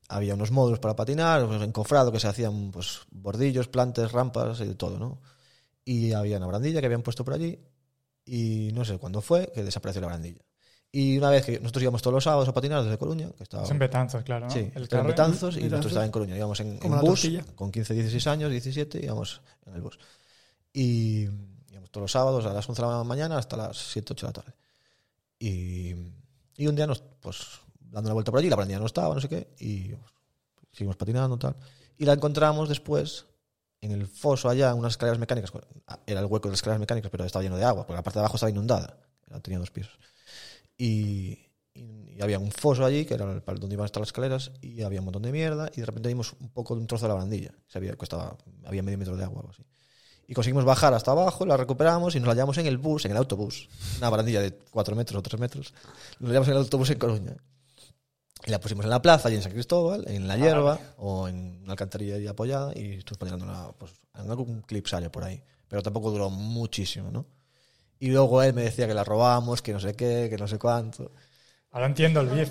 [0.09, 4.67] había unos módulos para patinar, pues, encofrado, que se hacían pues bordillos, plantes, rampas y
[4.67, 5.21] de todo, ¿no?
[5.85, 7.59] Y había una brandilla que habían puesto por allí
[8.25, 10.43] y no sé cuándo fue que desapareció la brandilla.
[10.99, 13.65] Y una vez que nosotros íbamos todos los sábados a patinar desde Coruña, que estaba
[13.65, 14.51] Es en Betanzos, claro, ¿no?
[14.51, 15.71] Sí, el en Betanzos y Betanzos.
[15.71, 16.37] nosotros estábamos en Coruña.
[16.39, 17.45] Íbamos en, en bus, tortilla.
[17.55, 19.99] con 15, 16 años, 17, íbamos en el bus.
[20.73, 21.29] Y
[21.71, 24.31] íbamos todos los sábados a las 11 de la mañana hasta las 7, 8 de
[24.31, 24.55] la tarde.
[25.39, 25.95] Y,
[26.57, 29.21] y un día nos, pues, dando una vuelta por allí, la brandilla no estaba, no
[29.21, 30.13] sé qué, y pues,
[30.73, 31.57] seguimos patinando tal.
[31.99, 33.27] Y la encontramos después
[33.83, 35.53] en el foso allá, en unas escaleras mecánicas.
[36.07, 38.19] Era el hueco de las escaleras mecánicas, pero estaba lleno de agua, porque la parte
[38.19, 38.97] de abajo estaba inundada.
[39.43, 39.93] Tenía dos pisos.
[40.77, 41.39] Y,
[41.75, 44.53] y- había un foso allí, que era el- para donde iban a estar las escaleras,
[44.61, 47.05] y había un montón de mierda, y de repente vimos un poco de un trozo
[47.05, 47.53] de la barandilla.
[47.67, 49.63] Se había, que estaba, había medio metro de agua o algo así.
[50.29, 53.13] Y conseguimos bajar hasta abajo, la recuperamos y nos la llevamos en el bus, en
[53.13, 53.69] el autobús.
[53.99, 55.73] Una barandilla de 4 metros o 3 metros.
[56.19, 57.37] Nos la llevamos en el autobús en Coruña.
[58.45, 61.61] Y la pusimos en la plaza, allí en San Cristóbal, en la hierba, o en
[61.63, 65.43] una alcantarilla ahí apoyada, y estuvimos patinándola, pues, en algún clip sale por ahí.
[65.69, 67.27] Pero tampoco duró muchísimo, ¿no?
[67.99, 70.59] Y luego él me decía que la robamos, que no sé qué, que no sé
[70.59, 71.13] cuánto.
[71.71, 72.51] Ahora entiendo el beef.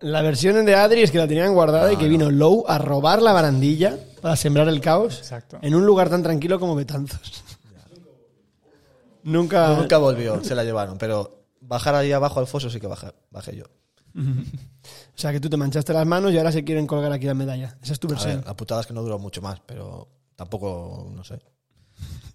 [0.00, 3.20] La versión de Adri es que la tenían guardada y que vino Low a robar
[3.20, 5.58] la barandilla para sembrar el caos Exacto.
[5.60, 7.44] en un lugar tan tranquilo como Betanzos.
[9.22, 9.76] Nunca.
[9.76, 13.56] Nunca volvió, se la llevaron, pero bajar ahí abajo al foso sí que bajé, bajé
[13.56, 13.64] yo.
[14.16, 17.34] O sea, que tú te manchaste las manos y ahora se quieren colgar aquí la
[17.34, 17.76] medalla.
[17.82, 18.36] Esa es tu A versión.
[18.38, 21.38] ver, la putada es que no duró mucho más, pero tampoco, no sé.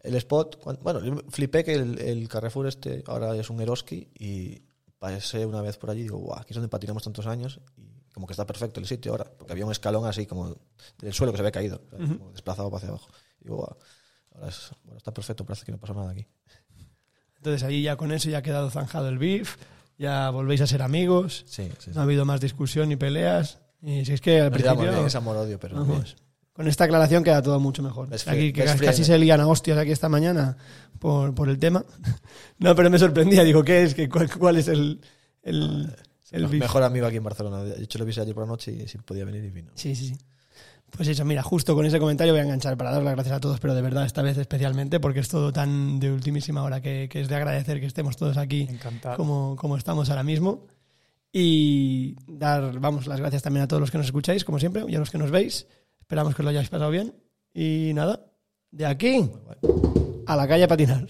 [0.04, 4.10] El spot, cuan- bueno, yo flipé que el, el Carrefour este ahora es un Eroski
[4.20, 4.62] y
[5.00, 8.12] pasé una vez por allí y digo, guau, aquí es donde patinamos tantos años y
[8.14, 10.56] como que está perfecto el sitio ahora, porque había un escalón así como
[11.00, 12.18] del suelo que se había caído, ¿sabes?
[12.18, 13.10] Como desplazado para hacia abajo.
[13.42, 13.78] Y digo, guau,
[14.36, 16.26] ahora es- bueno, está perfecto, parece que no pasó nada aquí.
[17.38, 19.58] Entonces ahí ya con eso ya ha quedado zanjado el beef,
[19.98, 21.86] ya volvéis a ser amigos, Sí, sí.
[21.86, 21.92] sí.
[21.94, 23.60] no ha habido más discusión ni peleas.
[23.82, 26.16] Y si es que al llevamos principio, es amor-odio, pero vamos.
[26.56, 28.07] Con esta aclaración queda todo mucho mejor.
[28.07, 29.03] Best Aquí que casi friend.
[29.03, 30.56] se lían a hostias aquí esta mañana
[30.99, 31.84] por, por el tema.
[32.57, 33.94] No, pero me sorprendía, digo, ¿qué es?
[33.94, 35.02] ¿Qué, cuál, cuál es el,
[35.44, 35.94] el,
[36.32, 37.61] el mejor amigo aquí en Barcelona.
[37.64, 39.72] De hecho, lo vi ayer por la noche y sí podía venir y vino.
[39.76, 40.18] Sí, sí, sí.
[40.91, 43.40] Pues eso, mira, justo con ese comentario voy a enganchar para dar las gracias a
[43.41, 47.10] todos, pero de verdad esta vez especialmente porque es todo tan de ultimísima hora que,
[47.11, 49.18] que es de agradecer que estemos todos aquí Encantado.
[49.18, 50.65] como, como estamos ahora mismo.
[51.34, 54.95] Y dar, vamos, las gracias también a todos los que nos escucháis, como siempre, y
[54.95, 55.68] a los que nos veis.
[56.06, 57.15] Esperamos que lo hayáis pasado bien.
[57.52, 58.19] Y nada,
[58.69, 59.27] de aquí
[60.27, 61.07] a la calle a patinar.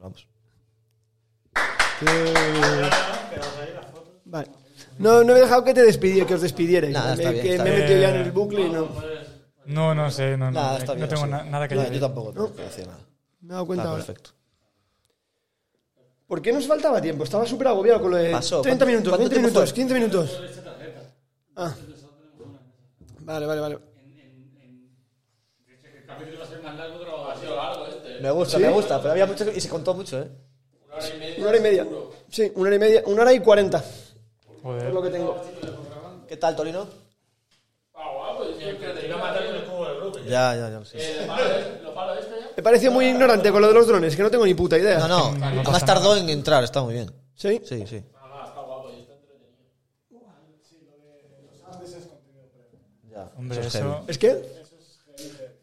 [0.00, 0.28] Vamos.
[4.24, 4.48] Vale.
[4.98, 6.92] No, no he dejado que te despidiera, que os despidierais.
[6.92, 8.88] Nada, está me, bien, que está me he metido ya en el bucle y no.
[9.66, 11.08] No, no sé, no, no, Nada, está no bien.
[11.08, 11.30] tengo sí.
[11.30, 12.00] na- nada que No, añadir.
[12.00, 13.00] Yo tampoco tengo que decir nada.
[13.40, 14.04] Me he dado cuenta Está ahora.
[14.04, 14.30] perfecto.
[16.28, 17.24] ¿Por qué nos faltaba tiempo?
[17.24, 18.60] Estaba súper agobiado con lo de Pasó.
[18.62, 19.74] 30 ¿Cuánto- minutos, cuánto 20 tiempo minutos, fue?
[19.76, 20.42] 15 minutos.
[21.56, 21.74] Ah.
[23.20, 23.78] Vale, vale, vale.
[28.20, 28.62] Me gusta, ¿Sí?
[28.62, 30.28] me gusta, pero había mucho y se contó mucho, ¿eh?
[31.38, 31.86] Una hora y media.
[32.30, 33.02] Sí, una hora y media.
[33.06, 33.84] Una hora y cuarenta.
[34.62, 34.86] Joder.
[34.86, 35.36] Es lo que tengo.
[36.26, 36.86] ¿Qué tal, Torino?
[40.28, 40.84] Ya, ya, ya.
[40.84, 40.96] sí.
[42.56, 44.98] Me pareció muy ignorante con lo de los drones, que no tengo ni puta idea.
[44.98, 47.12] No, no, además tardó en entrar, está muy bien.
[47.34, 47.60] ¿Sí?
[47.64, 48.02] Sí, sí.
[53.10, 54.04] Ya, Hombre, eso es eso.
[54.08, 54.55] ¿Es que?